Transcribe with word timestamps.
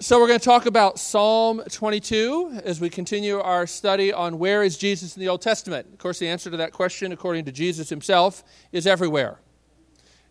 So, 0.00 0.20
we're 0.20 0.28
going 0.28 0.38
to 0.38 0.44
talk 0.44 0.66
about 0.66 1.00
Psalm 1.00 1.60
22 1.68 2.60
as 2.62 2.80
we 2.80 2.88
continue 2.88 3.40
our 3.40 3.66
study 3.66 4.12
on 4.12 4.38
where 4.38 4.62
is 4.62 4.78
Jesus 4.78 5.16
in 5.16 5.20
the 5.20 5.28
Old 5.28 5.42
Testament. 5.42 5.88
Of 5.92 5.98
course, 5.98 6.20
the 6.20 6.28
answer 6.28 6.52
to 6.52 6.56
that 6.58 6.70
question, 6.70 7.10
according 7.10 7.46
to 7.46 7.52
Jesus 7.52 7.88
himself, 7.88 8.44
is 8.70 8.86
everywhere. 8.86 9.40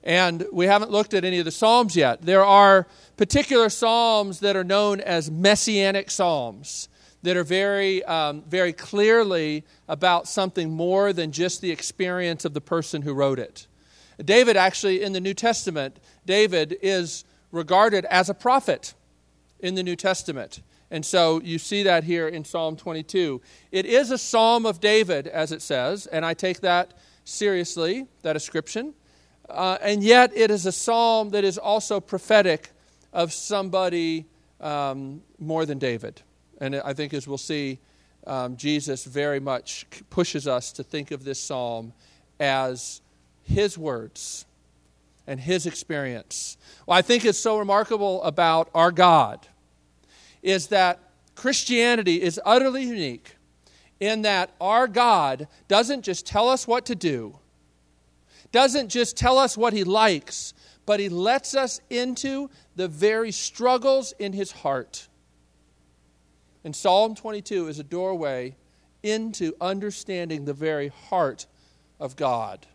And 0.06 0.46
we 0.54 0.68
haven't 0.68 0.90
looked 0.90 1.14
at 1.14 1.26
any 1.26 1.40
of 1.40 1.44
the 1.44 1.52
Psalms 1.52 1.98
yet. 1.98 2.22
There 2.22 2.46
are 2.46 2.88
particular 3.18 3.68
Psalms 3.68 4.40
that 4.40 4.56
are 4.56 4.64
known 4.64 5.02
as 5.02 5.30
messianic 5.30 6.12
Psalms 6.12 6.88
that 7.24 7.36
are 7.36 7.44
very, 7.44 8.06
um, 8.06 8.44
very 8.48 8.72
clearly 8.72 9.66
about 9.90 10.30
something 10.30 10.72
more 10.72 11.12
than 11.12 11.34
just 11.34 11.60
the 11.60 11.72
experience 11.72 12.46
of 12.46 12.54
the 12.54 12.62
person 12.62 13.02
who 13.02 13.14
wrote 13.14 13.38
it. 13.38 13.68
David, 14.24 14.56
actually, 14.56 15.04
in 15.04 15.12
the 15.12 15.20
New 15.20 15.34
Testament, 15.34 15.98
David 16.26 16.78
is 16.82 17.26
regarded 17.52 18.06
as 18.06 18.30
a 18.30 18.34
prophet 18.34 18.94
in 19.60 19.76
the 19.76 19.84
New 19.84 19.96
Testament. 19.96 20.62
And 20.90 21.06
so 21.06 21.42
you 21.42 21.58
see 21.58 21.84
that 21.84 22.04
here 22.04 22.28
in 22.28 22.46
Psalm 22.46 22.78
22. 22.78 23.42
It 23.72 23.86
is 23.86 24.12
a 24.12 24.18
psalm 24.18 24.66
of 24.66 24.80
David, 24.80 25.28
as 25.28 25.52
it 25.52 25.62
says, 25.62 26.08
and 26.08 26.26
I 26.26 26.34
take 26.34 26.62
that 26.62 26.94
seriously, 27.26 28.08
that 28.22 28.36
ascription. 28.36 28.94
Uh, 29.50 29.78
and 29.82 30.04
yet 30.04 30.32
it 30.36 30.50
is 30.50 30.66
a 30.66 30.72
psalm 30.72 31.30
that 31.32 31.44
is 31.44 31.58
also 31.58 32.00
prophetic 32.00 32.72
of 33.14 33.34
somebody 33.34 34.26
um, 34.62 35.22
more 35.40 35.66
than 35.66 35.78
David. 35.78 36.22
And 36.60 36.76
I 36.78 36.94
think, 36.94 37.14
as 37.14 37.28
we'll 37.28 37.38
see, 37.38 37.80
um, 38.26 38.58
Jesus 38.58 39.06
very 39.06 39.40
much 39.40 39.86
pushes 40.10 40.48
us 40.48 40.72
to 40.74 40.84
think 40.84 41.12
of 41.12 41.24
this 41.24 41.40
psalm 41.40 41.94
as 42.40 43.02
his 43.44 43.78
words 43.78 44.47
and 45.28 45.40
his 45.40 45.66
experience. 45.66 46.58
What 46.86 46.96
I 46.96 47.02
think 47.02 47.26
is 47.26 47.38
so 47.38 47.60
remarkable 47.60 48.24
about 48.24 48.70
our 48.74 48.92
God 48.92 49.46
is 50.42 50.68
that 50.68 51.00
Christianity 51.36 52.22
is 52.22 52.40
utterly 52.46 52.84
unique 52.84 53.36
in 54.00 54.24
that 54.24 54.52
our 54.62 54.88
God 54.88 55.48
doesn't 55.68 56.04
just 56.04 56.26
tell 56.26 56.50
us 56.50 56.68
what 56.68 56.86
to 56.86 56.96
do, 56.96 57.38
doesn't 58.52 58.90
just 58.90 59.18
tell 59.18 59.38
us 59.38 59.58
what 59.58 59.74
he 59.74 59.84
likes, 59.84 60.54
but 60.86 61.00
he 61.00 61.10
lets 61.10 61.56
us 61.56 61.82
into 61.90 62.50
the 62.76 62.88
very 62.88 63.32
struggles 63.32 64.14
in 64.20 64.34
his 64.34 64.52
heart. 64.52 65.08
And 66.64 66.76
Psalm 66.76 67.16
22 67.16 67.68
is 67.68 67.80
a 67.80 67.84
doorway 67.84 68.56
into 69.04 69.54
understanding 69.60 70.46
the 70.46 70.54
very 70.54 70.88
heart 70.88 71.46
of 72.00 72.16
God. 72.16 72.66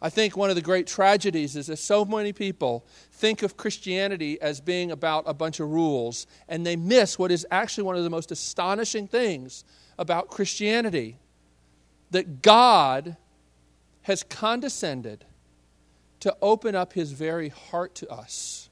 I 0.00 0.10
think 0.10 0.36
one 0.36 0.48
of 0.48 0.56
the 0.56 0.62
great 0.62 0.86
tragedies 0.86 1.56
is 1.56 1.66
that 1.66 1.78
so 1.78 2.04
many 2.04 2.32
people 2.32 2.86
think 3.12 3.42
of 3.42 3.56
Christianity 3.56 4.40
as 4.40 4.60
being 4.60 4.92
about 4.92 5.24
a 5.26 5.34
bunch 5.34 5.58
of 5.58 5.68
rules, 5.70 6.26
and 6.48 6.64
they 6.64 6.76
miss 6.76 7.18
what 7.18 7.32
is 7.32 7.44
actually 7.50 7.84
one 7.84 7.96
of 7.96 8.04
the 8.04 8.10
most 8.10 8.30
astonishing 8.30 9.08
things 9.08 9.64
about 9.98 10.28
Christianity 10.28 11.18
that 12.12 12.42
God 12.42 13.16
has 14.02 14.22
condescended 14.22 15.24
to 16.20 16.36
open 16.40 16.74
up 16.74 16.92
his 16.92 17.12
very 17.12 17.48
heart 17.48 17.94
to 17.96 18.08
us 18.08 18.70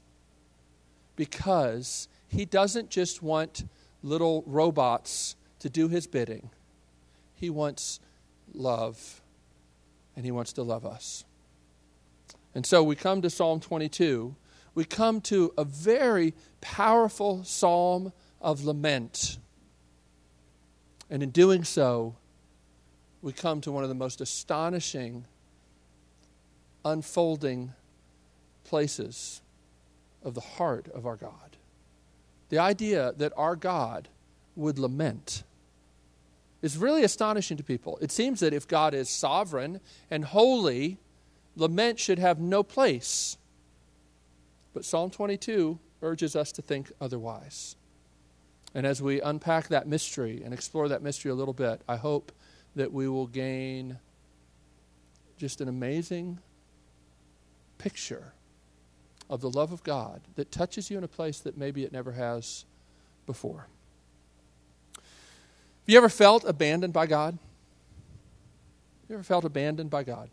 because 1.15 2.07
he 2.27 2.45
doesn't 2.45 2.89
just 2.89 3.21
want 3.21 3.65
little 4.01 4.43
robots 4.45 5.35
to 5.59 5.69
do 5.69 5.87
his 5.89 6.07
bidding, 6.07 6.49
he 7.35 7.49
wants 7.49 7.99
love 8.53 9.21
and 10.17 10.25
He 10.25 10.31
wants 10.31 10.51
to 10.53 10.63
love 10.63 10.85
us. 10.85 11.23
And 12.55 12.65
so 12.65 12.83
we 12.83 12.95
come 12.95 13.21
to 13.21 13.29
Psalm 13.29 13.59
22. 13.59 14.35
We 14.73 14.83
come 14.83 15.21
to 15.21 15.53
a 15.57 15.63
very 15.63 16.33
powerful 16.59 17.43
psalm 17.43 18.11
of 18.41 18.65
lament. 18.65 19.37
And 21.09 21.21
in 21.21 21.29
doing 21.29 21.63
so, 21.63 22.15
we 23.21 23.31
come 23.31 23.61
to 23.61 23.71
one 23.71 23.83
of 23.83 23.89
the 23.89 23.95
most 23.95 24.19
astonishing, 24.19 25.25
unfolding 26.83 27.73
places 28.63 29.41
of 30.23 30.33
the 30.33 30.41
heart 30.41 30.87
of 30.95 31.05
our 31.05 31.15
God. 31.15 31.57
The 32.49 32.57
idea 32.57 33.13
that 33.17 33.33
our 33.37 33.55
God 33.55 34.09
would 34.55 34.79
lament 34.79 35.43
is 36.61 36.77
really 36.77 37.03
astonishing 37.03 37.57
to 37.57 37.63
people. 37.63 37.97
It 38.01 38.11
seems 38.11 38.39
that 38.39 38.53
if 38.53 38.67
God 38.67 38.93
is 38.93 39.09
sovereign 39.09 39.79
and 40.09 40.25
holy, 40.25 40.97
lament 41.55 41.99
should 41.99 42.19
have 42.19 42.39
no 42.39 42.63
place. 42.63 43.37
But 44.73 44.85
Psalm 44.85 45.09
22 45.09 45.79
urges 46.01 46.35
us 46.35 46.51
to 46.53 46.61
think 46.61 46.91
otherwise. 46.99 47.75
And 48.73 48.85
as 48.85 49.01
we 49.01 49.21
unpack 49.21 49.69
that 49.69 49.87
mystery 49.87 50.41
and 50.43 50.53
explore 50.53 50.87
that 50.89 51.01
mystery 51.01 51.31
a 51.31 51.35
little 51.35 51.53
bit, 51.53 51.81
I 51.87 51.95
hope 51.95 52.31
that 52.75 52.91
we 52.91 53.07
will 53.07 53.27
gain 53.27 53.97
just 55.37 55.61
an 55.61 55.67
amazing 55.67 56.39
picture 57.77 58.33
of 59.29 59.41
the 59.41 59.49
love 59.49 59.71
of 59.71 59.83
God 59.83 60.21
that 60.35 60.51
touches 60.51 60.89
you 60.89 60.97
in 60.97 61.03
a 61.03 61.07
place 61.07 61.39
that 61.39 61.57
maybe 61.57 61.83
it 61.83 61.91
never 61.91 62.11
has 62.13 62.65
before. 63.25 63.67
Have 65.87 65.93
you 65.93 65.97
ever 65.99 66.09
felt 66.09 66.43
abandoned 66.43 66.91
by 66.91 67.05
God? 67.05 67.37
You 69.07 69.15
ever 69.15 69.23
felt 69.23 69.45
abandoned 69.45 69.89
by 69.89 70.03
God? 70.03 70.29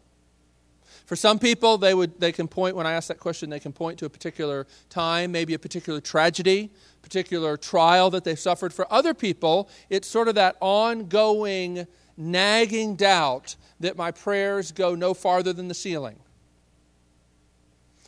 For 1.07 1.15
some 1.15 1.39
people, 1.39 1.79
they, 1.79 1.95
would, 1.95 2.19
they 2.19 2.33
can 2.33 2.49
point, 2.49 2.75
when 2.75 2.89
I 2.89 2.95
ask 2.95 3.07
that 3.07 3.21
question, 3.21 3.51
they 3.51 3.61
can 3.61 3.73
point 3.73 4.01
to 4.01 4.05
a 4.05 4.11
particular 4.11 4.67
time, 4.91 5.31
maybe 5.31 5.55
a 5.55 5.59
particular 5.61 6.01
tragedy, 6.01 6.73
particular 7.03 7.57
trial 7.57 8.11
that 8.11 8.25
they 8.25 8.35
suffered. 8.35 8.73
For 8.73 8.93
other 8.93 9.15
people, 9.15 9.69
it's 9.89 10.09
sort 10.09 10.27
of 10.27 10.35
that 10.35 10.57
ongoing, 10.59 11.87
nagging 12.17 12.97
doubt 12.97 13.55
that 13.79 13.97
my 13.97 14.11
prayers 14.11 14.73
go 14.73 14.97
no 14.97 15.15
farther 15.15 15.53
than 15.53 15.69
the 15.69 15.75
ceiling. 15.75 16.19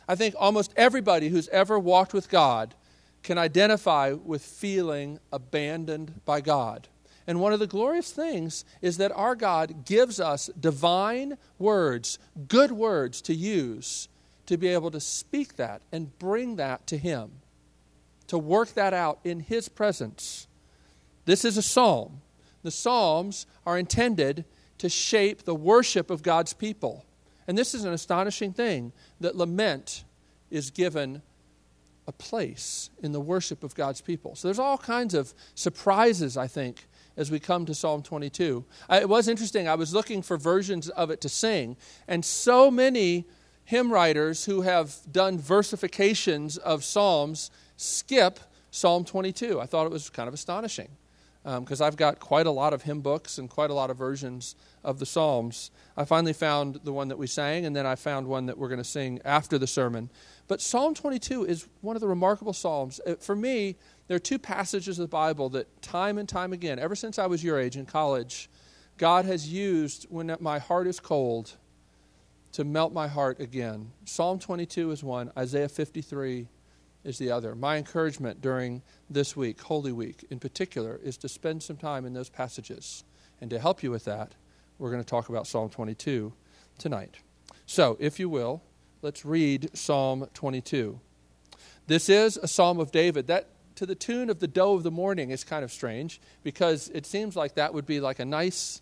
I 0.05 0.15
think 0.15 0.35
almost 0.37 0.73
everybody 0.75 1.29
who's 1.29 1.47
ever 1.47 1.79
walked 1.79 2.13
with 2.13 2.29
God 2.29 2.75
can 3.23 3.37
identify 3.37 4.11
with 4.11 4.43
feeling 4.43 5.19
abandoned 5.31 6.25
by 6.25 6.41
God. 6.41 6.89
And 7.27 7.41
one 7.41 7.51
of 7.51 7.59
the 7.59 7.67
glorious 7.67 8.11
things 8.11 8.63
is 8.81 8.97
that 8.97 9.11
our 9.11 9.35
God 9.35 9.85
gives 9.85 10.19
us 10.19 10.49
divine 10.59 11.37
words, 11.59 12.17
good 12.47 12.71
words 12.71 13.21
to 13.23 13.35
use 13.35 14.07
to 14.47 14.57
be 14.57 14.69
able 14.69 14.91
to 14.91 14.99
speak 14.99 15.57
that 15.57 15.81
and 15.91 16.17
bring 16.17 16.55
that 16.55 16.87
to 16.87 16.97
Him, 16.97 17.31
to 18.27 18.37
work 18.37 18.73
that 18.73 18.93
out 18.93 19.19
in 19.23 19.41
His 19.41 19.69
presence. 19.69 20.47
This 21.25 21.45
is 21.45 21.57
a 21.57 21.61
psalm. 21.61 22.21
The 22.63 22.71
psalms 22.71 23.45
are 23.65 23.77
intended 23.77 24.45
to 24.79 24.89
shape 24.89 25.43
the 25.43 25.55
worship 25.55 26.09
of 26.09 26.23
God's 26.23 26.53
people. 26.53 27.05
And 27.47 27.57
this 27.57 27.75
is 27.75 27.83
an 27.83 27.93
astonishing 27.93 28.53
thing 28.53 28.93
that 29.19 29.35
lament 29.35 30.03
is 30.49 30.71
given 30.71 31.21
a 32.07 32.11
place 32.13 32.89
in 33.03 33.11
the 33.11 33.19
worship 33.19 33.63
of 33.63 33.75
God's 33.75 33.99
people. 33.99 34.35
So 34.35 34.47
there's 34.47 34.59
all 34.59 34.77
kinds 34.77 35.13
of 35.13 35.33
surprises, 35.55 36.37
I 36.37 36.47
think, 36.47 36.87
as 37.17 37.31
we 37.31 37.39
come 37.39 37.65
to 37.65 37.75
Psalm 37.75 38.03
22. 38.03 38.63
I, 38.87 39.01
it 39.01 39.09
was 39.09 39.27
interesting. 39.27 39.67
I 39.67 39.75
was 39.75 39.93
looking 39.93 40.21
for 40.21 40.37
versions 40.37 40.87
of 40.89 41.09
it 41.09 41.19
to 41.21 41.29
sing, 41.29 41.75
and 42.07 42.23
so 42.23 42.71
many 42.71 43.25
hymn 43.65 43.91
writers 43.91 44.45
who 44.45 44.61
have 44.61 44.95
done 45.11 45.37
versifications 45.37 46.57
of 46.59 46.85
Psalms 46.85 47.51
skip 47.75 48.39
Psalm 48.71 49.03
22. 49.03 49.59
I 49.59 49.65
thought 49.65 49.85
it 49.85 49.91
was 49.91 50.09
kind 50.09 50.27
of 50.27 50.33
astonishing 50.33 50.89
because 51.43 51.81
um, 51.81 51.87
I've 51.87 51.95
got 51.95 52.19
quite 52.19 52.45
a 52.45 52.51
lot 52.51 52.73
of 52.73 52.81
hymn 52.81 52.99
books 52.99 53.37
and 53.37 53.49
quite 53.49 53.69
a 53.69 53.73
lot 53.73 53.89
of 53.89 53.97
versions 53.97 54.55
of 54.83 54.99
the 54.99 55.05
Psalms. 55.05 55.71
I 55.95 56.03
finally 56.03 56.33
found 56.33 56.81
the 56.83 56.91
one 56.91 57.07
that 57.07 57.17
we 57.17 57.27
sang, 57.27 57.65
and 57.65 57.75
then 57.75 57.85
I 57.85 57.95
found 57.95 58.27
one 58.27 58.47
that 58.47 58.57
we're 58.57 58.67
going 58.67 58.79
to 58.79 58.83
sing 58.83 59.21
after 59.23 59.57
the 59.57 59.67
sermon. 59.67 60.09
But 60.47 60.59
Psalm 60.59 60.93
22 60.93 61.45
is 61.45 61.67
one 61.81 61.95
of 61.95 62.01
the 62.01 62.07
remarkable 62.07 62.53
Psalms. 62.53 62.99
Uh, 63.07 63.15
for 63.15 63.35
me, 63.35 63.77
there 64.07 64.15
are 64.15 64.19
two 64.19 64.39
passages 64.39 64.99
of 64.99 65.03
the 65.03 65.07
Bible 65.07 65.49
that, 65.49 65.81
time 65.81 66.17
and 66.17 66.27
time 66.27 66.53
again, 66.53 66.79
ever 66.79 66.95
since 66.95 67.19
I 67.19 67.25
was 67.25 67.43
your 67.43 67.59
age 67.59 67.75
in 67.75 67.85
college, 67.85 68.49
God 68.97 69.25
has 69.25 69.51
used 69.51 70.05
when 70.09 70.35
my 70.39 70.59
heart 70.59 70.87
is 70.87 70.99
cold 70.99 71.53
to 72.53 72.63
melt 72.63 72.93
my 72.93 73.07
heart 73.07 73.39
again. 73.39 73.91
Psalm 74.05 74.39
22 74.39 74.91
is 74.91 75.03
one, 75.03 75.31
Isaiah 75.37 75.69
53 75.69 76.47
is 77.03 77.17
the 77.17 77.31
other. 77.31 77.53
My 77.53 77.77
encouragement 77.77 78.41
during 78.41 78.81
this 79.09 79.35
week, 79.35 79.61
Holy 79.61 79.91
Week 79.91 80.25
in 80.29 80.39
particular, 80.39 80.99
is 81.03 81.17
to 81.17 81.29
spend 81.29 81.61
some 81.61 81.77
time 81.77 82.05
in 82.05 82.13
those 82.13 82.29
passages. 82.29 83.03
And 83.39 83.49
to 83.51 83.59
help 83.59 83.83
you 83.83 83.91
with 83.91 84.05
that, 84.05 84.33
we're 84.79 84.89
going 84.89 85.03
to 85.03 85.09
talk 85.09 85.29
about 85.29 85.47
Psalm 85.47 85.69
22 85.69 86.33
tonight. 86.77 87.17
So, 87.65 87.97
if 87.99 88.19
you 88.19 88.29
will, 88.29 88.63
let's 89.01 89.25
read 89.25 89.69
Psalm 89.77 90.27
22. 90.33 90.99
This 91.87 92.09
is 92.09 92.37
a 92.37 92.47
psalm 92.47 92.79
of 92.79 92.91
David. 92.91 93.27
That 93.27 93.47
to 93.77 93.85
the 93.85 93.95
tune 93.95 94.29
of 94.29 94.39
the 94.39 94.47
doe 94.47 94.73
of 94.73 94.83
the 94.83 94.91
morning 94.91 95.29
is 95.29 95.43
kind 95.43 95.63
of 95.63 95.71
strange 95.71 96.19
because 96.43 96.89
it 96.89 97.05
seems 97.05 97.35
like 97.35 97.55
that 97.55 97.73
would 97.73 97.85
be 97.85 97.99
like 97.99 98.19
a 98.19 98.25
nice, 98.25 98.81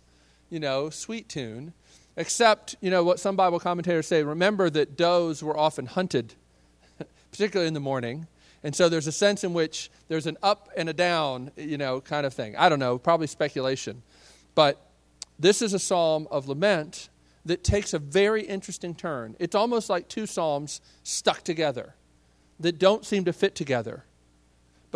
you 0.50 0.58
know, 0.58 0.90
sweet 0.90 1.28
tune. 1.28 1.72
Except, 2.16 2.76
you 2.80 2.90
know, 2.90 3.04
what 3.04 3.20
some 3.20 3.36
Bible 3.36 3.60
commentators 3.60 4.06
say 4.06 4.22
remember 4.22 4.70
that 4.70 4.96
does 4.96 5.42
were 5.42 5.56
often 5.56 5.84
hunted, 5.84 6.34
particularly 7.30 7.68
in 7.68 7.74
the 7.74 7.80
morning. 7.80 8.26
And 8.62 8.74
so 8.74 8.88
there's 8.88 9.06
a 9.06 9.12
sense 9.12 9.44
in 9.44 9.52
which 9.52 9.90
there's 10.08 10.26
an 10.26 10.38
up 10.42 10.70
and 10.76 10.88
a 10.88 10.94
down, 10.94 11.50
you 11.56 11.76
know, 11.76 12.00
kind 12.00 12.24
of 12.24 12.32
thing. 12.32 12.56
I 12.56 12.70
don't 12.70 12.78
know, 12.78 12.96
probably 12.96 13.26
speculation. 13.26 14.02
But 14.54 14.80
this 15.38 15.60
is 15.60 15.74
a 15.74 15.78
psalm 15.78 16.26
of 16.30 16.48
lament 16.48 17.10
that 17.44 17.62
takes 17.62 17.92
a 17.92 17.98
very 17.98 18.44
interesting 18.44 18.94
turn. 18.94 19.36
It's 19.38 19.54
almost 19.54 19.90
like 19.90 20.08
two 20.08 20.24
psalms 20.24 20.80
stuck 21.02 21.42
together 21.42 21.94
that 22.58 22.78
don't 22.78 23.04
seem 23.04 23.26
to 23.26 23.32
fit 23.34 23.54
together. 23.54 24.04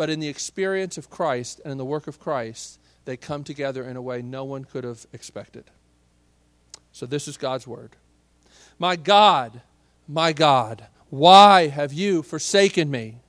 But 0.01 0.09
in 0.09 0.19
the 0.19 0.29
experience 0.29 0.97
of 0.97 1.11
Christ 1.11 1.61
and 1.63 1.71
in 1.71 1.77
the 1.77 1.85
work 1.85 2.07
of 2.07 2.19
Christ, 2.19 2.79
they 3.05 3.15
come 3.15 3.43
together 3.43 3.83
in 3.83 3.95
a 3.95 4.01
way 4.01 4.23
no 4.23 4.43
one 4.43 4.63
could 4.63 4.83
have 4.83 5.05
expected. 5.13 5.65
So 6.91 7.05
this 7.05 7.27
is 7.27 7.37
God's 7.37 7.67
word. 7.67 7.91
My 8.79 8.95
God, 8.95 9.61
my 10.07 10.33
God, 10.33 10.87
why 11.11 11.67
have 11.67 11.93
you 11.93 12.23
forsaken 12.23 12.89
me? 12.89 13.19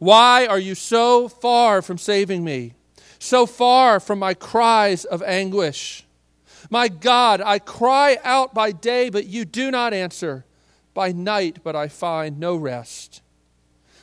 Why 0.00 0.44
are 0.44 0.58
you 0.58 0.74
so 0.74 1.28
far 1.28 1.82
from 1.82 1.98
saving 1.98 2.42
me? 2.42 2.74
So 3.20 3.46
far 3.46 4.00
from 4.00 4.18
my 4.18 4.34
cries 4.34 5.04
of 5.04 5.22
anguish? 5.22 6.04
My 6.68 6.88
God, 6.88 7.40
I 7.40 7.60
cry 7.60 8.18
out 8.24 8.52
by 8.52 8.72
day, 8.72 9.08
but 9.08 9.26
you 9.26 9.44
do 9.44 9.70
not 9.70 9.94
answer, 9.94 10.44
by 10.94 11.12
night, 11.12 11.58
but 11.62 11.76
I 11.76 11.86
find 11.86 12.40
no 12.40 12.56
rest. 12.56 13.22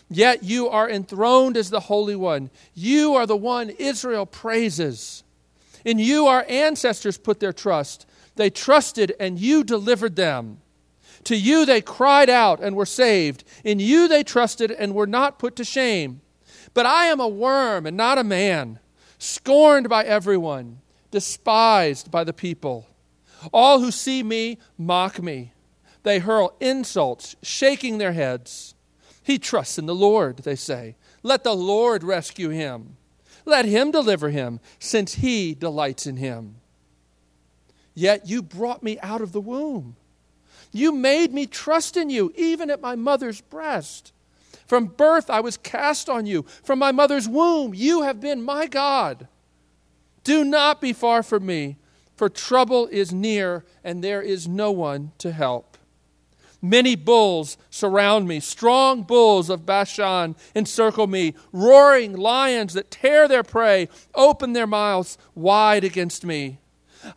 Yet 0.10 0.44
you 0.44 0.70
are 0.70 0.90
enthroned 0.90 1.58
as 1.58 1.70
the 1.70 1.82
Holy 1.82 2.16
One. 2.16 2.52
You 2.74 3.16
are 3.16 3.26
the 3.26 3.38
one 3.38 3.70
Israel 3.72 4.26
praises. 4.26 5.24
In 5.84 6.00
you 6.00 6.28
our 6.28 6.46
ancestors 6.48 7.18
put 7.18 7.40
their 7.40 7.54
trust. 7.54 8.06
They 8.36 8.50
trusted, 8.50 9.16
and 9.20 9.40
you 9.40 9.64
delivered 9.64 10.16
them. 10.16 10.60
To 11.26 11.36
you 11.36 11.66
they 11.66 11.82
cried 11.82 12.30
out 12.30 12.62
and 12.62 12.76
were 12.76 12.86
saved. 12.86 13.44
In 13.64 13.80
you 13.80 14.08
they 14.08 14.24
trusted 14.24 14.72
and 14.72 14.94
were 14.94 15.08
not 15.08 15.40
put 15.40 15.56
to 15.56 15.64
shame. 15.64 16.22
But 16.74 16.86
I 16.86 17.06
am 17.06 17.20
a 17.20 17.28
worm 17.28 17.86
and 17.86 17.98
not 17.98 18.18
a 18.18 18.24
man, 18.24 18.80
scorned 19.18 19.90
by 19.90 20.04
everyone, 20.04 20.82
despised 21.10 22.12
by 22.12 22.24
the 22.24 22.34
people. 22.34 22.88
All 23.52 23.80
who 23.80 23.92
see 23.92 24.22
me 24.22 24.60
mock 24.78 25.22
me. 25.22 25.54
They 26.04 26.20
hurl 26.20 26.56
insults, 26.60 27.36
shaking 27.42 27.98
their 27.98 28.12
heads. 28.12 28.75
He 29.26 29.40
trusts 29.40 29.80
in 29.80 29.88
the 29.88 29.96
Lord, 29.96 30.38
they 30.38 30.56
say. 30.56 30.96
Let 31.24 31.44
the 31.44 31.56
Lord 31.56 32.04
rescue 32.04 32.50
him. 32.50 32.96
Let 33.44 33.66
him 33.66 33.90
deliver 33.90 34.30
him, 34.30 34.60
since 34.78 35.16
he 35.16 35.56
delights 35.56 36.06
in 36.06 36.18
him. 36.18 36.58
Yet 37.96 38.28
you 38.28 38.44
brought 38.44 38.84
me 38.84 39.00
out 39.00 39.22
of 39.22 39.32
the 39.32 39.42
womb. 39.42 39.96
You 40.72 40.92
made 40.92 41.34
me 41.34 41.48
trust 41.48 41.98
in 41.98 42.12
you, 42.12 42.34
even 42.36 42.70
at 42.70 42.82
my 42.82 42.96
mother's 42.96 43.42
breast. 43.42 44.14
From 44.68 44.86
birth 44.86 45.28
I 45.32 45.40
was 45.40 45.58
cast 45.58 46.08
on 46.08 46.28
you. 46.28 46.44
From 46.64 46.78
my 46.78 46.92
mother's 46.92 47.28
womb 47.28 47.74
you 47.74 48.04
have 48.04 48.22
been 48.22 48.44
my 48.44 48.68
God. 48.68 49.28
Do 50.24 50.44
not 50.44 50.82
be 50.82 50.94
far 50.94 51.24
from 51.24 51.48
me, 51.48 51.78
for 52.16 52.30
trouble 52.30 52.86
is 52.92 53.12
near, 53.12 53.66
and 53.84 54.04
there 54.04 54.22
is 54.22 54.48
no 54.48 54.72
one 54.72 55.14
to 55.18 55.32
help. 55.32 55.75
Many 56.70 56.96
bulls 56.96 57.58
surround 57.70 58.28
me. 58.28 58.40
Strong 58.40 59.04
bulls 59.04 59.50
of 59.50 59.66
Bashan 59.66 60.36
encircle 60.56 61.06
me. 61.08 61.36
Roaring 61.52 62.14
lions 62.18 62.74
that 62.74 62.90
tear 62.90 63.28
their 63.28 63.44
prey 63.44 63.88
open 64.16 64.54
their 64.54 64.66
mouths 64.66 65.18
wide 65.36 65.84
against 65.84 66.26
me. 66.26 66.58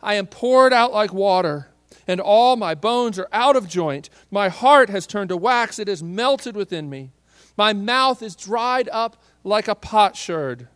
I 0.03 0.13
am 0.13 0.27
poured 0.27 0.71
out 0.71 0.93
like 0.93 1.13
water 1.13 1.69
and 2.09 2.19
all 2.19 2.55
my 2.55 2.73
bones 2.73 3.19
are 3.19 3.27
out 3.31 3.55
of 3.55 3.67
joint. 3.67 4.09
My 4.31 4.49
heart 4.49 4.89
has 4.89 5.05
turned 5.05 5.29
to 5.29 5.37
wax, 5.37 5.77
it 5.77 5.87
is 5.87 6.01
melted 6.01 6.55
within 6.55 6.89
me. 6.89 7.11
My 7.55 7.71
mouth 7.71 8.23
is 8.23 8.35
dried 8.35 8.89
up 8.91 9.21
like 9.43 9.67
a 9.67 9.75
potsherd, 9.75 10.67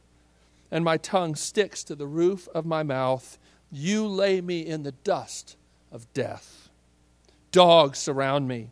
and 0.70 0.86
my 0.86 0.98
tongue 0.98 1.34
sticks 1.34 1.84
to 1.86 1.96
the 1.96 2.06
roof 2.06 2.48
of 2.54 2.68
my 2.68 2.84
mouth. 2.84 3.40
You 3.72 4.06
lay 4.06 4.42
me 4.42 4.62
in 4.62 4.84
the 4.84 4.92
dust 4.92 5.58
of 5.92 6.12
death. 6.14 6.63
Dogs 7.54 8.00
surround 8.00 8.50
me. 8.50 8.68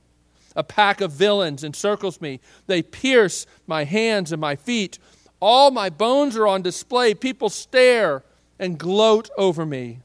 A 0.56 0.64
pack 0.64 1.00
of 1.00 1.14
villains 1.14 1.64
encircles 1.64 2.20
me. 2.20 2.42
They 2.68 2.82
pierce 2.82 3.46
my 3.66 3.86
hands 3.86 4.34
and 4.34 4.42
my 4.42 4.58
feet. 4.58 5.00
All 5.40 5.72
my 5.72 5.90
bones 5.90 6.36
are 6.36 6.48
on 6.48 6.62
display. 6.62 7.14
People 7.14 7.50
stare 7.50 8.24
and 8.60 8.78
gloat 8.78 9.30
over 9.38 9.66
me. 9.66 10.00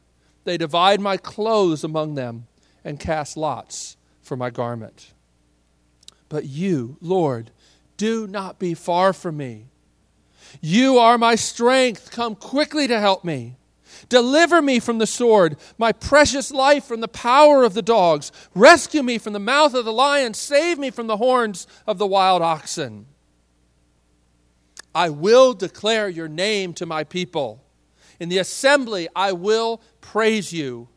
They 0.45 0.57
divide 0.57 1.01
my 1.01 1.17
clothes 1.17 1.83
among 1.83 2.15
them 2.15 2.47
and 2.85 3.01
cast 3.01 3.37
lots 3.37 3.97
for 4.23 4.37
my 4.37 4.51
garment. 4.51 5.13
But 6.29 6.45
you, 6.45 6.97
Lord, 7.01 7.51
do 7.97 8.27
not 8.27 8.59
be 8.59 8.75
far 8.75 9.13
from 9.13 9.37
me. 9.37 9.67
You 10.61 10.99
are 10.99 11.19
my 11.19 11.35
strength. 11.35 12.11
Come 12.11 12.35
quickly 12.35 12.87
to 12.87 13.01
help 13.01 13.25
me. 13.25 13.57
Deliver 14.09 14.63
me 14.63 14.79
from 14.79 14.99
the 14.99 15.07
sword, 15.07 15.57
my 15.79 15.93
precious 15.93 16.51
life 16.51 16.85
from 16.85 17.01
the 17.01 17.09
power 17.09 17.65
of 17.65 17.75
the 17.75 17.83
dogs. 17.83 18.33
Rescue 18.55 19.03
me 19.03 19.19
from 19.19 19.33
the 19.33 19.39
mouth 19.39 19.75
of 19.75 19.85
the 19.85 19.93
lion. 19.93 20.35
Save 20.35 20.79
me 20.79 20.91
from 20.91 21.07
the 21.07 21.17
horns 21.17 21.67
of 21.87 21.99
the 21.99 22.07
wild 22.07 22.43
oxen. 22.43 23.07
I 24.95 25.11
will 25.11 25.53
declare 25.53 26.09
your 26.09 26.29
name 26.29 26.73
to 26.75 26.87
my 26.87 27.05
people. 27.05 27.63
In 28.19 28.29
the 28.29 28.39
assembly, 28.39 29.09
I 29.15 29.33
will 29.33 29.83
praise 30.01 30.53
you. 30.53 30.89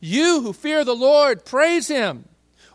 You 0.00 0.40
who 0.40 0.52
fear 0.52 0.84
the 0.84 0.94
Lord, 0.94 1.44
praise 1.44 1.88
him. 1.88 2.26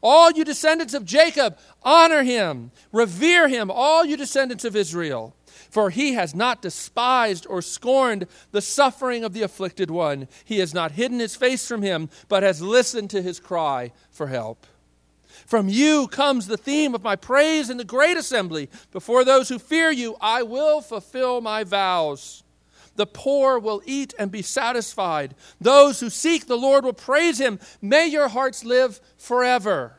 All 0.02 0.32
you 0.32 0.46
descendants 0.46 0.94
of 0.94 1.06
Jacob, 1.06 1.58
honor 1.84 2.24
him. 2.24 2.72
Revere 2.92 3.48
him, 3.48 3.70
all 3.70 4.06
you 4.06 4.16
descendants 4.16 4.64
of 4.64 4.76
Israel. 4.76 5.36
For 5.70 5.92
he 5.92 6.14
has 6.14 6.34
not 6.34 6.62
despised 6.62 7.46
or 7.48 7.62
scorned 7.62 8.28
the 8.52 8.62
suffering 8.62 9.24
of 9.24 9.34
the 9.34 9.44
afflicted 9.44 9.92
one. 9.92 10.28
He 10.44 10.60
has 10.60 10.74
not 10.74 10.94
hidden 10.94 11.20
his 11.20 11.36
face 11.36 11.68
from 11.68 11.82
him, 11.82 12.10
but 12.28 12.44
has 12.44 12.62
listened 12.62 13.12
to 13.12 13.22
his 13.22 13.40
cry 13.40 13.92
for 14.10 14.28
help. 14.28 14.66
From 15.46 15.70
you 15.70 16.08
comes 16.08 16.48
the 16.48 16.58
theme 16.58 16.94
of 16.94 17.04
my 17.04 17.16
praise 17.16 17.70
in 17.70 17.78
the 17.78 17.84
great 17.84 18.18
assembly. 18.18 18.70
Before 18.92 19.24
those 19.24 19.50
who 19.50 19.60
fear 19.60 19.92
you, 19.92 20.16
I 20.20 20.44
will 20.44 20.82
fulfill 20.82 21.42
my 21.42 21.64
vows. 21.64 22.44
The 22.96 23.08
poor 23.08 23.60
will 23.60 23.82
eat 23.86 24.14
and 24.20 24.30
be 24.32 24.42
satisfied. 24.42 25.34
Those 25.62 26.00
who 26.02 26.10
seek 26.10 26.48
the 26.48 26.58
Lord 26.58 26.84
will 26.84 26.94
praise 26.94 27.40
him. 27.40 27.60
May 27.82 28.08
your 28.08 28.28
hearts 28.28 28.66
live 28.66 29.00
forever. 29.18 29.99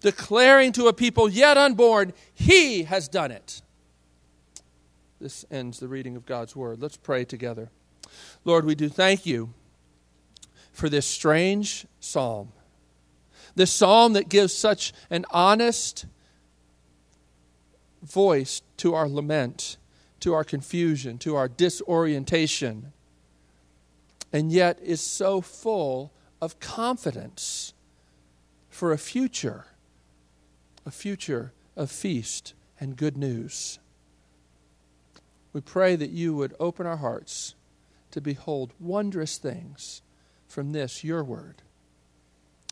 declaring 0.00 0.72
to 0.72 0.86
a 0.86 0.92
people 0.92 1.28
yet 1.28 1.56
unborn, 1.56 2.12
He 2.34 2.84
has 2.84 3.08
done 3.08 3.30
it. 3.30 3.62
This 5.20 5.44
ends 5.50 5.80
the 5.80 5.88
reading 5.88 6.16
of 6.16 6.26
God's 6.26 6.54
word. 6.54 6.80
Let's 6.80 6.96
pray 6.96 7.24
together. 7.24 7.70
Lord, 8.44 8.64
we 8.64 8.74
do 8.74 8.88
thank 8.88 9.26
you 9.26 9.52
for 10.72 10.88
this 10.88 11.06
strange 11.06 11.86
psalm. 11.98 12.52
This 13.56 13.72
psalm 13.72 14.12
that 14.12 14.28
gives 14.28 14.54
such 14.54 14.92
an 15.10 15.26
honest 15.30 16.06
voice 18.02 18.62
to 18.76 18.94
our 18.94 19.08
lament 19.08 19.76
to 20.20 20.34
our 20.34 20.44
confusion, 20.44 21.18
to 21.18 21.36
our 21.36 21.48
disorientation, 21.48 22.92
and 24.32 24.52
yet 24.52 24.78
is 24.82 25.00
so 25.00 25.40
full 25.40 26.12
of 26.40 26.58
confidence 26.60 27.72
for 28.68 28.92
a 28.92 28.98
future, 28.98 29.66
a 30.88 30.90
future 30.90 31.52
of 31.76 31.90
feast 31.90 32.54
and 32.80 32.96
good 32.96 33.16
news. 33.16 33.78
We 35.52 35.60
pray 35.60 35.96
that 35.96 36.10
you 36.10 36.34
would 36.34 36.54
open 36.58 36.86
our 36.86 36.96
hearts 36.96 37.54
to 38.10 38.20
behold 38.22 38.72
wondrous 38.80 39.36
things 39.36 40.00
from 40.46 40.72
this, 40.72 41.04
your 41.04 41.22
word. 41.22 41.62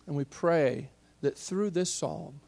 And 0.06 0.16
we 0.16 0.24
pray 0.24 0.88
that 1.20 1.36
through 1.36 1.70
this 1.70 1.92
psalm, 1.92 2.40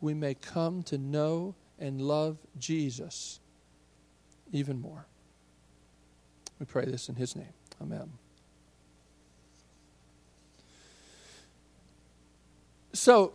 we 0.00 0.14
may 0.14 0.34
come 0.34 0.82
to 0.84 0.98
know 0.98 1.54
and 1.78 2.00
love 2.00 2.38
Jesus 2.58 3.38
even 4.50 4.80
more. 4.80 5.06
We 6.58 6.66
pray 6.66 6.86
this 6.86 7.08
in 7.08 7.14
his 7.14 7.36
name. 7.36 7.52
Amen. 7.80 8.10
So, 12.92 13.34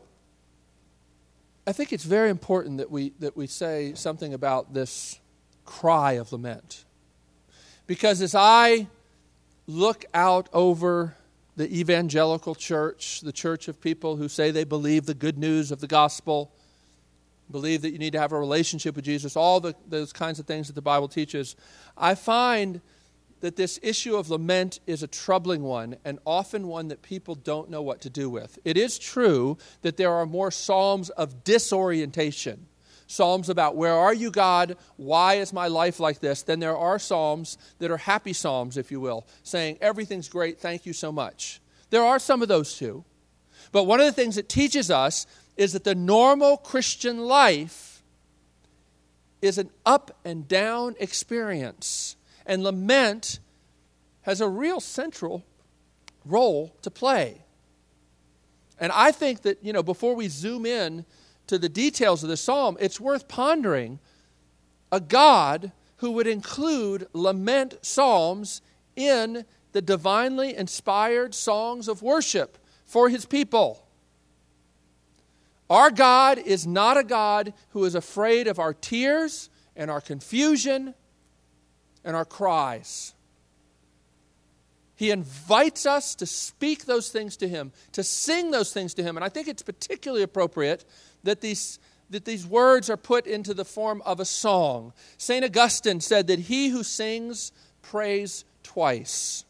I 1.66 1.72
think 1.72 1.94
it's 1.94 2.04
very 2.04 2.30
important 2.30 2.78
that 2.80 2.92
we, 2.92 3.14
that 3.20 3.38
we 3.38 3.48
say 3.48 3.94
something 3.96 4.34
about 4.34 4.74
this 4.74 5.20
cry 5.64 6.14
of 6.14 6.34
lament. 6.34 6.84
Because 7.88 8.22
as 8.22 8.36
I 8.36 8.88
look 9.66 10.04
out 10.14 10.50
over 10.52 11.16
the 11.56 11.74
evangelical 11.80 12.54
church, 12.54 13.22
the 13.22 13.32
church 13.32 13.70
of 13.70 13.80
people 13.80 14.18
who 14.18 14.28
say 14.28 14.52
they 14.52 14.66
believe 14.66 15.06
the 15.06 15.14
good 15.14 15.38
news 15.38 15.72
of 15.72 15.80
the 15.80 15.88
gospel, 15.88 16.52
believe 17.50 17.82
that 17.84 17.92
you 17.92 18.00
need 18.00 18.12
to 18.14 18.20
have 18.20 18.34
a 18.34 18.40
relationship 18.40 18.96
with 18.96 19.06
Jesus, 19.06 19.38
all 19.38 19.62
the, 19.62 19.74
those 19.88 20.12
kinds 20.12 20.40
of 20.40 20.46
things 20.46 20.68
that 20.68 20.74
the 20.74 20.82
Bible 20.82 21.08
teaches, 21.08 21.56
I 21.98 22.16
find 22.16 22.82
that 23.44 23.58
this 23.58 23.78
issue 23.84 24.16
of 24.16 24.30
lament 24.30 24.80
is 24.88 25.04
a 25.04 25.08
troubling 25.08 25.64
one 25.64 25.98
and 26.06 26.18
often 26.26 26.66
one 26.66 26.88
that 26.88 27.02
people 27.02 27.36
don't 27.36 27.70
know 27.70 27.82
what 27.82 28.00
to 28.00 28.10
do 28.10 28.30
with. 28.30 28.58
It 28.64 28.78
is 28.78 28.98
true 28.98 29.58
that 29.82 29.98
there 29.98 30.14
are 30.14 30.26
more 30.26 30.50
psalms 30.50 31.10
of 31.10 31.44
disorientation, 31.44 32.68
psalms 33.06 33.50
about 33.50 33.76
where 33.76 33.96
are 33.96 34.14
you, 34.14 34.32
God? 34.32 34.78
Why 34.96 35.34
is 35.34 35.52
my 35.52 35.68
life 35.68 36.00
like 36.00 36.22
this? 36.22 36.42
Then 36.42 36.62
there 36.62 36.78
are 36.78 36.98
psalms 36.98 37.58
that 37.80 37.92
are 37.92 37.98
happy 37.98 38.32
psalms, 38.32 38.78
if 38.78 38.92
you 38.92 39.02
will, 39.02 39.28
saying 39.44 39.78
everything's 39.82 40.30
great, 40.30 40.62
thank 40.62 40.86
you 40.86 40.94
so 40.94 41.12
much. 41.12 41.60
There 41.90 42.02
are 42.02 42.20
some 42.20 42.42
of 42.42 42.48
those 42.48 42.78
too. 42.78 43.04
But 43.74 43.84
one 43.84 44.00
of 44.00 44.06
the 44.06 44.14
things 44.14 44.38
it 44.38 44.48
teaches 44.48 44.90
us 44.90 45.28
is 45.58 45.74
that 45.74 45.84
the 45.84 45.96
normal 45.96 46.56
Christian 46.56 47.20
life 47.20 48.04
is 49.42 49.58
an 49.58 49.70
up 49.86 50.18
and 50.24 50.48
down 50.48 50.96
experience 50.98 52.16
and 52.46 52.64
lament 52.64 53.40
has 54.22 54.42
a 54.42 54.48
real 54.48 54.80
central 54.80 55.44
role 56.26 56.76
to 56.82 56.90
play. 56.90 57.42
And 58.80 58.92
I 58.92 59.12
think 59.12 59.42
that, 59.42 59.64
you 59.64 59.74
know, 59.74 59.84
before 59.84 60.16
we 60.16 60.28
zoom 60.28 60.66
in 60.66 61.06
to 61.48 61.58
the 61.58 61.70
details 61.70 62.24
of 62.24 62.30
the 62.30 62.38
psalm, 62.38 62.78
it's 62.80 63.00
worth 63.00 63.28
pondering 63.28 64.00
a 64.92 65.00
God 65.00 65.72
who 65.98 66.12
would 66.12 66.28
include 66.28 67.08
lament 67.14 67.78
psalms 67.82 68.62
in 68.96 69.46
the 69.72 69.82
divinely 69.82 70.56
inspired 70.56 71.34
songs 71.34 71.88
of 71.88 72.02
worship 72.02 72.58
for 72.86 73.10
his 73.10 73.26
people. 73.26 73.88
Our 75.70 75.90
God 75.90 76.38
is 76.38 76.68
not 76.68 76.98
a 76.98 77.04
God 77.04 77.54
who 77.70 77.84
is 77.86 77.96
afraid 77.96 78.48
of 78.48 78.60
our 78.60 78.74
tears 78.74 79.50
and 79.76 79.90
our 79.90 80.02
confusion 80.02 80.94
and 82.04 82.16
our 82.16 82.26
cries. 82.26 83.14
He 84.96 85.12
invites 85.12 85.86
us 85.86 86.16
to 86.16 86.26
speak 86.26 86.86
those 86.86 87.10
things 87.10 87.36
to 87.38 87.48
Him, 87.48 87.72
to 87.94 88.04
sing 88.04 88.52
those 88.52 88.72
things 88.72 88.94
to 88.96 89.04
Him. 89.04 89.18
And 89.18 89.24
I 89.24 89.30
think 89.30 89.48
it's 89.48 89.64
particularly 89.64 90.24
appropriate 90.24 90.86
that 91.24 91.42
these, 91.42 91.80
that 92.10 92.26
these 92.26 92.46
words 92.46 92.90
are 92.90 92.98
put 92.98 93.26
into 93.26 93.54
the 93.54 93.66
form 93.66 94.02
of 94.06 94.20
a 94.20 94.26
song. 94.26 94.94
St. 95.18 95.44
Augustine 95.44 96.00
said 96.00 96.28
that 96.28 96.40
he 96.40 96.70
who 96.70 96.84
sings 96.84 97.52
prays 97.82 98.46
twice. 98.62 99.46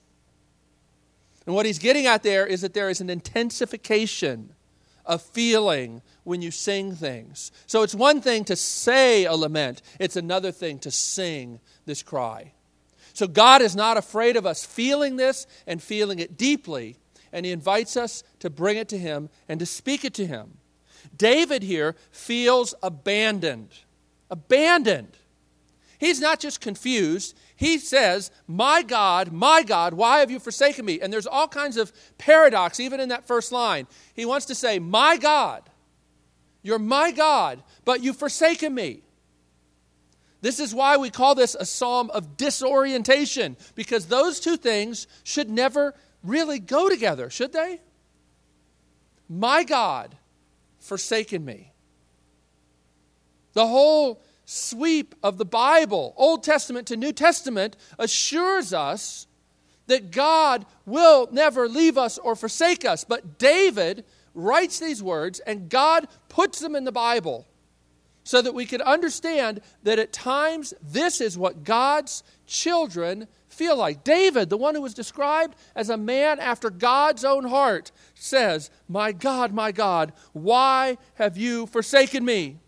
And 1.45 1.53
what 1.53 1.65
he's 1.65 1.79
getting 1.79 2.05
at 2.05 2.23
there 2.23 2.45
is 2.47 2.61
that 2.61 2.73
there 2.73 2.89
is 2.89 3.01
an 3.01 3.09
intensification 3.09 4.55
of 5.05 5.21
feeling 5.21 6.01
when 6.23 6.41
you 6.41 6.51
sing 6.51 6.95
things. 6.95 7.51
So 7.65 7.83
it's 7.83 7.95
one 7.95 8.21
thing 8.21 8.45
to 8.45 8.55
say 8.55 9.25
a 9.25 9.33
lament, 9.33 9.81
it's 9.99 10.15
another 10.15 10.51
thing 10.51 10.79
to 10.79 10.91
sing 10.91 11.59
this 11.85 12.03
cry. 12.03 12.53
So 13.13 13.27
God 13.27 13.61
is 13.61 13.75
not 13.75 13.97
afraid 13.97 14.35
of 14.35 14.45
us 14.45 14.65
feeling 14.65 15.17
this 15.17 15.45
and 15.67 15.81
feeling 15.81 16.19
it 16.19 16.37
deeply, 16.37 16.97
and 17.31 17.45
He 17.45 17.51
invites 17.51 17.95
us 17.95 18.23
to 18.39 18.49
bring 18.49 18.77
it 18.77 18.87
to 18.89 18.97
Him 18.97 19.29
and 19.47 19.59
to 19.59 19.65
speak 19.65 20.03
it 20.03 20.13
to 20.15 20.25
Him. 20.25 20.57
David 21.15 21.63
here 21.63 21.95
feels 22.11 22.73
abandoned. 22.81 23.69
Abandoned. 24.31 25.17
He's 25.99 26.19
not 26.19 26.39
just 26.39 26.59
confused. 26.59 27.37
He 27.55 27.77
says, 27.77 28.31
My 28.47 28.81
God, 28.81 29.31
my 29.31 29.63
God, 29.63 29.93
why 29.93 30.19
have 30.19 30.31
you 30.31 30.39
forsaken 30.39 30.85
me? 30.85 30.99
And 31.01 31.11
there's 31.11 31.27
all 31.27 31.47
kinds 31.47 31.77
of 31.77 31.91
paradox 32.17 32.79
even 32.79 32.99
in 32.99 33.09
that 33.09 33.27
first 33.27 33.51
line. 33.51 33.87
He 34.13 34.25
wants 34.25 34.47
to 34.47 34.55
say, 34.55 34.79
My 34.79 35.17
God, 35.17 35.63
you're 36.61 36.79
my 36.79 37.11
God, 37.11 37.61
but 37.85 38.03
you've 38.03 38.17
forsaken 38.17 38.73
me. 38.73 39.03
This 40.41 40.59
is 40.59 40.75
why 40.75 40.97
we 40.97 41.09
call 41.09 41.35
this 41.35 41.55
a 41.55 41.65
psalm 41.65 42.09
of 42.09 42.35
disorientation, 42.35 43.55
because 43.75 44.07
those 44.07 44.39
two 44.39 44.57
things 44.57 45.07
should 45.23 45.49
never 45.49 45.93
really 46.21 46.59
go 46.59 46.89
together, 46.89 47.29
should 47.29 47.53
they? 47.53 47.79
My 49.29 49.63
God, 49.63 50.15
forsaken 50.79 51.45
me. 51.45 51.71
The 53.53 53.67
whole 53.67 54.21
sweep 54.45 55.15
of 55.23 55.37
the 55.37 55.45
Bible, 55.45 56.13
Old 56.17 56.43
Testament 56.43 56.87
to 56.87 56.97
New 56.97 57.13
Testament, 57.13 57.77
assures 57.97 58.73
us 58.73 59.27
that 59.87 60.11
God 60.11 60.65
will 60.85 61.27
never 61.31 61.67
leave 61.67 61.97
us 61.97 62.17
or 62.17 62.35
forsake 62.35 62.85
us. 62.85 63.03
But 63.03 63.37
David 63.37 64.05
writes 64.33 64.79
these 64.79 65.03
words, 65.03 65.39
and 65.41 65.69
God 65.69 66.07
puts 66.29 66.59
them 66.59 66.75
in 66.75 66.83
the 66.83 66.91
Bible 66.91 67.45
so 68.23 68.41
that 68.41 68.53
we 68.53 68.65
could 68.65 68.81
understand 68.81 69.61
that 69.83 69.99
at 69.99 70.13
times 70.13 70.73
this 70.81 71.19
is 71.19 71.37
what 71.37 71.63
God's 71.63 72.23
children 72.47 73.27
feel 73.49 73.75
like. 73.75 74.03
David, 74.03 74.49
the 74.49 74.57
one 74.57 74.75
who 74.75 74.81
was 74.81 74.93
described 74.93 75.55
as 75.75 75.89
a 75.89 75.97
man 75.97 76.39
after 76.39 76.69
God's 76.69 77.25
own 77.25 77.45
heart, 77.45 77.91
says, 78.15 78.71
My 78.87 79.11
God, 79.11 79.53
my 79.53 79.71
God, 79.71 80.13
why 80.31 80.97
have 81.15 81.37
you 81.37 81.67
forsaken 81.67 82.23
me? 82.23 82.59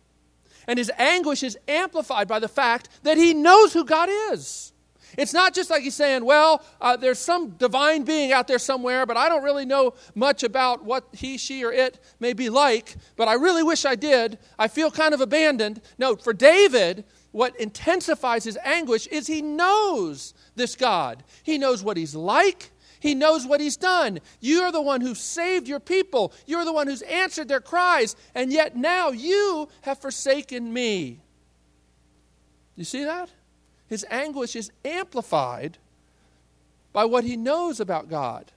And 0.67 0.79
his 0.79 0.91
anguish 0.98 1.43
is 1.43 1.57
amplified 1.67 2.27
by 2.27 2.39
the 2.39 2.48
fact 2.48 2.89
that 3.03 3.17
he 3.17 3.34
knows 3.34 3.74
who 3.74 3.86
God 3.86 4.10
is. 4.31 4.74
It's 5.17 5.34
not 5.34 5.53
just 5.53 5.69
like 5.69 5.84
he's 5.84 5.95
saying, 5.95 6.25
well, 6.25 6.63
uh, 6.81 6.98
there's 6.98 7.19
some 7.19 7.51
divine 7.51 8.03
being 8.03 8.31
out 8.34 8.48
there 8.48 8.60
somewhere, 8.60 9.05
but 9.05 9.17
I 9.17 9.29
don't 9.29 9.43
really 9.43 9.65
know 9.65 9.93
much 10.13 10.43
about 10.43 10.84
what 10.84 11.07
he, 11.13 11.38
she, 11.38 11.63
or 11.63 11.72
it 11.72 12.00
may 12.19 12.34
be 12.34 12.50
like, 12.50 12.95
but 13.15 13.27
I 13.27 13.34
really 13.34 13.63
wish 13.63 13.86
I 13.86 13.95
did. 13.95 14.38
I 14.60 14.67
feel 14.67 14.91
kind 14.91 15.13
of 15.13 15.22
abandoned. 15.22 15.81
No, 15.98 16.15
for 16.15 16.34
David, 16.34 17.05
what 17.31 17.57
intensifies 17.60 18.43
his 18.43 18.57
anguish 18.63 19.07
is 19.07 19.27
he 19.27 19.41
knows 19.41 20.34
this 20.55 20.75
God. 20.75 21.24
He 21.43 21.57
knows 21.57 21.84
what 21.84 21.98
he's 21.98 22.15
like. 22.15 22.72
He 23.05 23.13
knows 23.13 23.45
what 23.45 23.62
he's 23.62 23.77
done. 23.77 24.19
You're 24.39 24.71
the 24.71 24.81
one 24.81 25.00
who 25.00 25.13
saved 25.13 25.67
your 25.67 25.79
people. 25.79 26.33
You're 26.47 26.65
the 26.65 26.74
one 26.74 26.88
who's 26.88 27.03
answered 27.03 27.47
their 27.47 27.62
cries. 27.62 28.15
And 28.33 28.51
yet 28.51 28.75
now 28.75 29.12
you 29.12 29.69
have 29.81 30.00
forsaken 30.00 30.74
me. 30.74 31.19
You 32.75 32.83
see 32.83 33.03
that? 33.03 33.29
His 33.88 34.07
anguish 34.09 34.55
is 34.55 34.71
amplified 34.83 35.77
by 36.93 37.05
what 37.05 37.24
he 37.24 37.38
knows 37.38 37.79
about 37.79 38.09
God. 38.09 38.51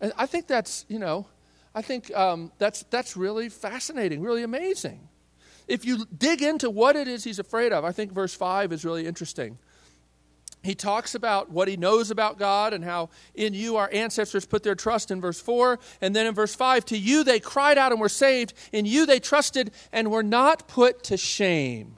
And 0.00 0.12
I 0.16 0.26
think 0.26 0.46
that's, 0.46 0.86
you 0.88 1.00
know, 1.00 1.26
I 1.74 1.82
think 1.82 2.14
um, 2.16 2.52
that's, 2.58 2.84
that's 2.88 3.16
really 3.16 3.48
fascinating, 3.48 4.22
really 4.22 4.44
amazing. 4.44 5.08
If 5.66 5.84
you 5.84 6.06
dig 6.16 6.40
into 6.40 6.70
what 6.70 6.94
it 6.94 7.08
is 7.08 7.24
he's 7.24 7.40
afraid 7.40 7.72
of, 7.72 7.84
I 7.84 7.90
think 7.90 8.12
verse 8.12 8.32
5 8.32 8.72
is 8.72 8.84
really 8.84 9.08
interesting. 9.08 9.58
He 10.62 10.74
talks 10.74 11.14
about 11.14 11.50
what 11.50 11.68
he 11.68 11.76
knows 11.76 12.10
about 12.10 12.38
God 12.38 12.74
and 12.74 12.84
how 12.84 13.08
in 13.34 13.54
you 13.54 13.76
our 13.76 13.88
ancestors 13.92 14.44
put 14.44 14.62
their 14.62 14.74
trust 14.74 15.10
in 15.10 15.20
verse 15.20 15.40
4. 15.40 15.78
And 16.02 16.14
then 16.14 16.26
in 16.26 16.34
verse 16.34 16.54
5, 16.54 16.84
to 16.86 16.98
you 16.98 17.24
they 17.24 17.40
cried 17.40 17.78
out 17.78 17.92
and 17.92 18.00
were 18.00 18.10
saved. 18.10 18.52
In 18.72 18.84
you 18.84 19.06
they 19.06 19.20
trusted 19.20 19.70
and 19.92 20.10
were 20.10 20.22
not 20.22 20.68
put 20.68 21.02
to 21.04 21.16
shame. 21.16 21.96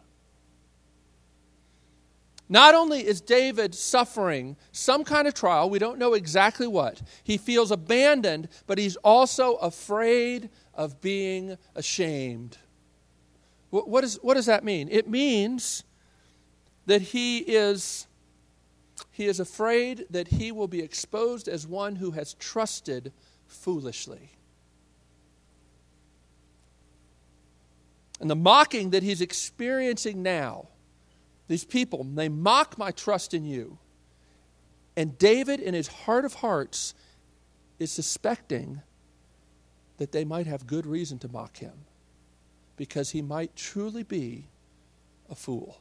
Not 2.49 2.75
only 2.75 3.07
is 3.07 3.23
David 3.23 3.75
suffering 3.75 4.57
some 4.73 5.04
kind 5.04 5.26
of 5.26 5.33
trial, 5.33 5.71
we 5.71 5.78
don't 5.78 5.99
know 5.99 6.12
exactly 6.12 6.66
what, 6.66 7.00
he 7.25 7.38
feels 7.38 7.71
abandoned, 7.71 8.49
but 8.66 8.76
he's 8.76 8.97
also 8.97 9.54
afraid 9.54 10.50
of 10.75 11.00
being 11.00 11.57
ashamed. 11.75 12.59
What, 13.71 14.04
is, 14.04 14.19
what 14.21 14.35
does 14.35 14.47
that 14.47 14.64
mean? 14.64 14.90
It 14.90 15.09
means 15.09 15.85
that 16.85 17.00
he 17.00 17.38
is, 17.38 18.07
he 19.11 19.26
is 19.26 19.40
afraid 19.40 20.06
that 20.11 20.28
he 20.28 20.52
will 20.52 20.68
be 20.68 20.80
exposed 20.80 21.49
as 21.49 21.66
one 21.66 21.97
who 21.97 22.12
has 22.12 22.35
trusted 22.35 23.12
foolishly. 23.47 24.30
And 28.21 28.30
the 28.30 28.37
mocking 28.37 28.90
that 28.90 29.02
he's 29.02 29.21
experiencing 29.21 30.23
now 30.23 30.68
these 31.49 31.64
people, 31.64 32.04
they 32.04 32.28
mock 32.28 32.78
my 32.78 32.92
trust 32.92 33.35
in 33.35 33.44
you. 33.44 33.78
And 34.97 35.18
David, 35.18 35.61
in 35.61 35.75
his 35.75 35.88
heart 35.88 36.25
of 36.25 36.35
hearts, 36.35 36.94
is 37.78 37.90
suspecting 37.90 38.80
that 39.99 40.12
they 40.12 40.25
might 40.25 40.47
have 40.47 40.66
good 40.66 40.87
reason 40.87 41.18
to 41.18 41.28
mock 41.28 41.59
him 41.59 41.85
because 42.76 43.11
he 43.11 43.23
might 43.23 43.54
truly 43.56 44.02
be 44.02 44.47
a 45.28 45.35
fool. 45.35 45.78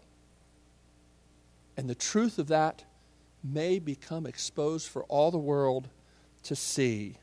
And 1.78 1.90
the 1.90 1.96
truth 1.96 2.38
of 2.38 2.48
that 2.48 2.84
may 3.44 3.80
become 3.80 4.26
exposed 4.26 4.88
for 4.88 5.04
all 5.06 5.32
the 5.32 5.38
world 5.38 5.90
to 6.44 6.56
see. 6.56 7.18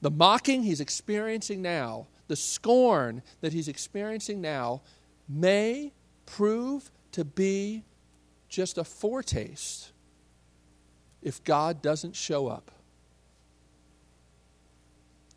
The 0.00 0.10
mocking 0.10 0.62
he's 0.62 0.80
experiencing 0.80 1.62
now, 1.62 2.08
the 2.28 2.36
scorn 2.36 3.22
that 3.40 3.52
he's 3.52 3.68
experiencing 3.68 4.40
now, 4.40 4.82
may 5.28 5.92
prove 6.26 6.90
to 7.12 7.24
be 7.24 7.84
just 8.48 8.78
a 8.78 8.84
foretaste 8.84 9.92
if 11.22 11.42
God 11.44 11.80
doesn't 11.80 12.16
show 12.16 12.48
up. 12.48 12.70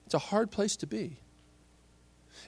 It's 0.06 0.16
a 0.16 0.20
hard 0.20 0.52
place 0.52 0.76
to 0.78 0.88
be. 0.88 1.20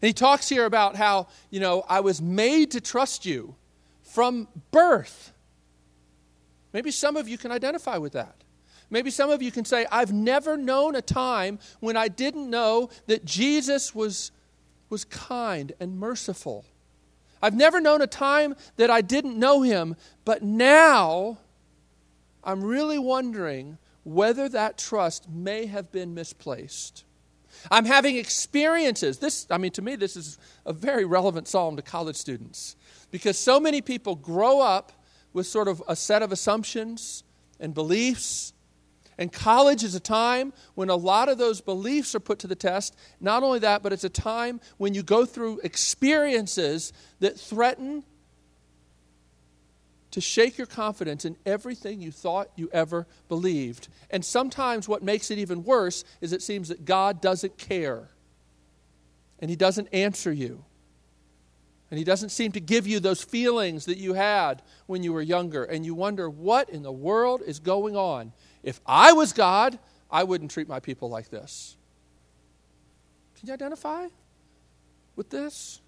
And 0.01 0.07
he 0.07 0.13
talks 0.13 0.49
here 0.49 0.65
about 0.65 0.95
how, 0.95 1.27
you 1.49 1.59
know, 1.59 1.83
I 1.87 2.01
was 2.01 2.21
made 2.21 2.71
to 2.71 2.81
trust 2.81 3.25
you 3.25 3.55
from 4.03 4.47
birth. 4.71 5.33
Maybe 6.77 6.91
some 6.91 7.17
of 7.17 7.27
you 7.27 7.39
can 7.39 7.51
identify 7.51 7.97
with 7.97 8.13
that. 8.13 8.35
Maybe 8.91 9.09
some 9.09 9.31
of 9.31 9.41
you 9.41 9.51
can 9.51 9.65
say, 9.65 9.87
I've 9.91 10.13
never 10.13 10.55
known 10.55 10.95
a 10.95 11.01
time 11.01 11.57
when 11.79 11.97
I 11.97 12.07
didn't 12.07 12.47
know 12.51 12.91
that 13.07 13.25
Jesus 13.25 13.95
was, 13.95 14.31
was 14.87 15.03
kind 15.03 15.73
and 15.79 15.97
merciful. 15.99 16.65
I've 17.41 17.55
never 17.55 17.81
known 17.81 18.03
a 18.03 18.05
time 18.07 18.55
that 18.75 18.91
I 18.91 19.01
didn't 19.01 19.39
know 19.39 19.63
him, 19.63 19.95
but 20.23 20.43
now 20.43 21.39
I'm 22.43 22.63
really 22.63 22.99
wondering 22.99 23.79
whether 24.03 24.47
that 24.47 24.77
trust 24.77 25.27
may 25.27 25.65
have 25.65 25.91
been 25.91 26.13
misplaced. 26.13 27.05
I'm 27.71 27.85
having 27.85 28.17
experiences. 28.17 29.17
This, 29.17 29.47
I 29.49 29.57
mean, 29.57 29.71
to 29.71 29.81
me, 29.81 29.95
this 29.95 30.15
is 30.15 30.37
a 30.63 30.73
very 30.73 31.05
relevant 31.05 31.47
psalm 31.47 31.75
to 31.77 31.81
college 31.81 32.17
students 32.17 32.75
because 33.09 33.35
so 33.35 33.59
many 33.59 33.81
people 33.81 34.15
grow 34.15 34.61
up 34.61 34.91
with 35.37 35.45
sort 35.45 35.67
of 35.67 35.83
a 35.87 35.95
set 35.95 36.23
of 36.23 36.31
assumptions 36.31 37.23
and 37.59 37.71
beliefs. 37.71 38.53
And 39.19 39.31
college 39.31 39.83
is 39.83 39.93
a 39.93 39.99
time 39.99 40.51
when 40.73 40.89
a 40.89 40.95
lot 40.95 41.29
of 41.29 41.37
those 41.37 41.61
beliefs 41.61 42.15
are 42.15 42.19
put 42.19 42.39
to 42.39 42.47
the 42.47 42.55
test. 42.55 42.95
Not 43.21 43.43
only 43.43 43.59
that, 43.59 43.83
but 43.83 43.93
it's 43.93 44.03
a 44.03 44.09
time 44.09 44.59
when 44.77 44.95
you 44.95 45.03
go 45.03 45.25
through 45.25 45.59
experiences 45.63 46.91
that 47.19 47.39
threaten 47.39 48.03
to 50.09 50.21
shake 50.21 50.57
your 50.57 50.65
confidence 50.65 51.23
in 51.23 51.37
everything 51.45 52.01
you 52.01 52.11
thought 52.11 52.49
you 52.55 52.67
ever 52.73 53.05
believed. 53.29 53.89
And 54.09 54.25
sometimes 54.25 54.87
what 54.87 55.03
makes 55.03 55.29
it 55.29 55.37
even 55.37 55.63
worse 55.63 56.03
is 56.19 56.33
it 56.33 56.41
seems 56.41 56.69
that 56.69 56.83
God 56.83 57.21
doesn't 57.21 57.59
care 57.59 58.09
and 59.37 59.51
He 59.51 59.55
doesn't 59.55 59.89
answer 59.93 60.33
you. 60.33 60.63
And 61.89 61.97
He 61.97 62.03
doesn't 62.03 62.29
seem 62.29 62.51
to 62.53 62.59
give 62.59 62.87
you 62.87 62.99
those 62.99 63.23
feelings 63.23 63.85
that 63.85 63.97
you 63.97 64.13
had 64.13 64.61
when 64.85 65.03
you 65.03 65.13
were 65.13 65.21
younger. 65.21 65.63
And 65.63 65.85
you 65.85 65.95
wonder, 65.95 66.29
what 66.29 66.69
in 66.69 66.83
the 66.83 66.91
world 66.91 67.41
is 67.45 67.59
going 67.59 67.95
on? 67.95 68.33
If 68.63 68.81
I 68.85 69.13
was 69.13 69.33
God, 69.33 69.79
I 70.11 70.23
wouldn't 70.23 70.51
treat 70.51 70.67
my 70.67 70.79
people 70.79 71.09
like 71.09 71.29
this. 71.29 71.77
Can 73.39 73.47
you 73.47 73.53
identify 73.53 74.07
with 75.15 75.29
this? 75.29 75.81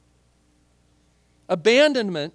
Abandonment 1.47 2.33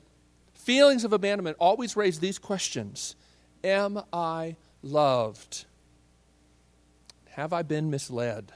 Feelings 0.64 1.04
of 1.04 1.12
abandonment 1.12 1.59
always 1.61 1.94
raise 1.94 2.21
these 2.21 2.38
questions 2.38 3.16
Am 3.62 4.00
I 4.14 4.56
loved? 4.83 5.66
Have 7.33 7.52
I 7.52 7.61
been 7.61 7.90
misled? 7.90 8.50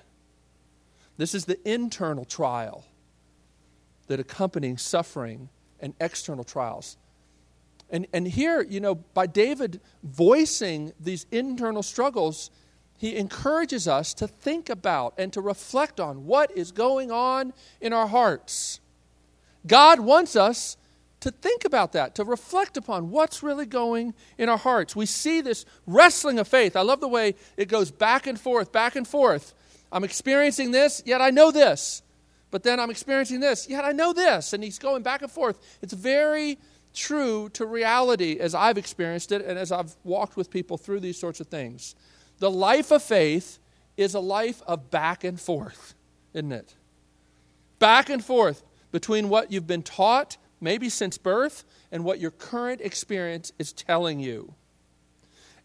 This 1.18 1.34
is 1.34 1.44
the 1.44 1.58
internal 1.68 2.24
trial 2.24 2.86
that 4.08 4.20
accompany 4.20 4.76
suffering 4.76 5.48
and 5.80 5.94
external 6.00 6.44
trials. 6.44 6.96
And, 7.90 8.06
and 8.12 8.26
here, 8.28 8.62
you 8.62 8.80
know, 8.80 8.96
by 8.96 9.26
David 9.26 9.80
voicing 10.02 10.92
these 11.00 11.26
internal 11.30 11.82
struggles, 11.82 12.50
he 12.98 13.16
encourages 13.16 13.86
us 13.88 14.12
to 14.14 14.26
think 14.26 14.68
about 14.68 15.14
and 15.16 15.32
to 15.32 15.40
reflect 15.40 16.00
on 16.00 16.26
what 16.26 16.50
is 16.50 16.72
going 16.72 17.10
on 17.10 17.54
in 17.80 17.92
our 17.92 18.08
hearts. 18.08 18.80
God 19.66 20.00
wants 20.00 20.36
us 20.36 20.76
to 21.20 21.30
think 21.30 21.64
about 21.64 21.92
that, 21.92 22.14
to 22.16 22.24
reflect 22.24 22.76
upon 22.76 23.10
what's 23.10 23.42
really 23.42 23.66
going 23.66 24.14
in 24.36 24.48
our 24.48 24.58
hearts. 24.58 24.94
We 24.94 25.06
see 25.06 25.40
this 25.40 25.64
wrestling 25.86 26.38
of 26.38 26.46
faith. 26.46 26.76
I 26.76 26.82
love 26.82 27.00
the 27.00 27.08
way 27.08 27.34
it 27.56 27.68
goes 27.68 27.90
back 27.90 28.26
and 28.26 28.38
forth, 28.38 28.70
back 28.70 28.96
and 28.96 29.06
forth. 29.06 29.54
I'm 29.90 30.04
experiencing 30.04 30.70
this, 30.70 31.02
yet 31.06 31.20
I 31.20 31.30
know 31.30 31.50
this. 31.50 32.02
But 32.50 32.62
then 32.62 32.80
I'm 32.80 32.90
experiencing 32.90 33.40
this, 33.40 33.68
yet 33.68 33.84
I 33.84 33.92
know 33.92 34.12
this. 34.12 34.52
And 34.52 34.64
he's 34.64 34.78
going 34.78 35.02
back 35.02 35.22
and 35.22 35.30
forth. 35.30 35.60
It's 35.82 35.92
very 35.92 36.58
true 36.94 37.48
to 37.50 37.66
reality 37.66 38.38
as 38.40 38.54
I've 38.54 38.78
experienced 38.78 39.32
it 39.32 39.44
and 39.44 39.58
as 39.58 39.70
I've 39.70 39.94
walked 40.04 40.36
with 40.36 40.50
people 40.50 40.78
through 40.78 41.00
these 41.00 41.18
sorts 41.18 41.40
of 41.40 41.48
things. 41.48 41.94
The 42.38 42.50
life 42.50 42.90
of 42.90 43.02
faith 43.02 43.58
is 43.96 44.14
a 44.14 44.20
life 44.20 44.62
of 44.66 44.90
back 44.90 45.24
and 45.24 45.40
forth, 45.40 45.94
isn't 46.32 46.52
it? 46.52 46.74
Back 47.78 48.08
and 48.08 48.24
forth 48.24 48.62
between 48.90 49.28
what 49.28 49.52
you've 49.52 49.66
been 49.66 49.82
taught 49.82 50.38
maybe 50.60 50.88
since 50.88 51.18
birth, 51.18 51.64
and 51.90 52.04
what 52.04 52.20
your 52.20 52.30
current 52.30 52.80
experience 52.80 53.52
is 53.58 53.72
telling 53.72 54.20
you. 54.20 54.54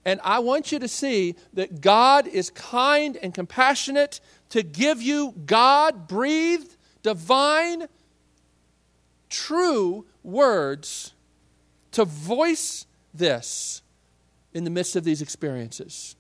And 0.06 0.20
I 0.24 0.40
want 0.40 0.72
you 0.72 0.80
to 0.80 0.88
see 0.88 1.36
that 1.54 1.82
God 1.82 2.28
is 2.28 2.50
kind 2.50 3.18
and 3.18 3.34
compassionate 3.34 4.20
to 4.50 4.62
give 4.62 5.02
you 5.02 5.34
God 5.46 6.08
breathed, 6.08 6.76
divine, 7.02 7.88
true 9.30 10.06
words 10.24 11.14
to 11.92 12.06
voice 12.06 12.86
this 13.14 13.82
in 14.54 14.64
the 14.64 14.70
midst 14.70 14.96
of 14.96 15.04
these 15.04 15.22
experiences. 15.22 16.16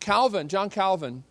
Calvin, 0.00 0.48
John 0.48 0.70
Calvin, 0.70 1.24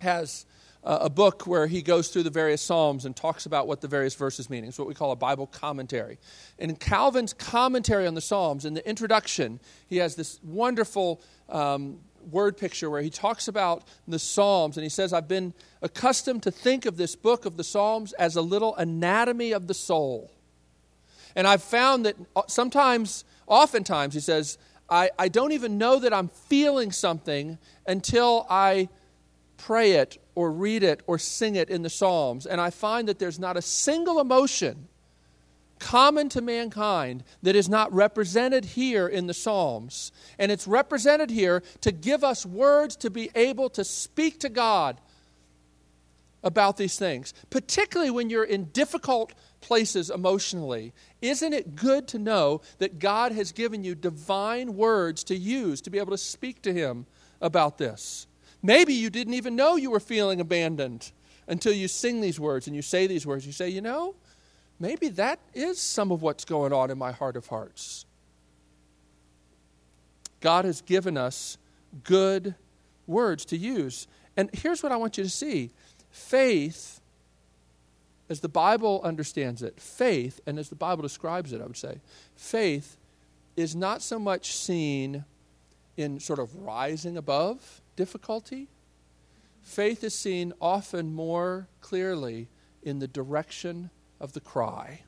has 0.00 0.46
a 0.88 1.10
book 1.10 1.46
where 1.46 1.66
he 1.66 1.82
goes 1.82 2.08
through 2.08 2.22
the 2.22 2.30
various 2.30 2.62
Psalms 2.62 3.04
and 3.04 3.14
talks 3.14 3.44
about 3.44 3.66
what 3.66 3.82
the 3.82 3.88
various 3.88 4.14
verses 4.14 4.48
mean. 4.48 4.64
It's 4.64 4.78
what 4.78 4.88
we 4.88 4.94
call 4.94 5.12
a 5.12 5.16
Bible 5.16 5.46
commentary. 5.46 6.18
And 6.58 6.70
in 6.70 6.76
Calvin's 6.78 7.34
commentary 7.34 8.06
on 8.06 8.14
the 8.14 8.22
Psalms, 8.22 8.64
in 8.64 8.72
the 8.72 8.88
introduction, 8.88 9.60
he 9.86 9.98
has 9.98 10.14
this 10.14 10.40
wonderful 10.42 11.20
um, 11.50 11.98
word 12.30 12.56
picture 12.56 12.88
where 12.88 13.02
he 13.02 13.10
talks 13.10 13.48
about 13.48 13.84
the 14.06 14.18
Psalms 14.18 14.78
and 14.78 14.82
he 14.82 14.88
says, 14.88 15.12
I've 15.12 15.28
been 15.28 15.52
accustomed 15.82 16.42
to 16.44 16.50
think 16.50 16.86
of 16.86 16.96
this 16.96 17.14
book 17.14 17.44
of 17.44 17.58
the 17.58 17.64
Psalms 17.64 18.14
as 18.14 18.36
a 18.36 18.42
little 18.42 18.74
anatomy 18.76 19.52
of 19.52 19.66
the 19.66 19.74
soul. 19.74 20.32
And 21.36 21.46
I've 21.46 21.62
found 21.62 22.06
that 22.06 22.16
uh, 22.34 22.42
sometimes, 22.46 23.26
oftentimes, 23.46 24.14
he 24.14 24.20
says, 24.20 24.56
I, 24.88 25.10
I 25.18 25.28
don't 25.28 25.52
even 25.52 25.76
know 25.76 25.98
that 25.98 26.14
I'm 26.14 26.28
feeling 26.28 26.92
something 26.92 27.58
until 27.86 28.46
I 28.48 28.88
pray 29.58 29.92
it 29.92 30.16
or 30.34 30.50
read 30.50 30.82
it 30.82 31.02
or 31.06 31.18
sing 31.18 31.56
it 31.56 31.68
in 31.68 31.82
the 31.82 31.90
Psalms, 31.90 32.46
and 32.46 32.60
I 32.60 32.70
find 32.70 33.08
that 33.08 33.18
there's 33.18 33.38
not 33.38 33.58
a 33.58 33.62
single 33.62 34.18
emotion 34.18 34.88
common 35.78 36.28
to 36.30 36.40
mankind 36.40 37.24
that 37.42 37.56
is 37.56 37.68
not 37.68 37.92
represented 37.92 38.64
here 38.64 39.06
in 39.06 39.26
the 39.26 39.34
Psalms. 39.34 40.12
And 40.38 40.50
it's 40.50 40.66
represented 40.66 41.30
here 41.30 41.62
to 41.82 41.92
give 41.92 42.24
us 42.24 42.44
words 42.44 42.96
to 42.96 43.10
be 43.10 43.30
able 43.34 43.70
to 43.70 43.84
speak 43.84 44.40
to 44.40 44.48
God 44.48 45.00
about 46.42 46.76
these 46.76 46.98
things, 46.98 47.34
particularly 47.50 48.10
when 48.10 48.30
you're 48.30 48.44
in 48.44 48.66
difficult 48.66 49.34
places 49.60 50.08
emotionally. 50.08 50.92
Isn't 51.20 51.52
it 51.52 51.74
good 51.74 52.06
to 52.08 52.18
know 52.18 52.60
that 52.78 52.98
God 52.98 53.32
has 53.32 53.50
given 53.50 53.82
you 53.82 53.94
divine 53.94 54.76
words 54.76 55.24
to 55.24 55.36
use 55.36 55.80
to 55.82 55.90
be 55.90 55.98
able 55.98 56.12
to 56.12 56.18
speak 56.18 56.62
to 56.62 56.72
Him 56.72 57.06
about 57.40 57.78
this? 57.78 58.26
Maybe 58.68 58.92
you 58.92 59.08
didn't 59.08 59.32
even 59.32 59.56
know 59.56 59.76
you 59.76 59.90
were 59.90 59.98
feeling 59.98 60.42
abandoned 60.42 61.10
until 61.46 61.72
you 61.72 61.88
sing 61.88 62.20
these 62.20 62.38
words 62.38 62.66
and 62.66 62.76
you 62.76 62.82
say 62.82 63.06
these 63.06 63.26
words. 63.26 63.46
You 63.46 63.52
say, 63.52 63.70
you 63.70 63.80
know, 63.80 64.14
maybe 64.78 65.08
that 65.08 65.38
is 65.54 65.80
some 65.80 66.12
of 66.12 66.20
what's 66.20 66.44
going 66.44 66.70
on 66.70 66.90
in 66.90 66.98
my 66.98 67.10
heart 67.10 67.34
of 67.36 67.46
hearts. 67.46 68.04
God 70.42 70.66
has 70.66 70.82
given 70.82 71.16
us 71.16 71.56
good 72.04 72.56
words 73.06 73.46
to 73.46 73.56
use. 73.56 74.06
And 74.36 74.50
here's 74.52 74.82
what 74.82 74.92
I 74.92 74.96
want 74.96 75.16
you 75.16 75.24
to 75.24 75.30
see 75.30 75.70
faith, 76.10 77.00
as 78.28 78.40
the 78.40 78.50
Bible 78.50 79.00
understands 79.02 79.62
it, 79.62 79.80
faith, 79.80 80.42
and 80.44 80.58
as 80.58 80.68
the 80.68 80.76
Bible 80.76 81.00
describes 81.00 81.54
it, 81.54 81.62
I 81.62 81.64
would 81.64 81.78
say, 81.78 82.02
faith 82.36 82.98
is 83.56 83.74
not 83.74 84.02
so 84.02 84.18
much 84.18 84.54
seen 84.54 85.24
in 85.96 86.20
sort 86.20 86.38
of 86.38 86.54
rising 86.54 87.16
above 87.16 87.80
difficulty, 87.98 88.68
faith 89.60 90.04
is 90.04 90.14
seen 90.14 90.52
often 90.60 91.12
more 91.12 91.66
clearly 91.80 92.48
in 92.80 93.00
the 93.00 93.08
direction 93.08 93.90
of 94.20 94.34
the 94.34 94.40
cry. 94.40 95.02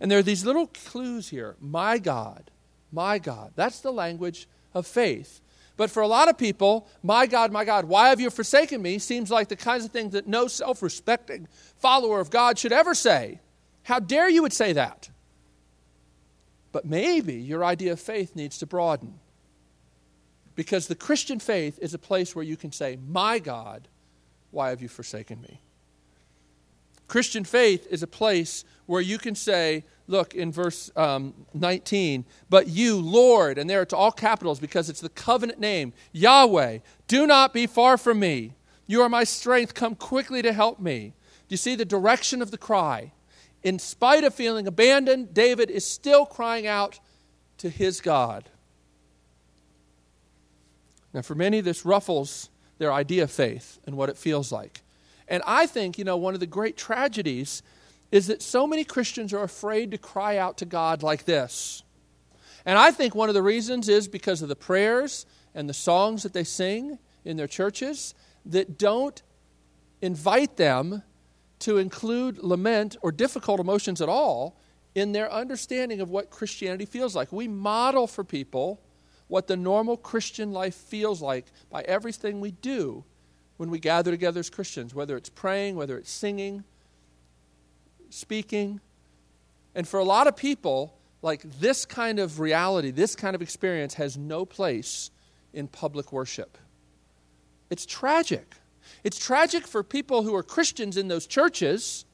And 0.00 0.10
there 0.10 0.18
are 0.18 0.22
these 0.22 0.46
little 0.46 0.68
clues 0.68 1.28
here 1.28 1.56
my 1.60 1.98
God, 1.98 2.50
my 2.90 3.18
God. 3.18 3.52
That's 3.56 3.80
the 3.80 3.92
language 3.92 4.48
of 4.72 4.86
faith. 4.86 5.42
But 5.76 5.90
for 5.90 6.02
a 6.02 6.08
lot 6.08 6.30
of 6.30 6.38
people, 6.38 6.88
my 7.02 7.26
God, 7.26 7.52
my 7.52 7.66
God, 7.66 7.84
why 7.84 8.08
have 8.08 8.20
you 8.20 8.30
forsaken 8.30 8.80
me 8.80 8.98
seems 8.98 9.30
like 9.30 9.48
the 9.48 9.56
kinds 9.56 9.84
of 9.84 9.90
things 9.90 10.14
that 10.14 10.26
no 10.26 10.46
self 10.46 10.82
respecting 10.82 11.46
follower 11.76 12.20
of 12.20 12.30
God 12.30 12.58
should 12.58 12.72
ever 12.72 12.94
say. 12.94 13.40
How 13.82 14.00
dare 14.00 14.30
you 14.30 14.40
would 14.40 14.54
say 14.54 14.72
that? 14.72 15.10
But 16.72 16.86
maybe 16.86 17.34
your 17.34 17.64
idea 17.66 17.92
of 17.92 18.00
faith 18.00 18.34
needs 18.34 18.56
to 18.58 18.66
broaden. 18.66 19.19
Because 20.60 20.88
the 20.88 20.94
Christian 20.94 21.38
faith 21.38 21.78
is 21.80 21.94
a 21.94 21.98
place 21.98 22.36
where 22.36 22.44
you 22.44 22.54
can 22.54 22.70
say, 22.70 22.98
My 23.08 23.38
God, 23.38 23.88
why 24.50 24.68
have 24.68 24.82
you 24.82 24.88
forsaken 24.88 25.40
me? 25.40 25.62
Christian 27.08 27.44
faith 27.44 27.86
is 27.90 28.02
a 28.02 28.06
place 28.06 28.66
where 28.84 29.00
you 29.00 29.16
can 29.16 29.34
say, 29.34 29.86
look 30.06 30.34
in 30.34 30.52
verse 30.52 30.90
um, 30.96 31.32
19, 31.54 32.26
but 32.50 32.68
you, 32.68 32.98
Lord, 33.00 33.56
and 33.56 33.70
there 33.70 33.80
it's 33.80 33.94
all 33.94 34.12
capitals 34.12 34.60
because 34.60 34.90
it's 34.90 35.00
the 35.00 35.08
covenant 35.08 35.60
name, 35.60 35.94
Yahweh, 36.12 36.80
do 37.08 37.26
not 37.26 37.54
be 37.54 37.66
far 37.66 37.96
from 37.96 38.20
me. 38.20 38.52
You 38.86 39.00
are 39.00 39.08
my 39.08 39.24
strength. 39.24 39.72
Come 39.72 39.94
quickly 39.94 40.42
to 40.42 40.52
help 40.52 40.78
me. 40.78 41.14
Do 41.48 41.54
you 41.54 41.56
see 41.56 41.74
the 41.74 41.86
direction 41.86 42.42
of 42.42 42.50
the 42.50 42.58
cry? 42.58 43.12
In 43.62 43.78
spite 43.78 44.24
of 44.24 44.34
feeling 44.34 44.66
abandoned, 44.66 45.32
David 45.32 45.70
is 45.70 45.86
still 45.86 46.26
crying 46.26 46.66
out 46.66 47.00
to 47.56 47.70
his 47.70 48.02
God. 48.02 48.50
Now, 51.12 51.22
for 51.22 51.34
many, 51.34 51.60
this 51.60 51.84
ruffles 51.84 52.50
their 52.78 52.92
idea 52.92 53.24
of 53.24 53.30
faith 53.30 53.78
and 53.86 53.96
what 53.96 54.08
it 54.08 54.16
feels 54.16 54.52
like. 54.52 54.82
And 55.28 55.42
I 55.46 55.66
think, 55.66 55.98
you 55.98 56.04
know, 56.04 56.16
one 56.16 56.34
of 56.34 56.40
the 56.40 56.46
great 56.46 56.76
tragedies 56.76 57.62
is 58.10 58.26
that 58.26 58.42
so 58.42 58.66
many 58.66 58.84
Christians 58.84 59.32
are 59.32 59.42
afraid 59.42 59.90
to 59.92 59.98
cry 59.98 60.36
out 60.36 60.58
to 60.58 60.64
God 60.64 61.02
like 61.02 61.24
this. 61.24 61.82
And 62.64 62.78
I 62.78 62.90
think 62.90 63.14
one 63.14 63.28
of 63.28 63.34
the 63.34 63.42
reasons 63.42 63.88
is 63.88 64.08
because 64.08 64.42
of 64.42 64.48
the 64.48 64.56
prayers 64.56 65.26
and 65.54 65.68
the 65.68 65.74
songs 65.74 66.22
that 66.22 66.32
they 66.32 66.44
sing 66.44 66.98
in 67.24 67.36
their 67.36 67.46
churches 67.46 68.14
that 68.46 68.78
don't 68.78 69.22
invite 70.02 70.56
them 70.56 71.02
to 71.60 71.78
include 71.78 72.38
lament 72.38 72.96
or 73.02 73.12
difficult 73.12 73.60
emotions 73.60 74.00
at 74.00 74.08
all 74.08 74.56
in 74.94 75.12
their 75.12 75.30
understanding 75.30 76.00
of 76.00 76.10
what 76.10 76.30
Christianity 76.30 76.86
feels 76.86 77.14
like. 77.14 77.32
We 77.32 77.46
model 77.46 78.06
for 78.06 78.24
people 78.24 78.80
what 79.30 79.46
the 79.46 79.56
normal 79.56 79.96
Christian 79.96 80.52
life 80.52 80.74
feels 80.74 81.22
like 81.22 81.46
by 81.70 81.82
everything 81.82 82.40
we 82.40 82.50
do 82.50 83.04
when 83.56 83.70
we 83.70 83.78
gather 83.78 84.10
together 84.10 84.40
as 84.40 84.50
Christians, 84.50 84.92
whether 84.92 85.16
it's 85.16 85.28
praying, 85.28 85.76
whether 85.76 85.96
it's 85.96 86.10
singing, 86.10 86.64
speaking. 88.10 88.80
And 89.74 89.86
for 89.86 90.00
a 90.00 90.04
lot 90.04 90.26
of 90.26 90.36
people, 90.36 90.98
like 91.22 91.42
this 91.60 91.84
kind 91.84 92.18
of 92.18 92.40
reality, 92.40 92.90
this 92.90 93.14
kind 93.14 93.36
of 93.36 93.40
experience 93.40 93.94
has 93.94 94.18
no 94.18 94.44
place 94.44 95.12
in 95.54 95.68
public 95.68 96.12
worship. 96.12 96.58
It's 97.70 97.86
tragic. 97.86 98.56
It's 99.04 99.18
tragic 99.18 99.64
for 99.64 99.84
people 99.84 100.24
who 100.24 100.34
are 100.34 100.42
Christians 100.42 100.96
in 100.96 101.06
those 101.06 101.28
churches 101.28 102.04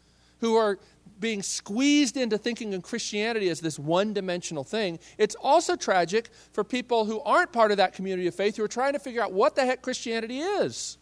who 0.41 0.55
are 0.55 0.79
being 1.19 1.43
squeezed 1.43 2.17
into 2.17 2.39
thinking 2.39 2.75
of 2.75 2.83
Christianity 2.83 3.49
as 3.49 3.61
this 3.61 3.79
one 3.79 4.13
dimensional 4.13 4.65
thing. 4.65 4.99
It's 5.19 5.35
also 5.37 5.77
tragic 5.77 6.31
for 6.53 6.65
people 6.65 7.05
who 7.05 7.21
aren't 7.21 7.53
part 7.53 7.71
of 7.71 7.79
that 7.79 7.95
community 7.95 8.27
of 8.27 8.35
faith 8.35 8.57
who 8.57 8.65
are 8.65 8.69
trying 8.69 8.93
to 8.93 8.99
figure 8.99 9.23
out 9.23 9.33
what 9.33 9.55
the 9.55 9.65
heck 9.65 9.83
Christianity 9.83 10.41
is. 10.41 10.99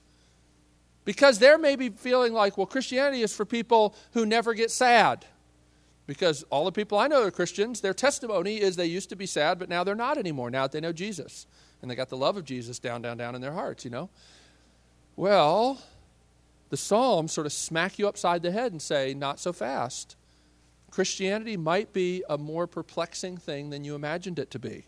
Because 1.04 1.38
they're 1.38 1.58
maybe 1.58 1.90
feeling 1.90 2.32
like, 2.32 2.56
well, 2.56 2.66
Christianity 2.66 3.22
is 3.22 3.34
for 3.34 3.44
people 3.44 3.94
who 4.12 4.24
never 4.24 4.54
get 4.54 4.70
sad. 4.70 5.26
Because 6.06 6.42
all 6.50 6.64
the 6.64 6.72
people 6.72 6.98
I 6.98 7.08
know 7.08 7.22
are 7.22 7.30
Christians, 7.30 7.80
their 7.80 7.94
testimony 7.94 8.60
is 8.60 8.76
they 8.76 8.86
used 8.86 9.08
to 9.10 9.16
be 9.16 9.26
sad, 9.26 9.58
but 9.58 9.68
now 9.68 9.84
they're 9.84 9.94
not 9.94 10.18
anymore, 10.18 10.50
now 10.50 10.62
that 10.62 10.72
they 10.72 10.80
know 10.80 10.92
Jesus. 10.92 11.46
And 11.82 11.90
they 11.90 11.94
got 11.94 12.08
the 12.08 12.16
love 12.16 12.36
of 12.36 12.44
Jesus 12.44 12.78
down, 12.78 13.02
down, 13.02 13.16
down 13.16 13.34
in 13.34 13.40
their 13.40 13.52
hearts, 13.52 13.84
you 13.84 13.90
know? 13.90 14.10
Well, 15.16 15.78
the 16.74 16.78
Psalms 16.78 17.30
sort 17.30 17.46
of 17.46 17.52
smack 17.52 18.00
you 18.00 18.08
upside 18.08 18.42
the 18.42 18.50
head 18.50 18.72
and 18.72 18.82
say, 18.82 19.14
not 19.14 19.38
so 19.38 19.52
fast. 19.52 20.16
Christianity 20.90 21.56
might 21.56 21.92
be 21.92 22.24
a 22.28 22.36
more 22.36 22.66
perplexing 22.66 23.36
thing 23.36 23.70
than 23.70 23.84
you 23.84 23.94
imagined 23.94 24.40
it 24.40 24.50
to 24.50 24.58
be, 24.58 24.84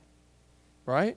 right? 0.84 1.16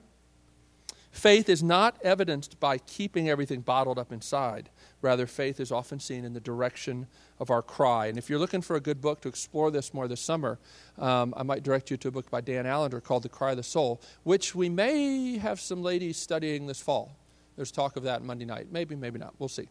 Faith 1.10 1.48
is 1.48 1.60
not 1.60 1.96
evidenced 2.04 2.60
by 2.60 2.78
keeping 2.78 3.28
everything 3.28 3.62
bottled 3.62 3.98
up 3.98 4.12
inside. 4.12 4.70
Rather, 5.02 5.26
faith 5.26 5.58
is 5.58 5.72
often 5.72 5.98
seen 5.98 6.24
in 6.24 6.34
the 6.34 6.40
direction 6.40 7.08
of 7.40 7.50
our 7.50 7.62
cry. 7.62 8.06
And 8.06 8.16
if 8.16 8.30
you're 8.30 8.38
looking 8.38 8.62
for 8.62 8.76
a 8.76 8.80
good 8.80 9.00
book 9.00 9.20
to 9.22 9.28
explore 9.28 9.72
this 9.72 9.92
more 9.92 10.06
this 10.06 10.20
summer, 10.20 10.60
um, 10.98 11.34
I 11.36 11.42
might 11.42 11.64
direct 11.64 11.90
you 11.90 11.96
to 11.96 12.08
a 12.08 12.12
book 12.12 12.30
by 12.30 12.42
Dan 12.42 12.64
Allender 12.64 13.00
called 13.00 13.24
The 13.24 13.28
Cry 13.28 13.50
of 13.50 13.56
the 13.56 13.64
Soul, 13.64 14.00
which 14.22 14.54
we 14.54 14.68
may 14.68 15.36
have 15.38 15.58
some 15.58 15.82
ladies 15.82 16.16
studying 16.16 16.68
this 16.68 16.80
fall. 16.80 17.16
There's 17.56 17.72
talk 17.72 17.96
of 17.96 18.04
that 18.04 18.22
Monday 18.22 18.44
night. 18.44 18.68
Maybe, 18.70 18.94
maybe 18.94 19.18
not. 19.18 19.34
We'll 19.40 19.48
see. 19.48 19.68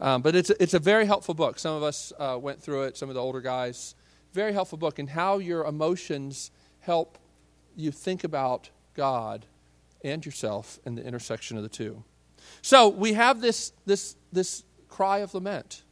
Um, 0.00 0.22
but 0.22 0.36
it's, 0.36 0.50
it's 0.50 0.74
a 0.74 0.78
very 0.78 1.06
helpful 1.06 1.34
book. 1.34 1.58
Some 1.58 1.74
of 1.74 1.82
us 1.82 2.12
uh, 2.18 2.38
went 2.40 2.62
through 2.62 2.82
it, 2.82 2.96
some 2.96 3.08
of 3.08 3.14
the 3.14 3.20
older 3.20 3.40
guys. 3.40 3.94
Very 4.32 4.52
helpful 4.52 4.76
book, 4.76 4.98
and 4.98 5.08
how 5.08 5.38
your 5.38 5.64
emotions 5.64 6.50
help 6.80 7.18
you 7.74 7.90
think 7.90 8.24
about 8.24 8.68
God 8.94 9.46
and 10.04 10.24
yourself 10.24 10.78
and 10.84 10.96
the 10.96 11.04
intersection 11.04 11.56
of 11.56 11.62
the 11.62 11.68
two. 11.68 12.04
So 12.62 12.88
we 12.88 13.14
have 13.14 13.40
this, 13.40 13.72
this, 13.86 14.16
this 14.32 14.64
cry 14.88 15.18
of 15.18 15.34
lament, 15.34 15.82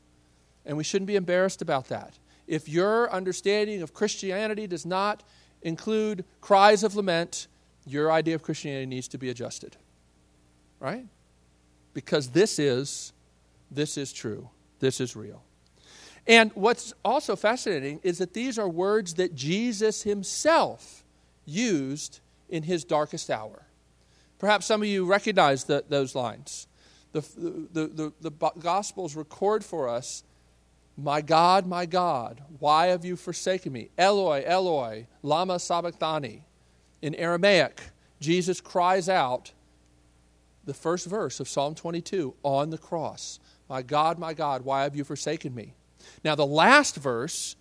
and 0.66 0.76
we 0.76 0.84
shouldn't 0.84 1.06
be 1.06 1.16
embarrassed 1.16 1.62
about 1.62 1.88
that. 1.88 2.18
If 2.46 2.68
your 2.68 3.10
understanding 3.10 3.80
of 3.80 3.94
Christianity 3.94 4.66
does 4.66 4.84
not 4.84 5.22
include 5.62 6.24
cries 6.42 6.82
of 6.82 6.94
lament, 6.94 7.48
your 7.86 8.12
idea 8.12 8.34
of 8.34 8.42
Christianity 8.42 8.86
needs 8.86 9.08
to 9.08 9.18
be 9.18 9.30
adjusted. 9.30 9.76
Right? 10.78 11.06
Because 11.94 12.28
this 12.28 12.58
is 12.58 13.13
this 13.74 13.96
is 13.96 14.12
true. 14.12 14.48
This 14.80 15.00
is 15.00 15.16
real. 15.16 15.42
And 16.26 16.50
what's 16.54 16.94
also 17.04 17.36
fascinating 17.36 18.00
is 18.02 18.18
that 18.18 18.32
these 18.32 18.58
are 18.58 18.68
words 18.68 19.14
that 19.14 19.34
Jesus 19.34 20.02
himself 20.02 21.04
used 21.44 22.20
in 22.48 22.62
his 22.62 22.84
darkest 22.84 23.30
hour. 23.30 23.66
Perhaps 24.38 24.66
some 24.66 24.82
of 24.82 24.88
you 24.88 25.04
recognize 25.04 25.64
the, 25.64 25.84
those 25.88 26.14
lines. 26.14 26.66
The, 27.12 27.20
the, 27.72 27.86
the, 27.86 28.12
the, 28.30 28.50
Gospels 28.58 29.14
record 29.14 29.64
for 29.64 29.88
us, 29.88 30.24
My 30.96 31.20
God, 31.20 31.66
my 31.66 31.86
God, 31.86 32.42
why 32.58 32.86
have 32.86 33.04
you 33.04 33.16
forsaken 33.16 33.72
me? 33.72 33.90
Eloi, 33.96 34.42
Eloi, 34.44 35.06
lama 35.22 35.58
sabachthani. 35.58 36.44
In 37.02 37.14
Aramaic, 37.14 37.82
Jesus 38.20 38.60
cries 38.60 39.08
out 39.08 39.52
the 40.64 40.74
first 40.74 41.06
verse 41.06 41.40
of 41.40 41.48
Psalm 41.48 41.74
22 41.74 42.34
on 42.42 42.70
the 42.70 42.78
cross 42.78 43.38
My 43.68 43.82
God, 43.82 44.18
my 44.18 44.34
God, 44.34 44.64
why 44.64 44.82
have 44.82 44.94
you 44.94 45.04
forsaken 45.04 45.54
me? 45.54 45.74
Now, 46.22 46.34
the 46.34 46.46
last 46.46 46.96
verse, 46.96 47.56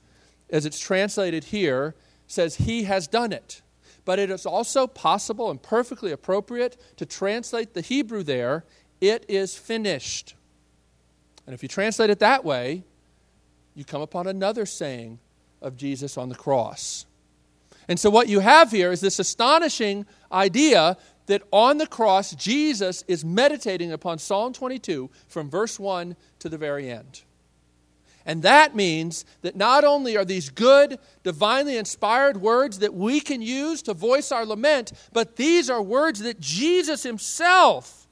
as 0.49 0.65
it's 0.65 0.79
translated 0.79 1.45
here, 1.45 1.95
says, 2.27 2.55
He 2.55 2.83
has 2.83 3.07
done 3.07 3.31
it 3.31 3.61
but 4.05 4.19
it 4.19 4.29
is 4.29 4.45
also 4.45 4.87
possible 4.87 5.49
and 5.49 5.61
perfectly 5.61 6.11
appropriate 6.11 6.77
to 6.97 7.05
translate 7.05 7.73
the 7.73 7.81
Hebrew 7.81 8.23
there, 8.23 8.65
it 8.99 9.25
is 9.27 9.57
finished. 9.57 10.35
And 11.45 11.53
if 11.53 11.63
you 11.63 11.69
translate 11.69 12.09
it 12.09 12.19
that 12.19 12.43
way, 12.43 12.83
you 13.75 13.85
come 13.85 14.01
upon 14.01 14.27
another 14.27 14.65
saying 14.65 15.19
of 15.61 15.77
Jesus 15.77 16.17
on 16.17 16.29
the 16.29 16.35
cross. 16.35 17.05
And 17.87 17.99
so, 17.99 18.09
what 18.09 18.29
you 18.29 18.39
have 18.39 18.71
here 18.71 18.91
is 18.91 19.01
this 19.01 19.19
astonishing 19.19 20.05
idea 20.31 20.97
that 21.27 21.43
on 21.51 21.77
the 21.77 21.87
cross, 21.87 22.35
Jesus 22.35 23.03
is 23.07 23.23
meditating 23.23 23.91
upon 23.91 24.19
Psalm 24.19 24.53
22 24.53 25.09
from 25.27 25.49
verse 25.49 25.79
1 25.79 26.15
to 26.39 26.49
the 26.49 26.57
very 26.57 26.89
end. 26.89 27.23
And 28.25 28.41
that 28.43 28.75
means 28.75 29.25
that 29.41 29.55
not 29.55 29.83
only 29.83 30.15
are 30.15 30.23
these 30.23 30.49
good, 30.49 30.97
divinely 31.23 31.77
inspired 31.77 32.37
words 32.37 32.79
that 32.79 32.93
we 32.93 33.19
can 33.19 33.41
use 33.41 33.81
to 33.83 33.93
voice 33.93 34.31
our 34.31 34.45
lament, 34.45 34.93
but 35.11 35.35
these 35.35 35.69
are 35.69 35.81
words 35.81 36.19
that 36.19 36.39
Jesus 36.39 37.03
himself 37.03 38.07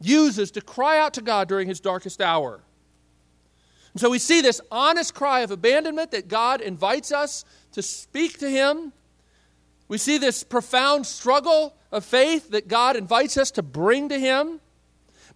uses 0.00 0.50
to 0.52 0.60
cry 0.60 0.98
out 0.98 1.14
to 1.14 1.22
God 1.22 1.48
during 1.48 1.68
his 1.68 1.78
darkest 1.78 2.20
hour. 2.20 2.60
And 3.92 4.00
so 4.00 4.10
we 4.10 4.18
see 4.18 4.40
this 4.40 4.60
honest 4.70 5.14
cry 5.14 5.40
of 5.40 5.50
abandonment 5.50 6.10
that 6.10 6.26
God 6.26 6.60
invites 6.60 7.12
us 7.12 7.44
to 7.72 7.82
speak 7.82 8.38
to 8.38 8.50
him. 8.50 8.92
We 9.92 9.98
see 9.98 10.16
this 10.16 10.42
profound 10.42 11.04
struggle 11.04 11.76
of 11.90 12.02
faith 12.02 12.52
that 12.52 12.66
God 12.66 12.96
invites 12.96 13.36
us 13.36 13.50
to 13.50 13.62
bring 13.62 14.08
to 14.08 14.18
him. 14.18 14.58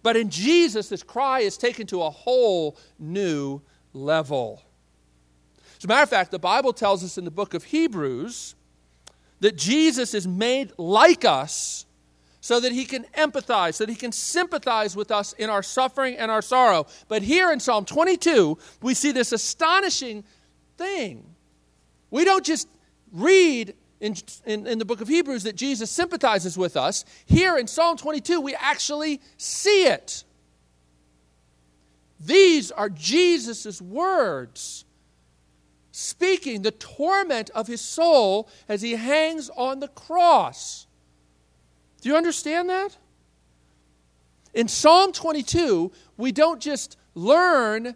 But 0.01 0.17
in 0.17 0.31
Jesus, 0.31 0.89
this 0.89 1.03
cry 1.03 1.41
is 1.41 1.57
taken 1.57 1.85
to 1.85 2.01
a 2.01 2.09
whole 2.09 2.75
new 2.97 3.61
level. 3.93 4.63
As 5.77 5.85
a 5.85 5.87
matter 5.87 6.01
of 6.01 6.09
fact, 6.09 6.31
the 6.31 6.39
Bible 6.39 6.73
tells 6.73 7.03
us 7.03 7.19
in 7.19 7.23
the 7.23 7.29
book 7.29 7.53
of 7.53 7.65
Hebrews 7.65 8.55
that 9.41 9.57
Jesus 9.57 10.15
is 10.15 10.27
made 10.27 10.71
like 10.79 11.23
us 11.23 11.85
so 12.41 12.59
that 12.59 12.71
he 12.71 12.85
can 12.85 13.03
empathize, 13.15 13.75
so 13.75 13.85
that 13.85 13.91
he 13.91 13.95
can 13.95 14.11
sympathize 14.11 14.95
with 14.95 15.11
us 15.11 15.33
in 15.33 15.51
our 15.51 15.61
suffering 15.61 16.17
and 16.17 16.31
our 16.31 16.41
sorrow. 16.41 16.87
But 17.07 17.21
here 17.21 17.51
in 17.51 17.59
Psalm 17.59 17.85
22, 17.85 18.57
we 18.81 18.95
see 18.95 19.11
this 19.11 19.31
astonishing 19.31 20.23
thing. 20.79 21.35
We 22.09 22.25
don't 22.25 22.43
just 22.43 22.67
read 23.11 23.75
in, 23.99 24.15
in, 24.45 24.67
in, 24.67 24.77
the 24.77 24.85
book 24.85 25.01
of 25.01 25.07
Hebrews 25.07 25.43
that 25.43 25.55
Jesus 25.55 25.89
sympathizes 25.89 26.57
with 26.57 26.77
us. 26.77 27.03
Here 27.25 27.57
in 27.57 27.67
Psalm 27.67 27.97
22, 27.97 28.39
we 28.39 28.55
actually 28.55 29.21
see 29.37 29.85
it. 29.85 30.23
These 32.19 32.71
are 32.71 32.89
Jesus' 32.89 33.81
words 33.81 34.85
speaking 35.91 36.61
the 36.61 36.71
torment 36.71 37.49
of 37.51 37.65
his 37.65 37.81
soul 37.81 38.49
as 38.69 38.83
he 38.83 38.93
hangs 38.93 39.49
on 39.55 39.79
the 39.79 39.87
cross. 39.87 40.85
Do 42.01 42.09
you 42.09 42.15
understand 42.15 42.69
that? 42.69 42.95
In 44.53 44.67
Psalm 44.67 45.11
22, 45.11 45.91
we 46.17 46.31
don't 46.31 46.61
just 46.61 46.97
learn 47.15 47.95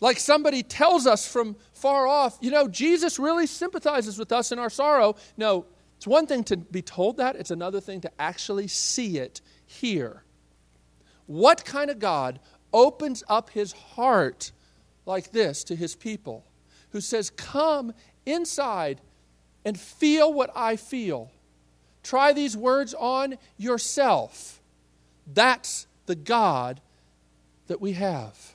like 0.00 0.18
somebody 0.18 0.64
tells 0.64 1.06
us 1.06 1.26
from 1.26 1.54
far 1.82 2.06
off, 2.06 2.38
you 2.40 2.52
know, 2.52 2.68
Jesus 2.68 3.18
really 3.18 3.46
sympathizes 3.46 4.16
with 4.16 4.30
us 4.30 4.52
in 4.52 4.58
our 4.60 4.70
sorrow. 4.70 5.16
No, 5.36 5.66
it's 5.96 6.06
one 6.06 6.26
thing 6.26 6.44
to 6.44 6.56
be 6.56 6.80
told 6.80 7.16
that, 7.16 7.34
it's 7.34 7.50
another 7.50 7.80
thing 7.80 8.00
to 8.02 8.10
actually 8.20 8.68
see 8.68 9.18
it 9.18 9.40
here. 9.66 10.22
What 11.26 11.64
kind 11.64 11.90
of 11.90 11.98
God 11.98 12.38
opens 12.72 13.24
up 13.28 13.50
his 13.50 13.72
heart 13.72 14.52
like 15.06 15.32
this 15.32 15.64
to 15.64 15.76
his 15.76 15.96
people, 15.96 16.44
who 16.90 17.00
says, 17.00 17.30
Come 17.30 17.92
inside 18.24 19.00
and 19.64 19.78
feel 19.78 20.32
what 20.32 20.50
I 20.54 20.76
feel? 20.76 21.32
Try 22.04 22.32
these 22.32 22.56
words 22.56 22.94
on 22.94 23.38
yourself. 23.56 24.60
That's 25.26 25.88
the 26.06 26.14
God 26.14 26.80
that 27.66 27.80
we 27.80 27.92
have. 27.92 28.54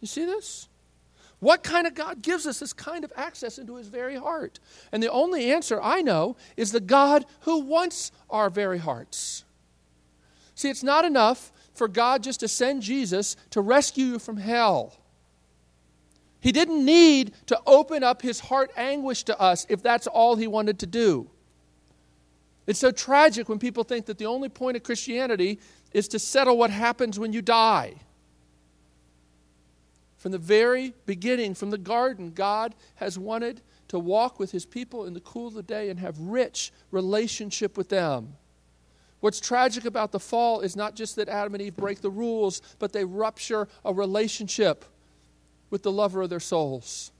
You 0.00 0.08
see 0.08 0.24
this? 0.24 0.68
What 1.42 1.64
kind 1.64 1.88
of 1.88 1.96
God 1.96 2.22
gives 2.22 2.46
us 2.46 2.60
this 2.60 2.72
kind 2.72 3.02
of 3.02 3.12
access 3.16 3.58
into 3.58 3.74
his 3.74 3.88
very 3.88 4.14
heart? 4.14 4.60
And 4.92 5.02
the 5.02 5.10
only 5.10 5.50
answer 5.50 5.82
I 5.82 6.00
know 6.00 6.36
is 6.56 6.70
the 6.70 6.78
God 6.78 7.24
who 7.40 7.62
wants 7.62 8.12
our 8.30 8.48
very 8.48 8.78
hearts. 8.78 9.42
See, 10.54 10.70
it's 10.70 10.84
not 10.84 11.04
enough 11.04 11.50
for 11.74 11.88
God 11.88 12.22
just 12.22 12.38
to 12.40 12.48
send 12.48 12.82
Jesus 12.82 13.34
to 13.50 13.60
rescue 13.60 14.04
you 14.04 14.18
from 14.20 14.36
hell. 14.36 14.94
He 16.38 16.52
didn't 16.52 16.84
need 16.84 17.32
to 17.46 17.60
open 17.66 18.04
up 18.04 18.22
his 18.22 18.38
heart 18.38 18.70
anguish 18.76 19.24
to 19.24 19.36
us 19.40 19.66
if 19.68 19.82
that's 19.82 20.06
all 20.06 20.36
he 20.36 20.46
wanted 20.46 20.78
to 20.78 20.86
do. 20.86 21.28
It's 22.68 22.78
so 22.78 22.92
tragic 22.92 23.48
when 23.48 23.58
people 23.58 23.82
think 23.82 24.06
that 24.06 24.18
the 24.18 24.26
only 24.26 24.48
point 24.48 24.76
of 24.76 24.84
Christianity 24.84 25.58
is 25.92 26.06
to 26.06 26.20
settle 26.20 26.56
what 26.56 26.70
happens 26.70 27.18
when 27.18 27.32
you 27.32 27.42
die. 27.42 27.94
From 30.22 30.30
the 30.30 30.38
very 30.38 30.94
beginning, 31.04 31.52
from 31.54 31.70
the 31.70 31.78
garden, 31.78 32.30
God 32.30 32.76
has 32.94 33.18
wanted 33.18 33.60
to 33.88 33.98
walk 33.98 34.38
with 34.38 34.52
his 34.52 34.64
people 34.64 35.04
in 35.04 35.14
the 35.14 35.20
cool 35.20 35.48
of 35.48 35.54
the 35.54 35.64
day 35.64 35.90
and 35.90 35.98
have 35.98 36.16
rich 36.16 36.70
relationship 36.92 37.76
with 37.76 37.88
them. 37.88 38.34
What's 39.18 39.40
tragic 39.40 39.84
about 39.84 40.12
the 40.12 40.20
fall 40.20 40.60
is 40.60 40.76
not 40.76 40.94
just 40.94 41.16
that 41.16 41.28
Adam 41.28 41.56
and 41.56 41.62
Eve 41.64 41.74
break 41.74 42.02
the 42.02 42.10
rules, 42.10 42.62
but 42.78 42.92
they 42.92 43.04
rupture 43.04 43.66
a 43.84 43.92
relationship 43.92 44.84
with 45.70 45.82
the 45.82 45.90
lover 45.90 46.22
of 46.22 46.30
their 46.30 46.38
souls. 46.38 47.10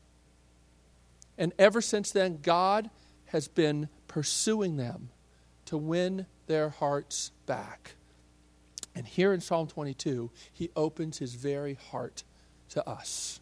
And 1.37 1.53
ever 1.59 1.81
since 1.81 2.13
then, 2.13 2.39
God 2.41 2.89
has 3.27 3.49
been 3.49 3.89
pursuing 4.07 4.77
them 4.77 5.09
to 5.65 5.77
win 5.77 6.27
their 6.47 6.69
hearts 6.69 7.33
back. 7.47 7.97
And 8.95 9.09
here 9.09 9.33
in 9.33 9.41
Psalm 9.41 9.67
22, 9.67 10.31
he 10.53 10.71
opens 10.77 11.19
his 11.19 11.35
very 11.35 11.75
heart 11.75 12.23
to 12.73 12.89
us. 12.89 13.41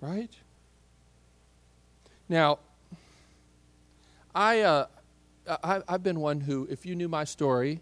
Right? 0.00 0.30
Now, 2.28 2.58
I, 4.34 4.60
uh, 4.60 4.86
I, 5.62 5.82
have 5.88 6.02
been 6.02 6.20
one 6.20 6.40
who, 6.40 6.66
if 6.70 6.84
you 6.84 6.94
knew 6.94 7.08
my 7.08 7.24
story, 7.24 7.80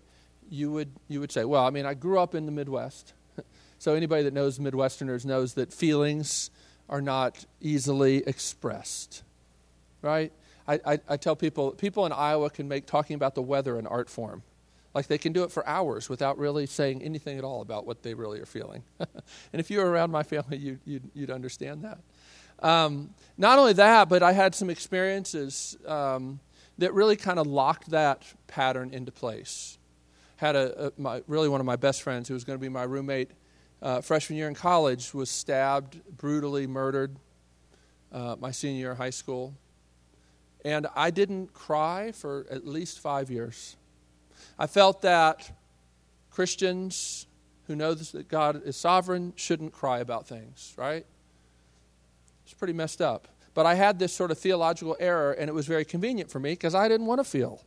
you 0.51 0.71
would, 0.71 0.91
you 1.09 1.21
would 1.21 1.33
say, 1.33 1.45
well, 1.45 1.65
I 1.65 1.71
mean, 1.71 1.87
I 1.87 1.95
grew 1.95 2.19
up 2.19 2.35
in 2.35 2.47
the 2.47 2.53
Midwest. 2.53 3.15
so 3.79 3.95
anybody 3.95 4.23
that 4.25 4.35
knows 4.35 4.59
Midwesterners 4.59 5.25
knows 5.25 5.55
that 5.55 5.73
feelings 5.73 6.51
are 6.89 7.01
not 7.01 7.47
easily 7.61 8.23
expressed. 8.27 9.23
Right? 10.03 10.33
I, 10.69 10.81
I, 10.85 10.99
I 11.09 11.17
tell 11.17 11.37
people, 11.37 11.71
people 11.73 12.05
in 12.07 12.13
Iowa 12.13 12.51
can 12.51 12.69
make 12.69 12.87
talking 12.87 13.15
about 13.15 13.35
the 13.35 13.43
weather 13.43 13.79
an 13.79 13.87
art 13.87 14.11
form. 14.11 14.43
Like 14.95 15.07
they 15.07 15.19
can 15.19 15.33
do 15.33 15.43
it 15.43 15.51
for 15.51 15.67
hours 15.67 16.09
without 16.09 16.39
really 16.39 16.67
saying 16.67 17.03
anything 17.03 17.39
at 17.39 17.45
all 17.45 17.63
about 17.63 17.87
what 17.87 18.03
they 18.03 18.15
really 18.15 18.41
are 18.41 18.47
feeling. 18.47 18.83
and 18.99 19.09
if 19.53 19.71
you 19.71 19.79
were 19.79 19.91
around 19.91 20.11
my 20.11 20.23
family, 20.23 20.59
you, 20.59 20.79
you'd, 20.85 21.11
you'd 21.15 21.31
understand 21.31 21.85
that. 21.85 21.99
Um, 22.63 23.11
not 23.39 23.59
only 23.59 23.73
that, 23.75 24.09
but 24.09 24.23
I 24.23 24.33
had 24.33 24.55
some 24.55 24.71
experiences 24.71 25.77
um, 25.87 26.41
that 26.79 26.93
really 26.95 27.17
kind 27.17 27.39
of 27.39 27.47
locked 27.47 27.91
that 27.91 28.25
pattern 28.47 28.91
into 28.93 29.11
place. 29.11 29.79
Had 30.37 30.57
a, 30.57 30.87
a 30.87 30.93
my, 30.99 31.23
really 31.27 31.49
one 31.49 31.61
of 31.61 31.67
my 31.67 31.77
best 31.77 32.03
friends 32.03 32.29
who 32.29 32.35
was 32.35 32.45
going 32.45 32.59
to 32.59 32.61
be 32.61 32.69
my 32.69 32.85
roommate 32.85 33.31
uh, 33.81 34.01
freshman 34.01 34.37
year 34.37 34.49
in 34.49 34.55
college 34.55 35.13
was 35.13 35.29
stabbed, 35.29 36.01
brutally 36.17 36.67
murdered 36.67 37.17
uh, 38.13 38.37
my 38.39 38.51
senior 38.51 38.79
year 38.79 38.91
of 38.93 38.99
high 38.99 39.11
school. 39.11 39.55
And 40.65 40.87
I 40.95 41.11
didn't 41.11 41.53
cry 41.53 42.13
for 42.13 42.47
at 42.51 42.67
least 42.67 43.01
five 43.01 43.31
years. 43.31 43.77
I 44.59 44.67
felt 44.67 45.03
that 45.03 45.51
Christians 46.31 47.27
who 47.67 47.77
know 47.77 47.95
that 47.95 48.29
God 48.29 48.63
is 48.65 48.77
sovereign 48.77 49.33
shouldn't 49.37 49.73
cry 49.73 50.01
about 50.01 50.27
things, 50.27 50.75
right? 50.77 51.07
It's 52.45 52.55
pretty 52.55 52.73
messed 52.73 53.01
up. 53.01 53.29
But 53.55 53.67
I 53.67 53.75
had 53.75 53.99
this 53.99 54.13
sort 54.13 54.31
of 54.31 54.39
theological 54.39 54.97
error, 54.99 55.33
and 55.33 55.49
it 55.49 55.53
was 55.53 55.67
very 55.67 55.85
convenient 55.85 56.31
for 56.31 56.41
me 56.41 56.53
because 56.53 56.75
I 56.75 56.89
didn't 56.89 57.07
want 57.07 57.21
to 57.21 57.25
feel 57.25 57.63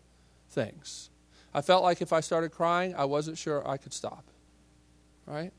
things. 0.50 1.10
I 1.54 1.62
felt 1.62 1.84
like 1.84 2.02
if 2.02 2.12
I 2.12 2.20
started 2.20 2.50
crying, 2.50 2.96
I 2.96 3.06
wasn't 3.06 3.38
sure 3.38 3.68
I 3.68 3.78
could 3.78 3.94
stop, 3.94 4.26
right? 5.26 5.52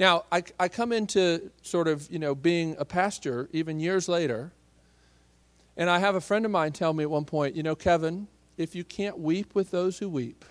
Now, 0.00 0.24
I, 0.32 0.42
I 0.58 0.68
come 0.68 0.92
into 0.92 1.50
sort 1.62 1.88
of, 1.88 2.10
you 2.10 2.18
know, 2.18 2.34
being 2.34 2.74
a 2.78 2.84
pastor 2.84 3.48
even 3.52 3.78
years 3.78 4.08
later, 4.08 4.52
and 5.76 5.88
I 5.88 5.98
have 5.98 6.14
a 6.14 6.20
friend 6.20 6.44
of 6.44 6.50
mine 6.50 6.72
tell 6.72 6.92
me 6.92 7.04
at 7.04 7.10
one 7.10 7.24
point, 7.24 7.54
you 7.54 7.62
know, 7.62 7.74
Kevin, 7.74 8.28
if 8.56 8.74
you 8.74 8.84
can't 8.84 9.18
weep 9.18 9.54
with 9.54 9.70
those 9.70 9.98
who 9.98 10.08
weep 10.08 10.44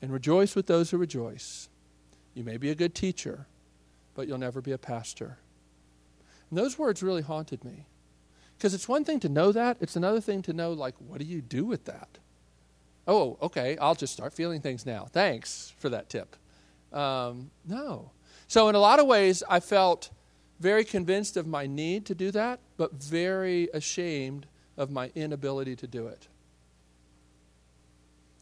and 0.00 0.12
rejoice 0.12 0.54
with 0.54 0.66
those 0.66 0.90
who 0.90 0.98
rejoice, 0.98 1.68
you 2.34 2.44
may 2.44 2.56
be 2.56 2.70
a 2.70 2.74
good 2.74 2.94
teacher, 2.94 3.46
but 4.14 4.26
you'll 4.26 4.38
never 4.38 4.60
be 4.60 4.72
a 4.72 4.78
pastor. 4.78 5.38
And 6.50 6.58
those 6.58 6.78
words 6.78 7.02
really 7.02 7.22
haunted 7.22 7.64
me. 7.64 7.86
Because 8.56 8.74
it's 8.74 8.88
one 8.88 9.04
thing 9.04 9.20
to 9.20 9.28
know 9.28 9.52
that, 9.52 9.76
it's 9.80 9.96
another 9.96 10.20
thing 10.20 10.42
to 10.42 10.52
know, 10.52 10.72
like, 10.72 10.94
what 10.98 11.18
do 11.18 11.24
you 11.24 11.40
do 11.40 11.64
with 11.64 11.84
that? 11.86 12.18
Oh, 13.06 13.36
okay, 13.42 13.76
I'll 13.78 13.94
just 13.94 14.12
start 14.12 14.32
feeling 14.32 14.60
things 14.60 14.86
now. 14.86 15.08
Thanks 15.10 15.72
for 15.78 15.88
that 15.88 16.08
tip. 16.08 16.36
Um, 16.92 17.50
no. 17.66 18.12
So, 18.46 18.68
in 18.68 18.74
a 18.74 18.78
lot 18.78 19.00
of 19.00 19.06
ways, 19.06 19.42
I 19.48 19.58
felt 19.58 20.10
very 20.60 20.84
convinced 20.84 21.36
of 21.36 21.46
my 21.46 21.66
need 21.66 22.06
to 22.06 22.14
do 22.14 22.30
that, 22.30 22.60
but 22.76 22.92
very 22.92 23.68
ashamed 23.74 24.46
of 24.76 24.90
my 24.90 25.10
inability 25.14 25.76
to 25.76 25.86
do 25.86 26.06
it. 26.06 26.28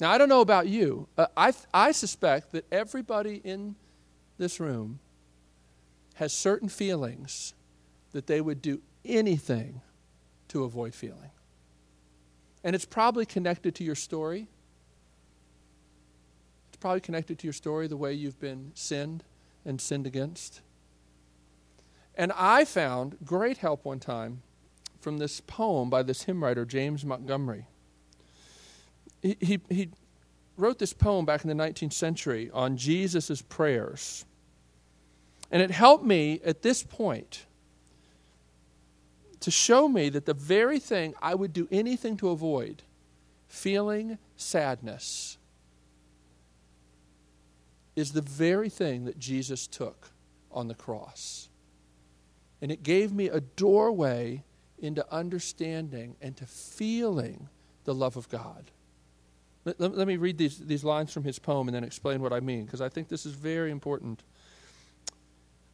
Now, 0.01 0.11
I 0.11 0.19
don't 0.19 0.29
know 0.29 0.41
about 0.41 0.67
you. 0.67 1.09
I, 1.37 1.53
I 1.75 1.93
suspect 1.93 2.53
that 2.53 2.65
everybody 2.73 3.41
in 3.45 3.77
this 4.39 4.59
room 4.59 4.99
has 6.15 6.33
certain 6.33 6.69
feelings 6.69 7.55
that 8.13 8.27
they 8.27 8.41
would 8.41 8.63
do 8.63 8.81
anything 9.05 9.83
to 10.49 10.65
avoid 10.65 10.95
feeling. 10.95 11.31
And 12.65 12.75
it's 12.75 12.85
probably 12.85 13.27
connected 13.27 13.75
to 13.77 13.85
your 13.85 13.95
story. 13.95 14.49
It's 16.69 16.79
probably 16.79 17.01
connected 17.01 17.39
to 17.39 17.47
your 17.47 17.53
story, 17.53 17.87
the 17.87 17.97
way 17.97 18.13
you've 18.13 18.41
been 18.41 18.73
sinned 18.75 19.25
and 19.65 19.81
sinned 19.81 20.07
against. 20.07 20.63
And 22.15 22.33
I 22.33 22.65
found 22.65 23.17
great 23.25 23.59
help 23.59 23.85
one 23.85 24.01
time 24.01 24.43
from 25.01 25.19
this 25.19 25.41
poem 25.41 25.91
by 25.91 26.03
this 26.03 26.23
hymn 26.23 26.45
writer, 26.45 26.65
James 26.65 27.05
Montgomery. 27.05 27.67
He, 29.23 29.37
he, 29.41 29.61
he 29.69 29.89
wrote 30.57 30.79
this 30.79 30.93
poem 30.93 31.25
back 31.25 31.45
in 31.45 31.49
the 31.49 31.63
19th 31.63 31.93
century 31.93 32.51
on 32.53 32.77
Jesus' 32.77 33.43
prayers. 33.43 34.25
And 35.51 35.63
it 35.63 35.71
helped 35.71 36.05
me 36.05 36.41
at 36.45 36.63
this 36.63 36.83
point 36.83 37.47
to 39.41 39.51
show 39.51 39.89
me 39.89 40.11
that 40.11 40.27
the 40.27 40.35
very 40.35 40.79
thing 40.79 41.15
I 41.21 41.35
would 41.35 41.53
do 41.53 41.67
anything 41.71 42.17
to 42.19 42.29
avoid, 42.29 42.83
feeling 43.49 44.19
sadness, 44.37 45.39
is 47.97 48.13
the 48.13 48.23
very 48.23 48.69
thing 48.69 49.07
that 49.07 49.19
Jesus 49.19 49.67
took 49.67 50.11
on 50.53 50.69
the 50.69 50.75
cross. 50.75 51.49
And 52.63 52.71
it 52.71 52.83
gave 52.83 53.13
me 53.13 53.29
a 53.29 53.41
doorway 53.41 54.45
into 54.81 55.05
understanding 55.13 56.17
and 56.21 56.37
to 56.37 56.47
feeling 56.47 57.49
the 57.85 57.95
love 57.95 58.17
of 58.17 58.29
God. 58.29 58.71
Let, 59.65 59.81
let, 59.81 59.97
let, 59.97 60.09
me 60.09 60.17
read 60.17 60.39
these, 60.39 60.59
these 60.59 60.85
lines 60.85 61.13
from 61.13 61.25
his 61.25 61.39
poem 61.39 61.69
and 61.69 61.75
then 61.75 61.85
explain 61.85 62.23
what 62.23 62.33
I 62.33 62.41
mean, 62.41 62.65
because 62.65 62.81
I 62.81 62.89
think 62.89 63.09
this 63.09 63.27
is 63.27 63.33
very 63.33 63.71
important. 63.71 64.23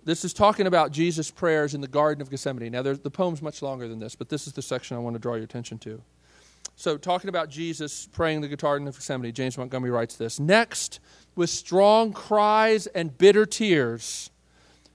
This 0.05 0.25
is 0.25 0.33
talking 0.33 0.66
about 0.66 0.92
Jesus' 0.92 1.31
prayers 1.31 1.75
in 1.75 1.81
the 1.81 1.88
Garden 1.88 2.21
of 2.23 2.31
Gethsemane. 2.31 2.73
Now, 2.73 2.83
the 2.83 3.11
poem's 3.11 3.42
much 3.42 3.62
longer 3.62 3.88
than 3.88 3.99
this, 3.99 4.14
but 4.14 4.29
this 4.29 4.47
is 4.47 4.53
the 4.53 4.62
section 4.62 4.97
I 4.97 5.01
want 5.01 5.14
to 5.14 5.21
draw 5.21 5.35
your 5.35 5.45
attention 5.45 5.79
to. 5.79 6.03
So, 6.75 6.99
talking 6.99 7.29
about 7.29 7.49
Jesus 7.49 8.07
praying 8.12 8.42
the 8.42 8.55
Garden 8.55 8.87
of 8.87 8.95
Gethsemane, 8.95 9.33
James 9.33 9.57
Montgomery 9.57 9.90
writes 9.90 10.16
this 10.16 10.38
Next, 10.38 11.01
with 11.35 11.51
strong 11.51 12.12
cries 12.12 12.87
and 12.88 13.16
bitter 13.16 13.47
tears, 13.47 14.31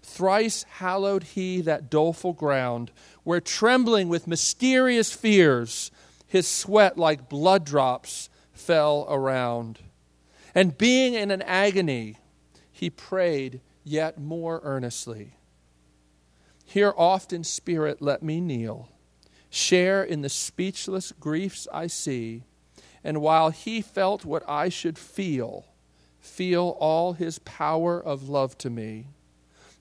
thrice 0.03 0.63
hallowed 0.63 1.23
he 1.23 1.61
that 1.61 1.89
doleful 1.89 2.33
ground, 2.33 2.91
where 3.23 3.41
trembling 3.41 4.09
with 4.09 4.27
mysterious 4.27 5.11
fears, 5.11 5.91
his 6.27 6.47
sweat 6.47 6.97
like 6.97 7.29
blood 7.29 7.65
drops 7.65 8.29
fell 8.53 9.05
around. 9.09 9.79
And 10.55 10.77
being 10.77 11.13
in 11.13 11.31
an 11.31 11.41
agony, 11.43 12.17
he 12.71 12.89
prayed 12.89 13.61
yet 13.83 14.19
more 14.19 14.59
earnestly. 14.63 15.35
Here 16.65 16.93
oft 16.95 17.33
in 17.33 17.43
spirit 17.43 18.01
let 18.01 18.23
me 18.23 18.39
kneel, 18.39 18.89
share 19.49 20.03
in 20.03 20.21
the 20.21 20.29
speechless 20.29 21.11
griefs 21.11 21.67
I 21.73 21.87
see, 21.87 22.43
and 23.03 23.21
while 23.21 23.49
he 23.49 23.81
felt 23.81 24.23
what 24.23 24.47
I 24.47 24.69
should 24.69 24.97
feel, 24.97 25.65
feel 26.19 26.77
all 26.79 27.13
his 27.13 27.39
power 27.39 28.01
of 28.01 28.29
love 28.29 28.57
to 28.59 28.69
me. 28.69 29.07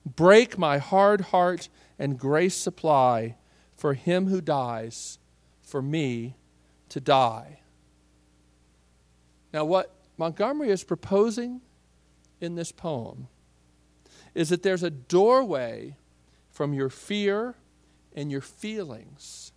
Break 0.05 0.57
my 0.57 0.77
hard 0.77 1.21
heart 1.21 1.69
and 1.99 2.17
grace 2.17 2.55
supply 2.55 3.35
for 3.75 3.93
him 3.93 4.27
who 4.27 4.41
dies, 4.41 5.19
for 5.61 5.81
me 5.81 6.35
to 6.89 6.99
die. 6.99 7.59
Now, 9.53 9.65
what 9.65 9.93
Montgomery 10.17 10.69
is 10.69 10.83
proposing 10.83 11.61
in 12.39 12.55
this 12.55 12.71
poem 12.71 13.27
is 14.33 14.49
that 14.49 14.63
there's 14.63 14.83
a 14.83 14.89
doorway 14.89 15.97
from 16.49 16.73
your 16.73 16.89
fear 16.89 17.55
and 18.15 18.31
your 18.31 18.41
feelings 18.41 19.51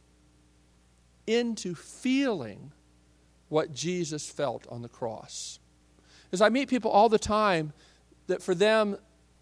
into 1.26 1.74
feeling 1.74 2.72
what 3.48 3.72
Jesus 3.72 4.28
felt 4.28 4.66
on 4.68 4.83
the 4.83 4.88
cross. 4.88 5.59
As 6.33 6.40
I 6.40 6.48
meet 6.48 6.68
people 6.68 6.90
all 6.90 7.09
the 7.09 7.18
time, 7.18 7.72
that 8.26 8.42
for 8.42 8.54
them, 8.54 8.96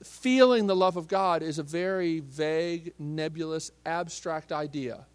feeling 0.05 0.67
the 0.67 0.77
love 0.77 0.97
of 0.97 1.09
God 1.09 1.43
is 1.43 1.59
a 1.59 1.62
very 1.62 2.21
vague, 2.21 2.95
nebulous, 2.99 3.71
abstract 3.85 4.53
idea. 4.53 5.07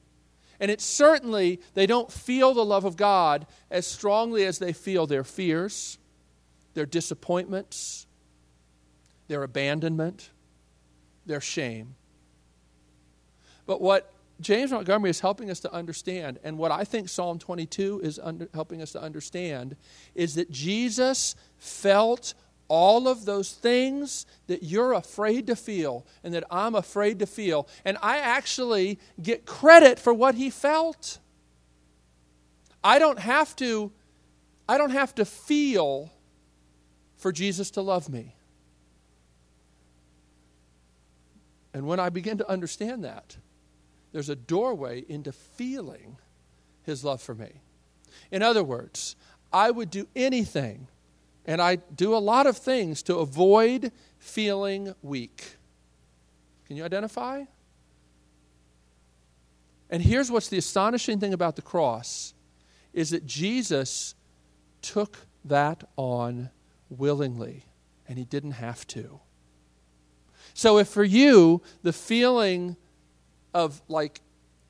And 0.60 0.71
it's 0.71 0.86
certainly, 0.86 1.62
they 1.73 1.86
don't 1.86 2.12
feel 2.12 2.54
the 2.54 2.65
love 2.65 2.86
of 2.86 2.97
God 2.97 3.45
as 3.69 3.86
strongly 3.86 4.45
as 4.45 4.60
they 4.60 4.73
feel 4.73 5.06
their 5.06 5.23
fears, 5.23 6.00
their 6.73 6.86
disappointments, 6.86 8.08
their 9.28 9.43
abandonment, 9.43 10.32
their 11.26 11.41
shame. 11.41 11.95
But 13.65 13.82
what 13.82 14.12
James 14.39 14.71
Montgomery 14.71 15.10
is 15.10 15.19
helping 15.19 15.50
us 15.50 15.60
to 15.62 15.73
understand, 15.73 16.39
and 16.43 16.58
what 16.58 16.71
I 16.71 16.84
think 16.84 17.10
Psalm 17.10 17.39
22 17.39 18.02
is 18.04 18.19
under, 18.19 18.47
helping 18.54 18.82
us 18.82 18.91
to 18.93 19.02
understand, 19.02 19.76
is 20.15 20.36
that 20.36 20.52
Jesus 20.52 21.36
felt 21.58 22.34
all 22.67 23.08
of 23.08 23.25
those 23.25 23.53
things 23.53 24.25
that 24.47 24.63
you're 24.63 24.93
afraid 24.93 25.47
to 25.47 25.56
feel 25.56 26.06
and 26.23 26.34
that 26.34 26.43
I'm 26.51 26.75
afraid 26.75 27.19
to 27.19 27.25
feel. 27.25 27.67
And 27.86 27.97
I 28.01 28.17
actually 28.17 28.99
get 29.21 29.45
credit 29.45 29.99
for 29.99 30.13
what 30.13 30.36
he 30.36 30.49
felt. 30.49 31.19
I 32.84 32.99
don't 32.99 33.19
have 33.19 33.56
to 33.58 33.91
I 34.69 34.77
don't 34.77 34.91
have 34.91 35.15
to 35.15 35.25
feel 35.25 36.12
for 37.15 37.32
Jesus 37.32 37.71
to 37.71 37.82
love 37.82 38.10
me. 38.10 38.36
And 41.73 41.88
when 41.88 41.99
I 41.99 42.10
begin 42.10 42.38
to 42.39 42.49
understand 42.49 43.03
that, 43.03 43.38
there's 44.12 44.30
a 44.30 44.36
doorway 44.36 45.06
into 45.08 45.32
feeling 45.32 46.17
his 46.84 47.03
love 47.03 47.21
for 47.21 47.36
me. 47.36 47.62
In 48.32 48.41
other 48.41 48.63
words, 48.63 49.15
I 49.53 49.71
would 49.71 49.89
do 49.89 50.08
anything 50.15 50.88
and 51.47 51.62
I 51.62 51.77
do 51.77 52.13
a 52.13 52.19
lot 52.19 52.45
of 52.45 52.57
things 52.57 53.01
to 53.03 53.15
avoid 53.15 53.91
feeling 54.19 54.93
weak. 55.01 55.55
Can 56.65 56.75
you 56.75 56.83
identify? 56.83 57.45
And 59.89 60.03
here's 60.03 60.29
what's 60.29 60.49
the 60.49 60.57
astonishing 60.57 61.19
thing 61.19 61.33
about 61.33 61.55
the 61.55 61.62
cross 61.62 62.33
is 62.93 63.12
that 63.12 63.25
Jesus 63.25 64.15
took 64.81 65.17
that 65.45 65.86
on 65.95 66.49
willingly 66.89 67.63
and 68.07 68.17
he 68.17 68.25
didn't 68.25 68.51
have 68.51 68.86
to. 68.88 69.21
So 70.53 70.77
if 70.77 70.89
for 70.89 71.03
you 71.03 71.62
the 71.83 71.93
feeling 71.93 72.75
of 73.53 73.81
like 73.88 74.21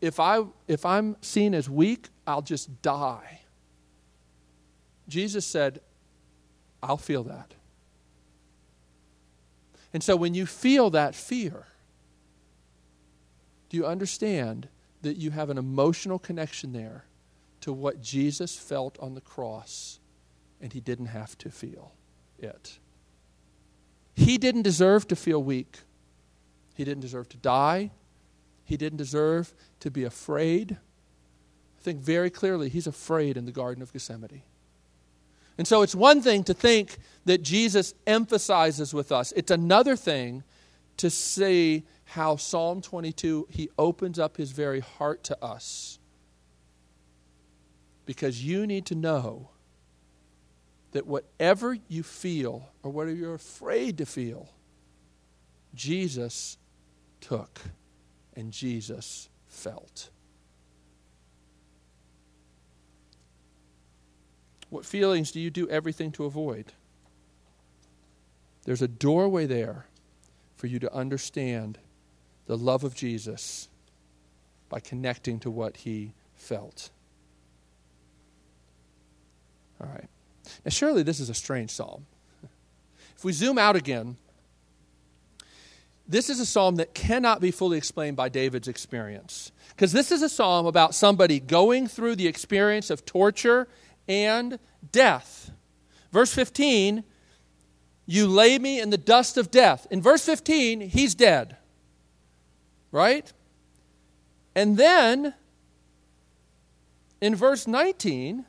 if 0.02 0.20
I 0.20 0.44
if 0.68 0.86
I'm 0.86 1.16
seen 1.22 1.56
as 1.56 1.70
weak, 1.70 2.10
I'll 2.28 2.42
just 2.42 2.82
die. 2.82 3.42
Jesus 5.08 5.46
said, 5.46 5.80
I'll 6.82 6.98
feel 6.98 7.24
that. 7.24 7.54
And 9.94 10.04
so 10.04 10.16
when 10.16 10.34
you 10.34 10.46
feel 10.46 10.90
that 10.92 11.16
fear, 11.16 11.68
do 13.70 13.78
you 13.78 13.86
understand 13.86 14.68
that 15.02 15.18
you 15.18 15.32
have 15.32 15.50
an 15.50 15.58
emotional 15.58 16.20
connection 16.20 16.74
there 16.74 17.06
to 17.62 17.74
what 17.74 18.02
Jesus 18.02 18.58
felt 18.58 18.98
on 19.00 19.16
the 19.16 19.22
cross 19.22 20.00
and 20.62 20.74
he 20.74 20.80
didn't 20.80 21.08
have 21.08 21.38
to 21.40 21.50
feel 21.50 21.94
it? 22.38 22.80
He 24.16 24.38
didn't 24.38 24.64
deserve 24.64 25.08
to 25.08 25.16
feel 25.16 25.42
weak. 25.42 25.80
He 26.76 26.84
didn't 26.84 27.02
deserve 27.02 27.30
to 27.30 27.38
die. 27.38 27.92
He 28.64 28.78
didn't 28.78 28.98
deserve 28.98 29.54
to 29.80 29.92
be 29.92 30.04
afraid. 30.04 30.78
I 31.80 31.82
think 31.82 32.02
very 32.02 32.30
clearly 32.30 32.70
he's 32.70 32.88
afraid 32.88 33.38
in 33.38 33.46
the 33.46 33.52
Garden 33.52 33.82
of 33.82 33.94
Gethsemane. 33.94 34.42
And 35.58 35.68
so 35.68 35.82
it's 35.82 35.96
one 35.96 36.22
thing 36.22 36.44
to 36.46 36.54
think 36.54 36.98
that 37.26 37.42
Jesus 37.42 37.94
emphasizes 38.06 38.94
with 38.94 39.12
us, 39.12 39.34
it's 39.36 39.52
another 39.52 39.96
thing 39.96 40.44
to 40.98 41.10
see 41.10 41.84
how 42.06 42.38
Psalm 42.38 42.82
22, 42.82 43.48
he 43.50 43.70
opens 43.78 44.18
up 44.18 44.38
his 44.38 44.52
very 44.52 44.80
heart 44.80 45.24
to 45.26 45.44
us. 45.44 46.00
Because 48.06 48.44
you 48.44 48.66
need 48.66 48.86
to 48.86 48.96
know 48.96 49.50
that 50.92 51.06
whatever 51.06 51.78
you 51.90 52.02
feel 52.02 52.70
or 52.82 52.92
whatever 52.92 53.16
you're 53.16 53.34
afraid 53.34 53.98
to 53.98 54.06
feel, 54.06 54.50
Jesus 55.76 56.58
took 57.20 57.60
and 58.36 58.52
Jesus 58.52 59.28
felt. 59.48 60.10
What 64.70 64.86
feelings 64.86 65.32
do 65.32 65.40
you 65.40 65.50
do 65.50 65.70
everything 65.70 66.12
to 66.14 66.26
avoid? 66.26 66.74
There's 68.66 68.82
a 68.82 68.88
doorway 68.88 69.46
there 69.46 69.86
for 70.58 70.68
you 70.68 70.80
to 70.80 70.94
understand 70.94 71.78
the 72.48 72.58
love 72.58 72.84
of 72.84 72.96
Jesus 72.96 73.70
by 74.70 74.80
connecting 74.80 75.40
to 75.40 75.52
what 75.52 75.78
he 75.78 76.14
felt. 76.36 76.90
All 79.80 79.88
right. 79.88 80.10
Now, 80.66 80.70
surely 80.70 81.04
this 81.04 81.20
is 81.20 81.30
a 81.30 81.34
strange 81.34 81.70
psalm. 81.70 82.06
If 83.16 83.24
we 83.24 83.32
zoom 83.32 83.58
out 83.58 83.76
again, 83.76 84.18
this 86.08 86.30
is 86.30 86.40
a 86.40 86.46
psalm 86.46 86.78
that 86.78 86.94
cannot 86.94 87.42
be 87.42 87.52
fully 87.52 87.78
explained 87.78 88.16
by 88.16 88.30
David's 88.30 88.68
experience. 88.68 89.52
Because 89.70 89.92
this 89.92 90.12
is 90.12 90.22
a 90.22 90.30
psalm 90.30 90.66
about 90.66 90.96
somebody 90.96 91.40
going 91.40 91.88
through 91.88 92.16
the 92.16 92.28
experience 92.28 92.90
of 92.90 93.06
torture 93.06 93.68
and 94.08 94.60
death. 94.92 95.52
Verse 96.12 96.34
15, 96.34 97.04
you 98.06 98.28
lay 98.28 98.58
me 98.58 98.80
in 98.80 98.90
the 98.90 98.98
dust 98.98 99.38
of 99.38 99.52
death. 99.52 99.86
In 99.92 100.02
verse 100.02 100.26
15, 100.26 100.82
he's 100.82 101.14
dead. 101.14 101.58
Right? 102.92 103.32
And 104.56 104.78
then 104.78 105.34
in 107.22 107.36
verse 107.36 107.68
19, 107.68 108.46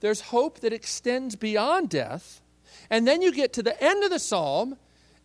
there's 0.00 0.20
hope 0.20 0.60
that 0.60 0.72
extends 0.72 1.36
beyond 1.36 1.90
death. 1.90 2.40
And 2.90 3.06
then 3.06 3.22
you 3.22 3.32
get 3.32 3.52
to 3.54 3.62
the 3.62 3.82
end 3.82 4.04
of 4.04 4.10
the 4.10 4.18
psalm, 4.18 4.76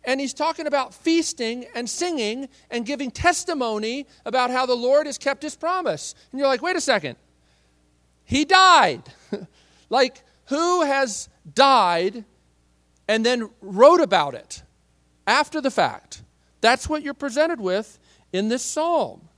and 0.04 0.20
he's 0.20 0.34
talking 0.34 0.66
about 0.66 0.94
feasting 0.94 1.66
and 1.74 1.88
singing 1.88 2.48
and 2.70 2.84
giving 2.84 3.10
testimony 3.10 4.06
about 4.24 4.50
how 4.50 4.66
the 4.66 4.74
Lord 4.74 5.06
has 5.06 5.18
kept 5.18 5.42
his 5.42 5.56
promise. 5.56 6.14
And 6.30 6.38
you're 6.38 6.48
like, 6.48 6.62
wait 6.62 6.76
a 6.76 6.80
second. 6.80 7.16
He 8.24 8.44
died. 8.44 9.02
Like, 9.90 10.22
who 10.46 10.82
has 10.82 11.28
died 11.52 12.24
and 13.08 13.24
then 13.24 13.50
wrote 13.60 14.00
about 14.00 14.34
it 14.34 14.62
after 15.26 15.60
the 15.60 15.70
fact? 15.70 16.22
That's 16.60 16.88
what 16.88 17.02
you're 17.02 17.14
presented 17.14 17.60
with 17.60 17.98
in 18.32 18.48
this 18.48 18.62
psalm, 18.62 19.28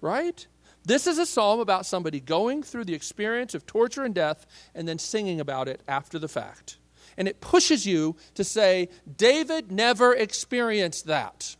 right? 0.00 0.46
This 0.84 1.06
is 1.06 1.18
a 1.18 1.26
psalm 1.26 1.60
about 1.60 1.86
somebody 1.86 2.20
going 2.20 2.62
through 2.62 2.84
the 2.84 2.94
experience 2.94 3.54
of 3.54 3.66
torture 3.66 4.04
and 4.04 4.14
death 4.14 4.46
and 4.74 4.88
then 4.88 4.98
singing 4.98 5.40
about 5.40 5.68
it 5.68 5.82
after 5.86 6.18
the 6.18 6.28
fact. 6.28 6.78
And 7.16 7.28
it 7.28 7.40
pushes 7.40 7.86
you 7.86 8.16
to 8.34 8.44
say, 8.44 8.88
David 9.16 9.70
never 9.70 10.14
experienced 10.14 11.06
that. 11.06 11.56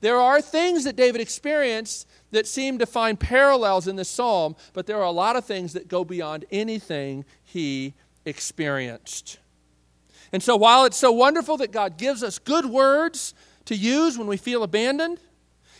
There 0.00 0.18
are 0.18 0.40
things 0.40 0.84
that 0.84 0.96
David 0.96 1.20
experienced 1.20 2.06
that 2.30 2.46
seem 2.46 2.78
to 2.78 2.86
find 2.86 3.18
parallels 3.18 3.88
in 3.88 3.96
this 3.96 4.08
psalm, 4.08 4.56
but 4.72 4.86
there 4.86 4.98
are 4.98 5.04
a 5.04 5.10
lot 5.10 5.36
of 5.36 5.44
things 5.44 5.72
that 5.72 5.88
go 5.88 6.04
beyond 6.04 6.44
anything 6.50 7.24
he 7.42 7.94
experienced. 8.24 9.38
And 10.32 10.42
so, 10.42 10.56
while 10.56 10.84
it's 10.84 10.96
so 10.96 11.12
wonderful 11.12 11.56
that 11.58 11.72
God 11.72 11.96
gives 11.96 12.22
us 12.22 12.38
good 12.38 12.66
words 12.66 13.32
to 13.66 13.74
use 13.74 14.18
when 14.18 14.26
we 14.26 14.36
feel 14.36 14.62
abandoned, 14.62 15.18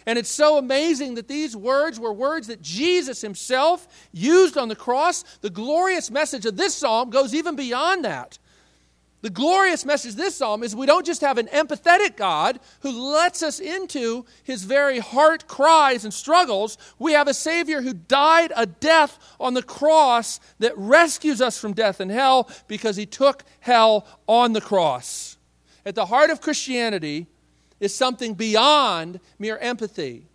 and 0.07 0.19
it's 0.19 0.31
so 0.31 0.57
amazing 0.57 1.17
that 1.17 1.27
these 1.27 1.57
words 1.57 1.99
were 1.99 2.13
words 2.13 2.47
that 2.47 2.63
Jesus 2.63 3.21
himself 3.21 3.89
used 4.13 4.57
on 4.57 4.69
the 4.69 4.77
cross, 4.77 5.25
the 5.41 5.51
glorious 5.51 6.13
message 6.13 6.47
of 6.47 6.57
this 6.57 6.77
psalm 6.77 7.11
goes 7.11 7.35
even 7.35 7.57
beyond 7.57 8.05
that. 8.05 8.39
The 9.27 9.31
glorious 9.31 9.85
message 9.85 10.15
this 10.15 10.37
psalm 10.37 10.63
is 10.63 10.77
we 10.77 10.87
don't 10.87 11.05
just 11.05 11.21
have 11.21 11.37
an 11.37 11.49
empathetic 11.49 12.17
God 12.17 12.61
who 12.83 12.93
lets 12.93 13.43
us 13.43 13.59
into 13.59 14.25
his 14.45 14.63
very 14.63 15.01
heart 15.01 15.49
cries 15.49 16.05
and 16.05 16.15
struggles. 16.15 16.79
We 17.01 17.15
have 17.15 17.27
a 17.27 17.35
Savior 17.35 17.83
who 17.83 17.93
died 17.93 18.53
a 18.55 18.67
death 18.67 19.19
on 19.41 19.55
the 19.55 19.65
cross 19.65 20.39
that 20.61 20.79
rescues 20.79 21.41
us 21.41 21.59
from 21.59 21.73
death 21.73 21.99
and 21.99 22.09
hell 22.09 22.49
because 22.69 22.95
he 22.95 23.05
took 23.05 23.43
hell 23.59 24.07
on 24.29 24.53
the 24.53 24.61
cross. 24.61 25.39
At 25.85 25.97
the 25.97 26.07
heart 26.07 26.31
of 26.31 26.41
Christianity 26.41 27.27
is 27.81 27.93
something 27.93 28.35
beyond 28.35 29.19
mere 29.41 29.59
empathy. 29.59 30.29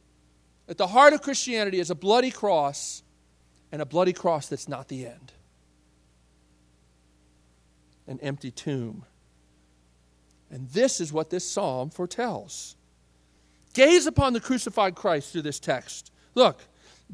At 0.67 0.77
the 0.77 0.87
heart 0.87 1.13
of 1.13 1.21
Christianity 1.21 1.79
is 1.79 1.91
a 1.91 1.95
bloody 1.95 2.29
cross, 2.29 3.03
and 3.71 3.81
a 3.81 3.85
bloody 3.85 4.11
cross 4.11 4.49
that's 4.49 4.67
not 4.67 4.89
the 4.89 5.07
end 5.07 5.31
an 8.11 8.19
empty 8.21 8.51
tomb. 8.51 9.05
And 10.51 10.69
this 10.69 11.01
is 11.01 11.11
what 11.11 11.29
this 11.29 11.49
psalm 11.49 11.89
foretells. 11.89 12.75
Gaze 13.73 14.05
upon 14.05 14.33
the 14.33 14.41
crucified 14.41 14.95
Christ 14.95 15.31
through 15.31 15.43
this 15.43 15.59
text. 15.59 16.11
Look, 16.35 16.61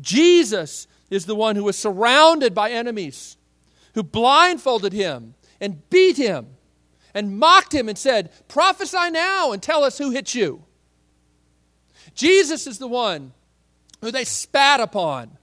Jesus 0.01 0.87
is 1.09 1.25
the 1.25 1.35
one 1.35 1.55
who 1.55 1.63
was 1.63 1.77
surrounded 1.77 2.53
by 2.53 2.71
enemies, 2.71 3.37
who 3.93 4.03
blindfolded 4.03 4.91
him 4.91 5.35
and 5.61 5.87
beat 5.89 6.17
him 6.17 6.47
and 7.13 7.37
mocked 7.37 7.73
him 7.73 7.87
and 7.87 7.97
said, 7.97 8.31
Prophesy 8.47 9.11
now 9.11 9.51
and 9.51 9.61
tell 9.61 9.83
us 9.83 9.97
who 9.97 10.09
hit 10.09 10.35
you. 10.35 10.63
Jesus 12.13 12.67
is 12.67 12.79
the 12.79 12.87
one 12.87 13.33
who 14.01 14.11
they 14.11 14.23
spat 14.23 14.79
upon. 14.79 15.37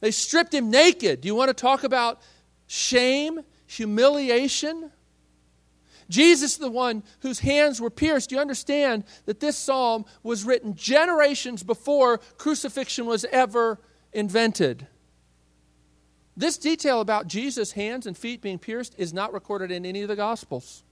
They 0.00 0.10
stripped 0.10 0.52
him 0.54 0.70
naked. 0.70 1.22
Do 1.22 1.28
you 1.28 1.34
want 1.34 1.48
to 1.48 1.54
talk 1.54 1.84
about 1.84 2.20
shame 2.66 3.40
humiliation. 3.66 4.90
Jesus, 6.08 6.56
the 6.56 6.70
one 6.70 7.02
whose 7.20 7.40
hands 7.40 7.80
were 7.80 7.90
pierced, 7.90 8.30
you 8.30 8.38
understand 8.38 9.04
that 9.24 9.40
this 9.40 9.56
psalm 9.56 10.04
was 10.22 10.44
written 10.44 10.74
generations 10.74 11.62
before 11.62 12.18
crucifixion 12.38 13.06
was 13.06 13.24
ever 13.26 13.80
invented. 14.12 14.86
This 16.36 16.58
detail 16.58 17.00
about 17.00 17.26
Jesus' 17.26 17.72
hands 17.72 18.06
and 18.06 18.16
feet 18.16 18.42
being 18.42 18.58
pierced 18.58 18.94
is 18.98 19.12
not 19.12 19.32
recorded 19.32 19.70
in 19.70 19.86
any 19.86 20.02
of 20.02 20.08
the 20.08 20.16
Gospels. 20.16 20.84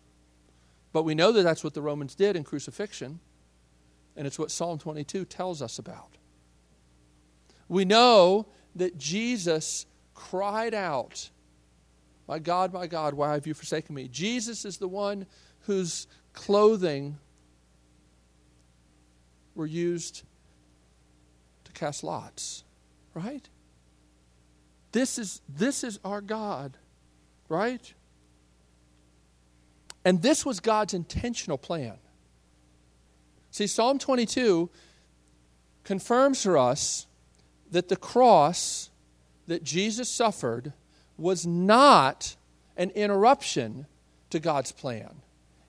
But 0.92 1.02
we 1.02 1.14
know 1.14 1.32
that 1.32 1.42
that's 1.42 1.62
what 1.62 1.74
the 1.74 1.82
Romans 1.82 2.14
did 2.14 2.34
in 2.34 2.44
crucifixion, 2.44 3.20
and 4.16 4.26
it's 4.26 4.38
what 4.38 4.50
Psalm 4.50 4.78
22 4.78 5.24
tells 5.24 5.60
us 5.60 5.78
about. 5.78 6.16
We 7.68 7.84
know 7.84 8.46
that 8.76 8.96
Jesus 8.96 9.86
cried 10.14 10.72
out 10.72 11.30
my 12.26 12.38
God, 12.38 12.72
my 12.72 12.86
God, 12.86 13.14
why 13.14 13.34
have 13.34 13.46
you 13.46 13.54
forsaken 13.54 13.94
me? 13.94 14.08
Jesus 14.08 14.64
is 14.64 14.78
the 14.78 14.88
one 14.88 15.26
whose 15.66 16.06
clothing 16.32 17.18
were 19.54 19.66
used 19.66 20.22
to 21.64 21.72
cast 21.72 22.02
lots, 22.02 22.64
right? 23.14 23.48
This 24.92 25.18
is, 25.18 25.40
this 25.48 25.84
is 25.84 25.98
our 26.04 26.20
God, 26.20 26.76
right? 27.48 27.92
And 30.04 30.22
this 30.22 30.44
was 30.44 30.60
God's 30.60 30.94
intentional 30.94 31.58
plan. 31.58 31.94
See, 33.50 33.66
Psalm 33.66 33.98
22 33.98 34.70
confirms 35.84 36.42
for 36.42 36.58
us 36.58 37.06
that 37.70 37.88
the 37.88 37.96
cross 37.96 38.90
that 39.46 39.62
Jesus 39.62 40.08
suffered 40.08 40.72
was 41.16 41.46
not 41.46 42.36
an 42.76 42.90
interruption 42.90 43.86
to 44.30 44.40
God's 44.40 44.72
plan. 44.72 45.10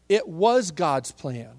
It 0.09 0.27
was 0.27 0.71
God's 0.71 1.11
plan. 1.11 1.51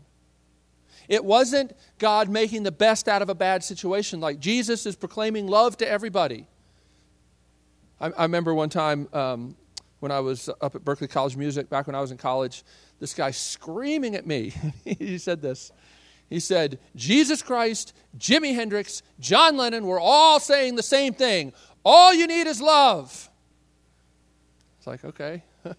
It 1.08 1.24
wasn't 1.24 1.76
God 1.98 2.28
making 2.28 2.64
the 2.64 2.72
best 2.72 3.08
out 3.08 3.22
of 3.22 3.28
a 3.28 3.34
bad 3.34 3.62
situation, 3.62 4.20
like 4.20 4.40
Jesus 4.40 4.86
is 4.86 4.96
proclaiming 4.96 5.46
love 5.46 5.76
to 5.78 5.88
everybody. 5.88 6.46
I, 8.00 8.10
I 8.10 8.22
remember 8.22 8.54
one 8.54 8.68
time 8.68 9.08
um, 9.12 9.56
when 10.00 10.10
I 10.10 10.20
was 10.20 10.48
up 10.60 10.74
at 10.74 10.84
Berklee 10.84 11.10
College 11.10 11.36
Music, 11.36 11.70
back 11.70 11.86
when 11.86 11.94
I 11.94 12.00
was 12.00 12.10
in 12.10 12.18
college, 12.18 12.64
this 12.98 13.14
guy 13.14 13.30
screaming 13.30 14.14
at 14.16 14.26
me. 14.26 14.52
he 14.84 15.18
said 15.18 15.42
this. 15.42 15.72
He 16.28 16.40
said, 16.40 16.80
Jesus 16.96 17.40
Christ, 17.40 17.92
Jimi 18.18 18.54
Hendrix, 18.54 19.02
John 19.20 19.56
Lennon 19.56 19.86
were 19.86 20.00
all 20.00 20.40
saying 20.40 20.74
the 20.74 20.82
same 20.82 21.14
thing. 21.14 21.52
All 21.84 22.12
you 22.12 22.26
need 22.26 22.48
is 22.48 22.60
love. 22.60 23.30
It's 24.86 25.04
like, 25.04 25.04
okay. 25.04 25.42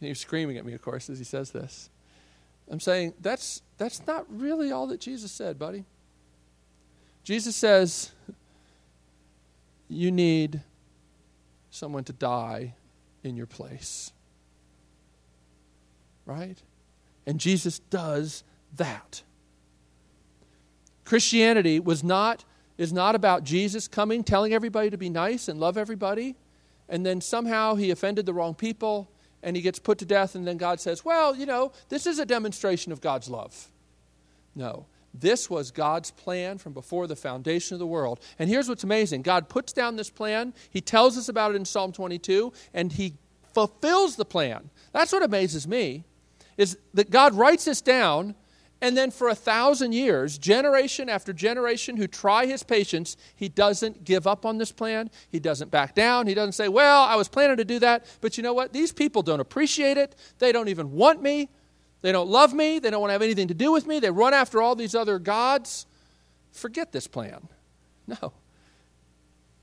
he's 0.00 0.20
screaming 0.20 0.58
at 0.58 0.66
me, 0.66 0.74
of 0.74 0.82
course, 0.82 1.08
as 1.08 1.18
he 1.18 1.24
says 1.24 1.52
this. 1.52 1.88
I'm 2.70 2.80
saying, 2.80 3.14
that's, 3.20 3.62
that's 3.78 4.06
not 4.06 4.26
really 4.28 4.70
all 4.70 4.86
that 4.88 5.00
Jesus 5.00 5.32
said, 5.32 5.58
buddy. 5.58 5.86
Jesus 7.24 7.56
says, 7.56 8.12
you 9.88 10.10
need 10.12 10.60
someone 11.70 12.04
to 12.04 12.12
die 12.12 12.74
in 13.24 13.36
your 13.36 13.46
place. 13.46 14.12
Right? 16.26 16.58
And 17.26 17.40
Jesus 17.40 17.78
does 17.78 18.44
that. 18.76 19.22
Christianity 21.06 21.80
was 21.80 22.04
not 22.04 22.44
is 22.76 22.92
not 22.94 23.14
about 23.14 23.44
Jesus 23.44 23.88
coming 23.88 24.24
telling 24.24 24.54
everybody 24.54 24.88
to 24.88 24.96
be 24.96 25.10
nice 25.10 25.48
and 25.48 25.60
love 25.60 25.76
everybody 25.76 26.34
and 26.90 27.06
then 27.06 27.20
somehow 27.22 27.76
he 27.76 27.90
offended 27.90 28.26
the 28.26 28.34
wrong 28.34 28.54
people 28.54 29.10
and 29.42 29.56
he 29.56 29.62
gets 29.62 29.78
put 29.78 29.96
to 29.98 30.04
death, 30.04 30.34
and 30.34 30.46
then 30.46 30.58
God 30.58 30.80
says, 30.80 31.02
Well, 31.04 31.34
you 31.34 31.46
know, 31.46 31.72
this 31.88 32.06
is 32.06 32.18
a 32.18 32.26
demonstration 32.26 32.92
of 32.92 33.00
God's 33.00 33.30
love. 33.30 33.68
No. 34.54 34.84
This 35.12 35.50
was 35.50 35.70
God's 35.70 36.10
plan 36.10 36.58
from 36.58 36.72
before 36.72 37.06
the 37.06 37.16
foundation 37.16 37.74
of 37.74 37.80
the 37.80 37.86
world. 37.86 38.20
And 38.38 38.48
here's 38.48 38.68
what's 38.68 38.84
amazing 38.84 39.22
God 39.22 39.48
puts 39.48 39.72
down 39.72 39.96
this 39.96 40.10
plan, 40.10 40.52
He 40.68 40.80
tells 40.80 41.16
us 41.16 41.28
about 41.28 41.52
it 41.52 41.56
in 41.56 41.64
Psalm 41.64 41.92
22, 41.92 42.52
and 42.74 42.92
He 42.92 43.14
fulfills 43.54 44.16
the 44.16 44.24
plan. 44.24 44.70
That's 44.92 45.12
what 45.12 45.22
amazes 45.22 45.66
me, 45.66 46.04
is 46.56 46.76
that 46.94 47.10
God 47.10 47.34
writes 47.34 47.64
this 47.64 47.80
down, 47.80 48.34
and 48.82 48.96
then 48.96 49.10
for 49.10 49.28
a 49.28 49.34
thousand 49.34 49.92
years, 49.92 50.38
generation 50.38 51.08
after 51.08 51.32
generation 51.32 51.96
who 51.96 52.06
try 52.06 52.46
his 52.46 52.62
patience, 52.62 53.16
he 53.34 53.48
doesn't 53.48 54.04
give 54.04 54.26
up 54.26 54.46
on 54.46 54.56
this 54.56 54.72
plan. 54.72 55.10
He 55.28 55.38
doesn't 55.38 55.70
back 55.70 55.94
down. 55.94 56.26
He 56.26 56.34
doesn't 56.34 56.52
say, 56.52 56.68
Well, 56.68 57.02
I 57.02 57.16
was 57.16 57.28
planning 57.28 57.58
to 57.58 57.64
do 57.64 57.78
that, 57.80 58.06
but 58.20 58.36
you 58.36 58.42
know 58.42 58.54
what? 58.54 58.72
These 58.72 58.92
people 58.92 59.22
don't 59.22 59.40
appreciate 59.40 59.98
it. 59.98 60.16
They 60.38 60.50
don't 60.50 60.68
even 60.68 60.92
want 60.92 61.22
me. 61.22 61.50
They 62.00 62.12
don't 62.12 62.30
love 62.30 62.54
me. 62.54 62.78
They 62.78 62.90
don't 62.90 63.00
want 63.00 63.10
to 63.10 63.12
have 63.12 63.22
anything 63.22 63.48
to 63.48 63.54
do 63.54 63.70
with 63.70 63.86
me. 63.86 64.00
They 64.00 64.10
run 64.10 64.32
after 64.32 64.62
all 64.62 64.74
these 64.74 64.94
other 64.94 65.18
gods. 65.18 65.86
Forget 66.50 66.92
this 66.92 67.06
plan. 67.06 67.48
No. 68.06 68.32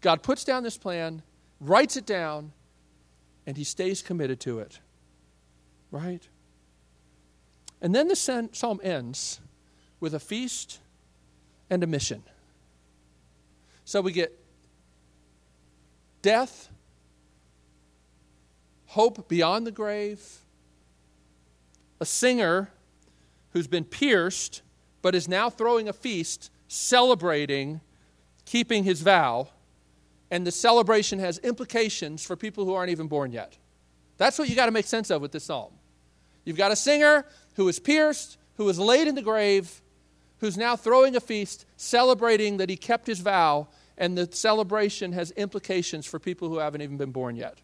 God 0.02 0.22
puts 0.22 0.44
down 0.44 0.64
this 0.64 0.78
plan, 0.78 1.24
writes 1.60 1.98
it 1.98 2.06
down, 2.06 2.54
and 3.48 3.58
he 3.58 3.64
stays 3.64 4.02
committed 4.04 4.40
to 4.42 4.60
it. 4.60 4.80
Right? 5.90 6.28
And 7.82 7.94
then 7.94 8.08
the 8.08 8.16
psalm 8.16 8.80
ends 8.84 9.40
with 10.00 10.14
a 10.14 10.20
feast 10.20 10.80
and 11.70 11.84
a 11.84 11.88
mission. 11.88 12.24
So 13.86 14.02
we 14.02 14.12
get 14.12 14.38
death, 16.22 16.70
hope 18.88 19.28
beyond 19.28 19.66
the 19.68 19.72
grave, 19.72 20.40
a 22.00 22.06
singer 22.06 22.70
who's 23.52 23.68
been 23.68 23.86
pierced 23.86 24.62
but 25.02 25.16
is 25.16 25.28
now 25.28 25.50
throwing 25.50 25.88
a 25.88 25.94
feast 25.94 26.52
celebrating 26.68 27.80
keeping 28.48 28.86
his 28.86 29.02
vow, 29.02 29.50
and 30.32 30.48
the 30.48 30.52
celebration 30.52 31.20
has 31.20 31.38
implications 31.40 32.24
for 32.24 32.36
people 32.36 32.66
who 32.66 32.74
aren't 32.74 32.90
even 32.90 33.08
born 33.08 33.32
yet. 33.32 33.58
That's 34.18 34.40
what 34.40 34.50
you 34.50 34.56
got 34.56 34.66
to 34.68 34.72
make 34.72 34.88
sense 34.88 35.12
of 35.12 35.22
with 35.22 35.34
this 35.34 35.44
psalm. 35.44 35.74
You've 36.46 36.58
got 36.58 36.72
a 36.72 36.76
singer 36.76 37.26
who 37.58 37.66
was 37.66 37.80
pierced, 37.80 38.38
who 38.56 38.64
was 38.64 38.80
laid 38.80 39.08
in 39.08 39.16
the 39.16 39.22
grave, 39.22 39.82
who's 40.40 40.58
now 40.58 40.76
throwing 40.76 41.16
a 41.16 41.20
feast, 41.20 41.66
celebrating 41.76 42.58
that 42.58 42.70
he 42.70 42.78
kept 42.78 43.08
his 43.08 43.20
vow, 43.20 43.68
and 43.98 44.16
the 44.16 44.32
celebration 44.32 45.12
has 45.12 45.32
implications 45.32 46.06
for 46.06 46.20
people 46.20 46.50
who 46.50 46.60
haven't 46.60 46.82
even 46.82 46.98
been 46.98 47.12
born 47.12 47.36
yet. 47.36 47.58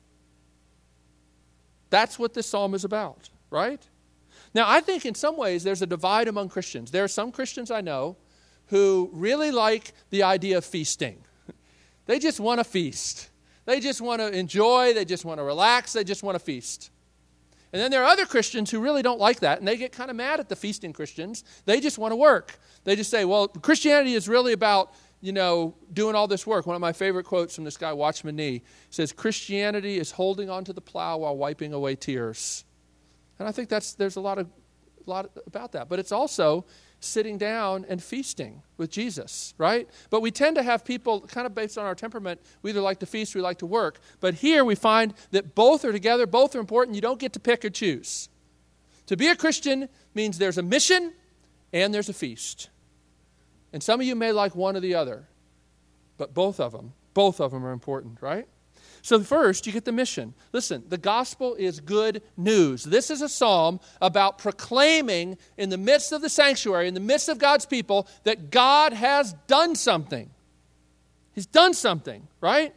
That's 1.92 2.18
what 2.18 2.34
this 2.34 2.48
psalm 2.48 2.74
is 2.74 2.84
about, 2.84 3.30
right? 3.52 3.88
Now, 4.56 4.66
I 4.68 4.82
think 4.82 5.06
in 5.06 5.14
some 5.14 5.38
ways 5.38 5.64
there's 5.64 5.84
a 5.84 5.88
divide 5.88 6.28
among 6.28 6.50
Christians. 6.50 6.90
There 6.90 7.04
are 7.04 7.08
some 7.08 7.32
Christians 7.32 7.70
I 7.70 7.82
know 7.82 8.18
who 8.68 9.12
really 9.14 9.52
like 9.52 9.94
the 10.10 10.24
idea 10.24 10.58
of 10.58 10.66
feasting. 10.66 11.24
They 12.06 12.20
just 12.20 12.42
want 12.42 12.60
to 12.60 12.66
feast. 12.66 13.30
They 13.64 13.80
just 13.80 14.02
want 14.02 14.20
to 14.20 14.28
enjoy, 14.28 14.94
they 14.94 15.06
just 15.06 15.24
want 15.24 15.40
to 15.40 15.44
relax, 15.44 15.94
they 15.94 16.04
just 16.04 16.22
want 16.22 16.36
to 16.36 16.44
feast. 16.44 16.92
And 17.74 17.82
then 17.82 17.90
there 17.90 18.04
are 18.04 18.12
other 18.12 18.28
Christians 18.28 18.70
who 18.70 18.80
really 18.80 19.02
don't 19.02 19.20
like 19.20 19.40
that, 19.40 19.58
and 19.58 19.68
they 19.68 19.78
get 19.78 19.92
kind 19.92 20.12
of 20.12 20.16
mad 20.16 20.40
at 20.40 20.48
the 20.48 20.56
feasting 20.56 20.94
Christians. 20.94 21.44
They 21.66 21.80
just 21.80 21.98
want 21.98 22.12
to 22.12 22.16
work. 22.16 22.60
They 22.84 22.96
just 22.96 23.10
say, 23.10 23.26
well, 23.26 23.48
Christianity 23.48 24.14
is 24.14 24.30
really 24.30 24.54
about, 24.54 24.94
you 25.22 25.32
know, 25.32 25.74
doing 25.92 26.14
all 26.14 26.28
this 26.28 26.46
work. 26.46 26.68
One 26.68 26.76
of 26.76 26.82
my 26.82 26.94
favorite 26.94 27.26
quotes 27.26 27.56
from 27.56 27.64
this 27.64 27.76
guy, 27.76 27.92
Watchman 27.92 28.36
Nee, 28.36 28.62
says, 28.92 29.12
Christianity 29.12 29.98
is 29.98 30.12
holding 30.12 30.52
onto 30.52 30.72
the 30.72 30.82
plow 30.82 31.18
while 31.18 31.36
wiping 31.36 31.74
away 31.74 31.96
tears. 31.96 32.64
And 33.40 33.48
I 33.48 33.52
think 33.52 33.70
that's 33.70 33.94
there's 33.96 34.18
a 34.18 34.22
lot 34.22 34.38
of 34.38 34.48
a 35.06 35.10
lot 35.10 35.32
about 35.48 35.72
that. 35.74 35.90
But 35.90 36.00
it's 36.00 36.12
also 36.12 36.66
sitting 37.04 37.38
down 37.38 37.86
and 37.88 38.02
feasting 38.02 38.62
with 38.78 38.90
Jesus, 38.90 39.54
right? 39.58 39.90
But 40.10 40.22
we 40.22 40.32
tend 40.32 40.56
to 40.56 40.64
have 40.64 40.86
people, 40.86 41.22
kind 41.22 41.46
of 41.46 41.54
based 41.54 41.78
on 41.78 41.86
our 41.86 41.96
temperament, 41.96 42.42
we 42.62 42.72
either 42.72 42.82
like 42.82 43.00
to 43.00 43.06
feast 43.06 43.36
or 43.36 43.40
we 43.40 43.44
like 43.44 43.60
to 43.60 43.66
work. 43.66 44.00
But 44.20 44.36
here 44.36 44.64
we 44.64 44.76
find 44.76 45.14
that 45.32 45.56
both 45.56 45.86
are 45.86 45.92
together, 45.92 46.26
both 46.26 46.56
are 46.56 46.60
important. 46.60 46.96
You 46.96 47.02
don't 47.02 47.20
get 47.20 47.34
to 47.34 47.40
pick 47.40 47.64
or 47.64 47.70
choose. 47.70 48.30
To 49.08 49.18
be 49.18 49.28
a 49.28 49.36
Christian 49.36 49.90
means 50.14 50.38
there's 50.38 50.58
a 50.58 50.64
mission 50.64 51.14
and 51.72 51.94
there's 51.94 52.10
a 52.10 52.14
feast. 52.14 52.70
And 53.74 53.82
some 53.82 54.00
of 54.00 54.06
you 54.06 54.16
may 54.16 54.32
like 54.32 54.56
one 54.56 54.78
or 54.78 54.80
the 54.80 54.96
other, 54.96 55.28
but 56.18 56.34
both 56.34 56.60
of 56.60 56.72
them, 56.72 56.94
both 57.14 57.42
of 57.42 57.52
them 57.52 57.66
are 57.66 57.72
important, 57.72 58.22
right? 58.22 58.48
So, 59.02 59.20
first, 59.22 59.68
you 59.68 59.74
get 59.74 59.84
the 59.84 59.92
mission. 59.92 60.34
Listen, 60.54 60.84
the 60.88 60.98
gospel 60.98 61.56
is 61.56 61.82
good 61.82 62.22
news. 62.38 62.86
This 62.86 63.10
is 63.10 63.22
a 63.22 63.28
psalm 63.28 63.82
about 64.02 64.38
proclaiming 64.38 65.38
in 65.58 65.70
the 65.70 65.78
midst 65.78 66.14
of 66.14 66.22
the 66.22 66.30
sanctuary, 66.30 66.88
in 66.88 66.94
the 66.94 67.02
midst 67.02 67.28
of 67.28 67.38
God's 67.38 67.66
people, 67.66 68.08
that 68.24 68.50
God 68.50 68.94
has 68.94 69.34
done 69.48 69.76
something. 69.76 70.30
He's 71.34 71.46
done 71.46 71.74
something, 71.74 72.28
right? 72.40 72.74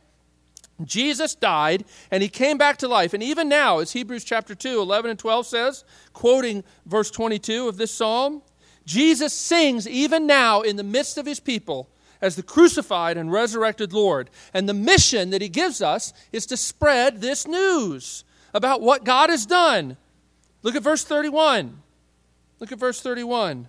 Jesus 0.85 1.35
died 1.35 1.85
and 2.11 2.23
he 2.23 2.29
came 2.29 2.59
back 2.59 2.79
to 2.79 2.89
life. 2.89 3.15
And 3.15 3.23
even 3.23 3.49
now, 3.49 3.79
as 3.79 3.93
Hebrews 3.93 4.25
chapter 4.25 4.55
2, 4.55 4.81
11 4.81 5.11
and 5.11 5.19
12 5.19 5.47
says, 5.47 5.85
quoting 6.13 6.65
verse 6.85 7.11
22 7.11 7.69
of 7.69 7.77
this 7.77 7.93
psalm, 7.93 8.43
Jesus 8.85 9.33
sings 9.33 9.89
even 9.89 10.27
now 10.27 10.63
in 10.63 10.77
the 10.77 10.85
midst 10.85 11.19
of 11.19 11.27
his 11.27 11.41
people 11.41 11.89
as 12.21 12.37
the 12.37 12.43
crucified 12.43 13.17
and 13.17 13.33
resurrected 13.33 13.93
Lord. 13.93 14.31
And 14.55 14.69
the 14.69 14.75
mission 14.75 15.31
that 15.31 15.43
he 15.43 15.49
gives 15.49 15.83
us 15.83 16.13
is 16.33 16.47
to 16.47 16.57
spread 16.57 17.21
this 17.21 17.47
news 17.47 18.25
about 18.55 18.81
what 18.81 19.05
God 19.05 19.31
has 19.31 19.47
done. 19.47 19.97
Look 20.63 20.75
at 20.75 20.83
verse 20.83 21.05
31. 21.05 21.83
Look 22.59 22.73
at 22.73 22.79
verse 22.79 23.01
31. 23.01 23.69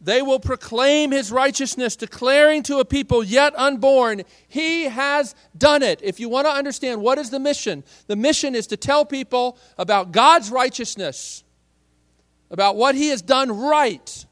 They 0.00 0.20
will 0.20 0.40
proclaim 0.40 1.12
his 1.12 1.30
righteousness, 1.30 1.94
declaring 1.94 2.64
to 2.64 2.80
a 2.80 2.84
people 2.84 3.22
yet 3.22 3.54
unborn, 3.56 4.22
He 4.48 4.84
has 4.84 5.36
done 5.56 5.82
it. 5.82 6.00
If 6.02 6.18
you 6.18 6.28
want 6.28 6.48
to 6.48 6.52
understand 6.52 7.00
what 7.00 7.18
is 7.18 7.30
the 7.30 7.38
mission, 7.38 7.84
the 8.08 8.16
mission 8.16 8.56
is 8.56 8.66
to 8.68 8.76
tell 8.76 9.04
people 9.04 9.56
about 9.78 10.10
God's 10.10 10.50
righteousness, 10.50 11.44
about 12.50 12.74
what 12.74 12.96
He 12.96 13.08
has 13.08 13.22
done 13.22 13.52
right 13.52 14.26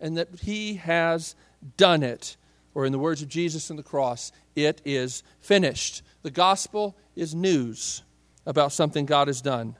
and 0.00 0.16
that 0.16 0.28
he 0.40 0.74
has 0.74 1.34
done 1.76 2.02
it. 2.02 2.36
Or, 2.74 2.86
in 2.86 2.92
the 2.92 2.98
words 2.98 3.20
of 3.20 3.28
Jesus 3.28 3.70
on 3.70 3.76
the 3.76 3.82
cross, 3.82 4.30
it 4.54 4.80
is 4.84 5.22
finished. 5.40 6.02
The 6.22 6.30
gospel 6.30 6.96
is 7.16 7.34
news 7.34 8.02
about 8.46 8.72
something 8.72 9.06
God 9.06 9.26
has 9.26 9.42
done 9.42 9.76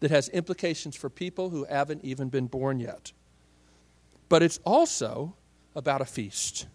that 0.00 0.10
has 0.10 0.28
implications 0.28 0.94
for 0.94 1.08
people 1.08 1.50
who 1.50 1.64
haven't 1.64 2.04
even 2.04 2.28
been 2.28 2.46
born 2.46 2.80
yet. 2.80 3.12
But 4.28 4.42
it's 4.42 4.60
also 4.64 5.36
about 5.74 6.00
a 6.00 6.04
feast. 6.04 6.66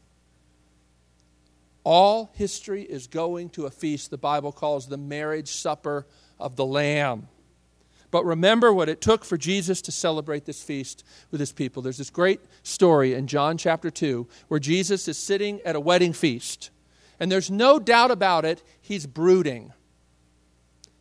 All 1.83 2.31
history 2.33 2.83
is 2.83 3.07
going 3.07 3.49
to 3.51 3.65
a 3.65 3.71
feast 3.71 4.09
the 4.09 4.17
Bible 4.17 4.51
calls 4.51 4.87
the 4.87 4.97
marriage 4.97 5.51
supper 5.51 6.07
of 6.39 6.55
the 6.55 6.65
Lamb. 6.65 7.27
But 8.12 8.26
remember 8.26 8.74
what 8.74 8.89
it 8.89 9.01
took 9.01 9.24
for 9.24 9.38
Jesus 9.38 9.82
to 9.84 9.91
celebrate 9.91 10.45
this 10.45 10.64
feast 10.64 11.03
with 11.30 11.39
his 11.39 11.51
people. 11.51 11.82
There's 11.82 11.97
this 11.97 12.10
great 12.10 12.41
story 12.64 13.14
in 13.14 13.28
John 13.28 13.57
chapter 13.57 13.91
2 13.91 14.28
where 14.47 14.60
Jesus 14.60 15.07
is 15.07 15.18
sitting 15.18 15.62
at 15.62 15.76
a 15.76 15.80
wedding 15.80 16.14
feast. 16.14 16.72
And 17.20 17.32
there's 17.32 17.51
no 17.51 17.80
doubt 17.80 18.12
about 18.12 18.45
it, 18.45 18.64
he's 18.82 19.05
brooding. 19.05 19.74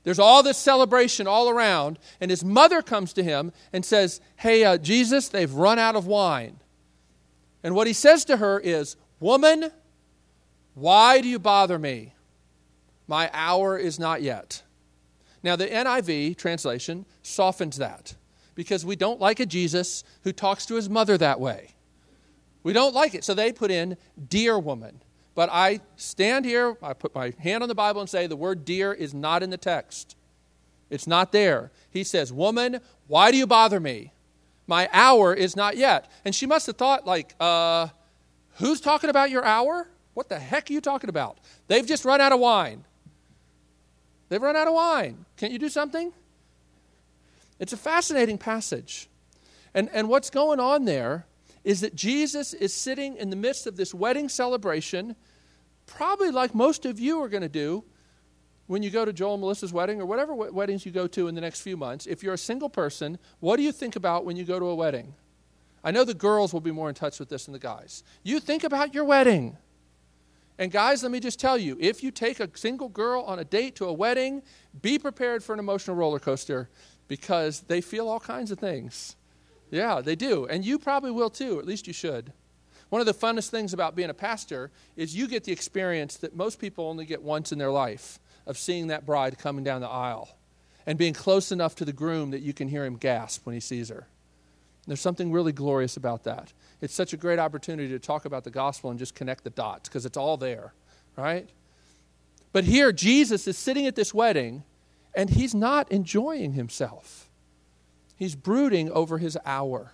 There's 0.04 0.18
all 0.18 0.42
this 0.42 0.58
celebration 0.58 1.26
all 1.26 1.48
around, 1.48 1.98
and 2.20 2.30
his 2.30 2.44
mother 2.44 2.82
comes 2.82 3.12
to 3.14 3.22
him 3.22 3.52
and 3.72 3.84
says, 3.84 4.20
Hey, 4.36 4.64
uh, 4.64 4.78
Jesus, 4.78 5.28
they've 5.28 5.52
run 5.52 5.78
out 5.78 5.96
of 5.96 6.06
wine. 6.06 6.60
And 7.62 7.74
what 7.74 7.86
he 7.86 7.92
says 7.92 8.24
to 8.26 8.38
her 8.38 8.58
is, 8.58 8.96
Woman, 9.20 9.70
why 10.74 11.20
do 11.20 11.28
you 11.28 11.38
bother 11.38 11.78
me? 11.78 12.14
My 13.06 13.30
hour 13.32 13.76
is 13.76 13.98
not 13.98 14.22
yet. 14.22 14.62
Now, 15.42 15.56
the 15.56 15.66
NIV 15.66 16.36
translation 16.36 17.06
softens 17.22 17.76
that 17.76 18.14
because 18.54 18.84
we 18.84 18.96
don't 18.96 19.20
like 19.20 19.38
a 19.40 19.46
Jesus 19.46 20.02
who 20.24 20.32
talks 20.32 20.66
to 20.66 20.74
his 20.74 20.90
mother 20.90 21.16
that 21.18 21.38
way. 21.38 21.74
We 22.64 22.72
don't 22.72 22.94
like 22.94 23.14
it. 23.14 23.24
So 23.24 23.34
they 23.34 23.52
put 23.52 23.70
in, 23.70 23.96
Dear 24.28 24.58
woman. 24.58 25.00
But 25.38 25.50
I 25.52 25.80
stand 25.94 26.44
here, 26.44 26.76
I 26.82 26.94
put 26.94 27.14
my 27.14 27.32
hand 27.38 27.62
on 27.62 27.68
the 27.68 27.74
Bible 27.76 28.00
and 28.00 28.10
say, 28.10 28.26
the 28.26 28.34
word 28.34 28.64
dear 28.64 28.92
is 28.92 29.14
not 29.14 29.44
in 29.44 29.50
the 29.50 29.56
text. 29.56 30.16
It's 30.90 31.06
not 31.06 31.30
there. 31.30 31.70
He 31.90 32.02
says, 32.02 32.32
Woman, 32.32 32.80
why 33.06 33.30
do 33.30 33.36
you 33.36 33.46
bother 33.46 33.78
me? 33.78 34.12
My 34.66 34.88
hour 34.92 35.32
is 35.32 35.54
not 35.54 35.76
yet. 35.76 36.10
And 36.24 36.34
she 36.34 36.44
must 36.44 36.66
have 36.66 36.76
thought, 36.76 37.06
like, 37.06 37.36
uh, 37.38 37.86
who's 38.56 38.80
talking 38.80 39.10
about 39.10 39.30
your 39.30 39.44
hour? 39.44 39.88
What 40.14 40.28
the 40.28 40.40
heck 40.40 40.68
are 40.68 40.72
you 40.72 40.80
talking 40.80 41.08
about? 41.08 41.38
They've 41.68 41.86
just 41.86 42.04
run 42.04 42.20
out 42.20 42.32
of 42.32 42.40
wine. 42.40 42.84
They've 44.28 44.42
run 44.42 44.56
out 44.56 44.68
of 44.68 44.74
wine. 44.74 45.24
Can't 45.36 45.52
you 45.52 45.58
do 45.58 45.68
something? 45.68 46.12
It's 47.58 47.72
a 47.72 47.76
fascinating 47.76 48.38
passage. 48.38 49.08
And, 49.74 49.88
and 49.92 50.08
what's 50.08 50.30
going 50.30 50.60
on 50.60 50.84
there 50.84 51.26
is 51.64 51.80
that 51.80 51.94
Jesus 51.94 52.54
is 52.54 52.72
sitting 52.72 53.16
in 53.16 53.30
the 53.30 53.36
midst 53.36 53.66
of 53.66 53.76
this 53.76 53.92
wedding 53.92 54.28
celebration, 54.28 55.16
probably 55.86 56.30
like 56.30 56.54
most 56.54 56.86
of 56.86 57.00
you 57.00 57.22
are 57.22 57.28
going 57.28 57.42
to 57.42 57.48
do 57.48 57.84
when 58.66 58.82
you 58.82 58.90
go 58.90 59.04
to 59.04 59.12
Joel 59.12 59.34
and 59.34 59.42
Melissa's 59.42 59.72
wedding 59.72 60.00
or 60.00 60.06
whatever 60.06 60.34
weddings 60.34 60.86
you 60.86 60.92
go 60.92 61.06
to 61.08 61.26
in 61.26 61.34
the 61.34 61.40
next 61.40 61.62
few 61.62 61.76
months. 61.76 62.06
If 62.06 62.22
you're 62.22 62.34
a 62.34 62.38
single 62.38 62.68
person, 62.68 63.18
what 63.40 63.56
do 63.56 63.62
you 63.62 63.72
think 63.72 63.96
about 63.96 64.24
when 64.24 64.36
you 64.36 64.44
go 64.44 64.58
to 64.58 64.66
a 64.66 64.74
wedding? 64.74 65.14
I 65.82 65.90
know 65.90 66.04
the 66.04 66.14
girls 66.14 66.52
will 66.52 66.60
be 66.60 66.70
more 66.70 66.88
in 66.88 66.94
touch 66.94 67.18
with 67.18 67.28
this 67.28 67.46
than 67.46 67.52
the 67.52 67.58
guys. 67.58 68.02
You 68.22 68.40
think 68.40 68.64
about 68.64 68.94
your 68.94 69.04
wedding. 69.04 69.56
And 70.58 70.72
guys, 70.72 71.04
let 71.04 71.12
me 71.12 71.20
just 71.20 71.38
tell 71.38 71.56
you 71.56 71.76
if 71.80 72.02
you 72.02 72.10
take 72.10 72.40
a 72.40 72.50
single 72.54 72.88
girl 72.88 73.22
on 73.22 73.38
a 73.38 73.44
date 73.44 73.76
to 73.76 73.84
a 73.84 73.92
wedding, 73.92 74.42
be 74.82 74.98
prepared 74.98 75.44
for 75.44 75.52
an 75.52 75.60
emotional 75.60 75.96
roller 75.96 76.18
coaster 76.18 76.68
because 77.06 77.60
they 77.60 77.80
feel 77.80 78.08
all 78.08 78.20
kinds 78.20 78.50
of 78.50 78.58
things. 78.58 79.16
Yeah, 79.70 80.00
they 80.00 80.16
do. 80.16 80.46
And 80.46 80.64
you 80.64 80.78
probably 80.78 81.12
will 81.12 81.30
too, 81.30 81.60
at 81.60 81.66
least 81.66 81.86
you 81.86 81.92
should. 81.92 82.32
One 82.88 83.00
of 83.00 83.06
the 83.06 83.14
funnest 83.14 83.50
things 83.50 83.72
about 83.72 83.94
being 83.94 84.10
a 84.10 84.14
pastor 84.14 84.70
is 84.96 85.14
you 85.14 85.28
get 85.28 85.44
the 85.44 85.52
experience 85.52 86.16
that 86.16 86.34
most 86.34 86.58
people 86.58 86.86
only 86.86 87.04
get 87.04 87.22
once 87.22 87.52
in 87.52 87.58
their 87.58 87.70
life 87.70 88.18
of 88.46 88.56
seeing 88.56 88.86
that 88.88 89.06
bride 89.06 89.38
coming 89.38 89.62
down 89.62 89.82
the 89.82 89.88
aisle 89.88 90.30
and 90.86 90.98
being 90.98 91.12
close 91.12 91.52
enough 91.52 91.74
to 91.76 91.84
the 91.84 91.92
groom 91.92 92.30
that 92.30 92.40
you 92.40 92.54
can 92.54 92.66
hear 92.66 92.84
him 92.84 92.96
gasp 92.96 93.44
when 93.44 93.54
he 93.54 93.60
sees 93.60 93.90
her. 93.90 94.08
There's 94.88 95.00
something 95.02 95.30
really 95.30 95.52
glorious 95.52 95.98
about 95.98 96.24
that. 96.24 96.52
It's 96.80 96.94
such 96.94 97.12
a 97.12 97.18
great 97.18 97.38
opportunity 97.38 97.90
to 97.90 97.98
talk 97.98 98.24
about 98.24 98.42
the 98.42 98.50
gospel 98.50 98.88
and 98.88 98.98
just 98.98 99.14
connect 99.14 99.44
the 99.44 99.50
dots 99.50 99.88
because 99.88 100.06
it's 100.06 100.16
all 100.16 100.38
there, 100.38 100.72
right? 101.14 101.48
But 102.52 102.64
here, 102.64 102.90
Jesus 102.90 103.46
is 103.46 103.58
sitting 103.58 103.86
at 103.86 103.96
this 103.96 104.14
wedding 104.14 104.64
and 105.14 105.28
he's 105.28 105.54
not 105.54 105.92
enjoying 105.92 106.54
himself. 106.54 107.28
He's 108.16 108.34
brooding 108.34 108.90
over 108.90 109.18
his 109.18 109.36
hour. 109.44 109.92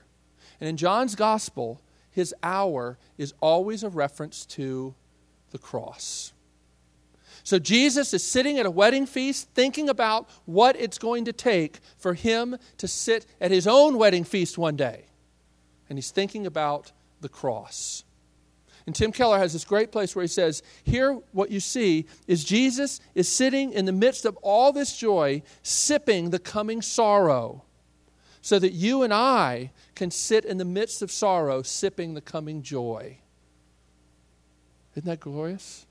And 0.60 0.68
in 0.68 0.76
John's 0.76 1.16
gospel, 1.16 1.80
his 2.10 2.32
hour 2.44 2.96
is 3.18 3.34
always 3.40 3.82
a 3.82 3.88
reference 3.88 4.46
to 4.46 4.94
the 5.50 5.58
cross. 5.58 6.33
So 7.44 7.58
Jesus 7.58 8.14
is 8.14 8.26
sitting 8.26 8.58
at 8.58 8.66
a 8.66 8.70
wedding 8.70 9.04
feast 9.04 9.50
thinking 9.54 9.90
about 9.90 10.28
what 10.46 10.76
it's 10.76 10.98
going 10.98 11.26
to 11.26 11.32
take 11.32 11.78
for 11.98 12.14
him 12.14 12.56
to 12.78 12.88
sit 12.88 13.26
at 13.38 13.50
his 13.50 13.66
own 13.66 13.98
wedding 13.98 14.24
feast 14.24 14.56
one 14.56 14.76
day 14.76 15.04
and 15.88 15.98
he's 15.98 16.10
thinking 16.10 16.46
about 16.46 16.92
the 17.20 17.28
cross. 17.28 18.04
And 18.86 18.94
Tim 18.94 19.12
Keller 19.12 19.38
has 19.38 19.52
this 19.52 19.64
great 19.64 19.92
place 19.92 20.16
where 20.16 20.22
he 20.22 20.28
says, 20.28 20.62
Here, 20.82 21.12
what 21.32 21.50
you 21.50 21.60
see 21.60 22.06
is 22.26 22.44
Jesus 22.44 23.00
is 23.14 23.28
sitting 23.28 23.72
in 23.72 23.84
the 23.84 23.92
midst 23.92 24.24
of 24.24 24.36
all 24.38 24.72
this 24.72 24.96
joy, 24.96 25.42
sipping 25.62 26.30
the 26.30 26.38
coming 26.38 26.82
sorrow, 26.82 27.64
so 28.42 28.58
that 28.58 28.72
you 28.72 29.02
and 29.02 29.12
I 29.12 29.70
can 29.94 30.10
sit 30.10 30.44
in 30.44 30.58
the 30.58 30.66
midst 30.66 31.00
of 31.00 31.10
sorrow, 31.10 31.62
sipping 31.62 32.14
the 32.14 32.20
coming 32.20 32.62
joy. 32.62 33.18
Isn't 34.94 35.06
that 35.06 35.20
glorious? 35.20 35.86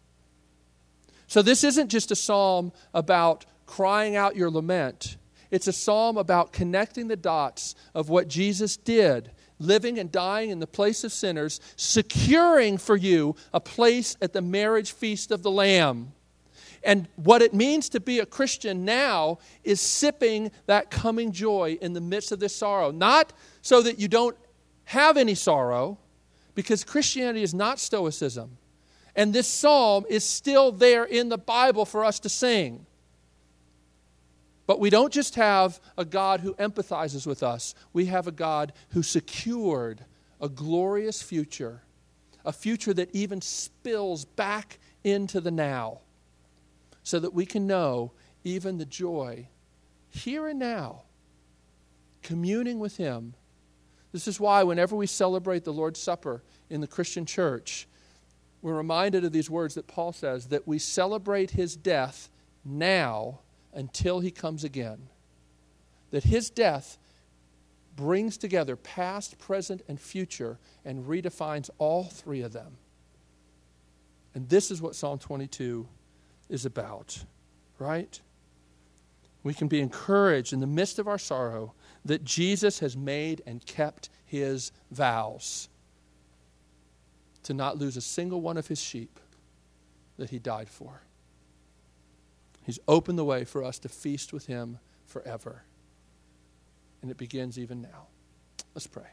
So, 1.33 1.41
this 1.41 1.63
isn't 1.63 1.89
just 1.89 2.11
a 2.11 2.15
psalm 2.15 2.71
about 2.93 3.47
crying 3.65 4.15
out 4.15 4.35
your 4.35 4.51
lament. 4.51 5.17
It's 5.49 5.65
a 5.65 5.73
psalm 5.73 6.15
about 6.15 6.53
connecting 6.53 7.07
the 7.07 7.15
dots 7.15 7.73
of 7.95 8.07
what 8.07 8.27
Jesus 8.27 8.77
did 8.77 9.31
living 9.57 9.97
and 9.97 10.11
dying 10.11 10.51
in 10.51 10.59
the 10.59 10.67
place 10.67 11.03
of 11.03 11.11
sinners, 11.11 11.59
securing 11.75 12.77
for 12.77 12.95
you 12.95 13.35
a 13.51 13.59
place 13.59 14.15
at 14.21 14.33
the 14.33 14.43
marriage 14.43 14.91
feast 14.91 15.31
of 15.31 15.41
the 15.41 15.49
Lamb. 15.49 16.13
And 16.83 17.07
what 17.15 17.41
it 17.41 17.51
means 17.51 17.89
to 17.89 17.99
be 17.99 18.19
a 18.19 18.27
Christian 18.27 18.85
now 18.85 19.39
is 19.63 19.81
sipping 19.81 20.51
that 20.67 20.91
coming 20.91 21.31
joy 21.31 21.79
in 21.81 21.93
the 21.93 22.01
midst 22.01 22.31
of 22.31 22.39
this 22.39 22.55
sorrow. 22.55 22.91
Not 22.91 23.33
so 23.63 23.81
that 23.81 23.97
you 23.97 24.07
don't 24.07 24.37
have 24.83 25.17
any 25.17 25.33
sorrow, 25.33 25.97
because 26.53 26.83
Christianity 26.83 27.41
is 27.41 27.55
not 27.55 27.79
Stoicism. 27.79 28.59
And 29.15 29.33
this 29.33 29.47
psalm 29.47 30.05
is 30.09 30.23
still 30.23 30.71
there 30.71 31.03
in 31.03 31.29
the 31.29 31.37
Bible 31.37 31.85
for 31.85 32.03
us 32.03 32.19
to 32.21 32.29
sing. 32.29 32.85
But 34.65 34.79
we 34.79 34.89
don't 34.89 35.13
just 35.13 35.35
have 35.35 35.79
a 35.97 36.05
God 36.05 36.39
who 36.39 36.53
empathizes 36.55 37.27
with 37.27 37.43
us, 37.43 37.75
we 37.91 38.05
have 38.05 38.27
a 38.27 38.31
God 38.31 38.73
who 38.89 39.03
secured 39.03 40.05
a 40.41 40.49
glorious 40.49 41.21
future, 41.21 41.81
a 42.45 42.53
future 42.53 42.93
that 42.93 43.13
even 43.13 43.41
spills 43.41 44.25
back 44.25 44.79
into 45.03 45.41
the 45.41 45.51
now, 45.51 45.99
so 47.03 47.19
that 47.19 47.33
we 47.33 47.45
can 47.45 47.67
know 47.67 48.11
even 48.43 48.77
the 48.77 48.85
joy 48.85 49.47
here 50.09 50.47
and 50.47 50.59
now, 50.59 51.01
communing 52.21 52.79
with 52.79 52.97
Him. 52.97 53.33
This 54.11 54.27
is 54.27 54.39
why, 54.39 54.63
whenever 54.63 54.95
we 54.95 55.07
celebrate 55.07 55.63
the 55.63 55.73
Lord's 55.73 55.99
Supper 55.99 56.43
in 56.69 56.81
the 56.81 56.87
Christian 56.87 57.25
church, 57.25 57.87
we're 58.63 58.73
reminded 58.73 59.23
of 59.23 59.31
these 59.31 59.49
words 59.49 59.75
that 59.75 59.85
Paul 59.85 60.13
says 60.13 60.47
that 60.47 60.67
we 60.67 60.79
celebrate 60.79 61.51
His 61.51 61.75
death 61.75 62.29
now 62.65 63.39
until 63.73 64.19
he 64.19 64.31
comes 64.31 64.63
again. 64.63 65.09
That 66.11 66.23
his 66.23 66.49
death 66.49 66.97
brings 67.95 68.37
together 68.37 68.75
past, 68.75 69.37
present, 69.37 69.81
and 69.87 69.99
future 69.99 70.57
and 70.85 71.05
redefines 71.05 71.69
all 71.77 72.05
three 72.05 72.41
of 72.41 72.53
them. 72.53 72.77
And 74.35 74.49
this 74.49 74.71
is 74.71 74.81
what 74.81 74.95
Psalm 74.95 75.19
22 75.19 75.87
is 76.49 76.65
about, 76.65 77.23
right? 77.77 78.19
We 79.43 79.53
can 79.53 79.67
be 79.67 79.79
encouraged 79.79 80.53
in 80.53 80.59
the 80.59 80.67
midst 80.67 80.97
of 80.97 81.07
our 81.07 81.17
sorrow 81.17 81.73
that 82.05 82.23
Jesus 82.23 82.79
has 82.79 82.97
made 82.97 83.41
and 83.45 83.65
kept 83.65 84.09
his 84.25 84.71
vows 84.91 85.69
to 87.43 87.53
not 87.53 87.77
lose 87.77 87.97
a 87.97 88.01
single 88.01 88.41
one 88.41 88.57
of 88.57 88.67
his 88.67 88.81
sheep 88.81 89.19
that 90.17 90.29
he 90.29 90.39
died 90.39 90.69
for. 90.69 91.01
He's 92.65 92.79
opened 92.87 93.19
the 93.19 93.25
way 93.25 93.43
for 93.43 93.63
us 93.63 93.77
to 93.79 93.89
feast 93.89 94.33
with 94.33 94.45
Him 94.45 94.79
forever. 95.05 95.63
And 97.01 97.11
it 97.11 97.17
begins 97.17 97.59
even 97.59 97.81
now. 97.81 98.07
Let's 98.73 98.87
pray. 98.87 99.07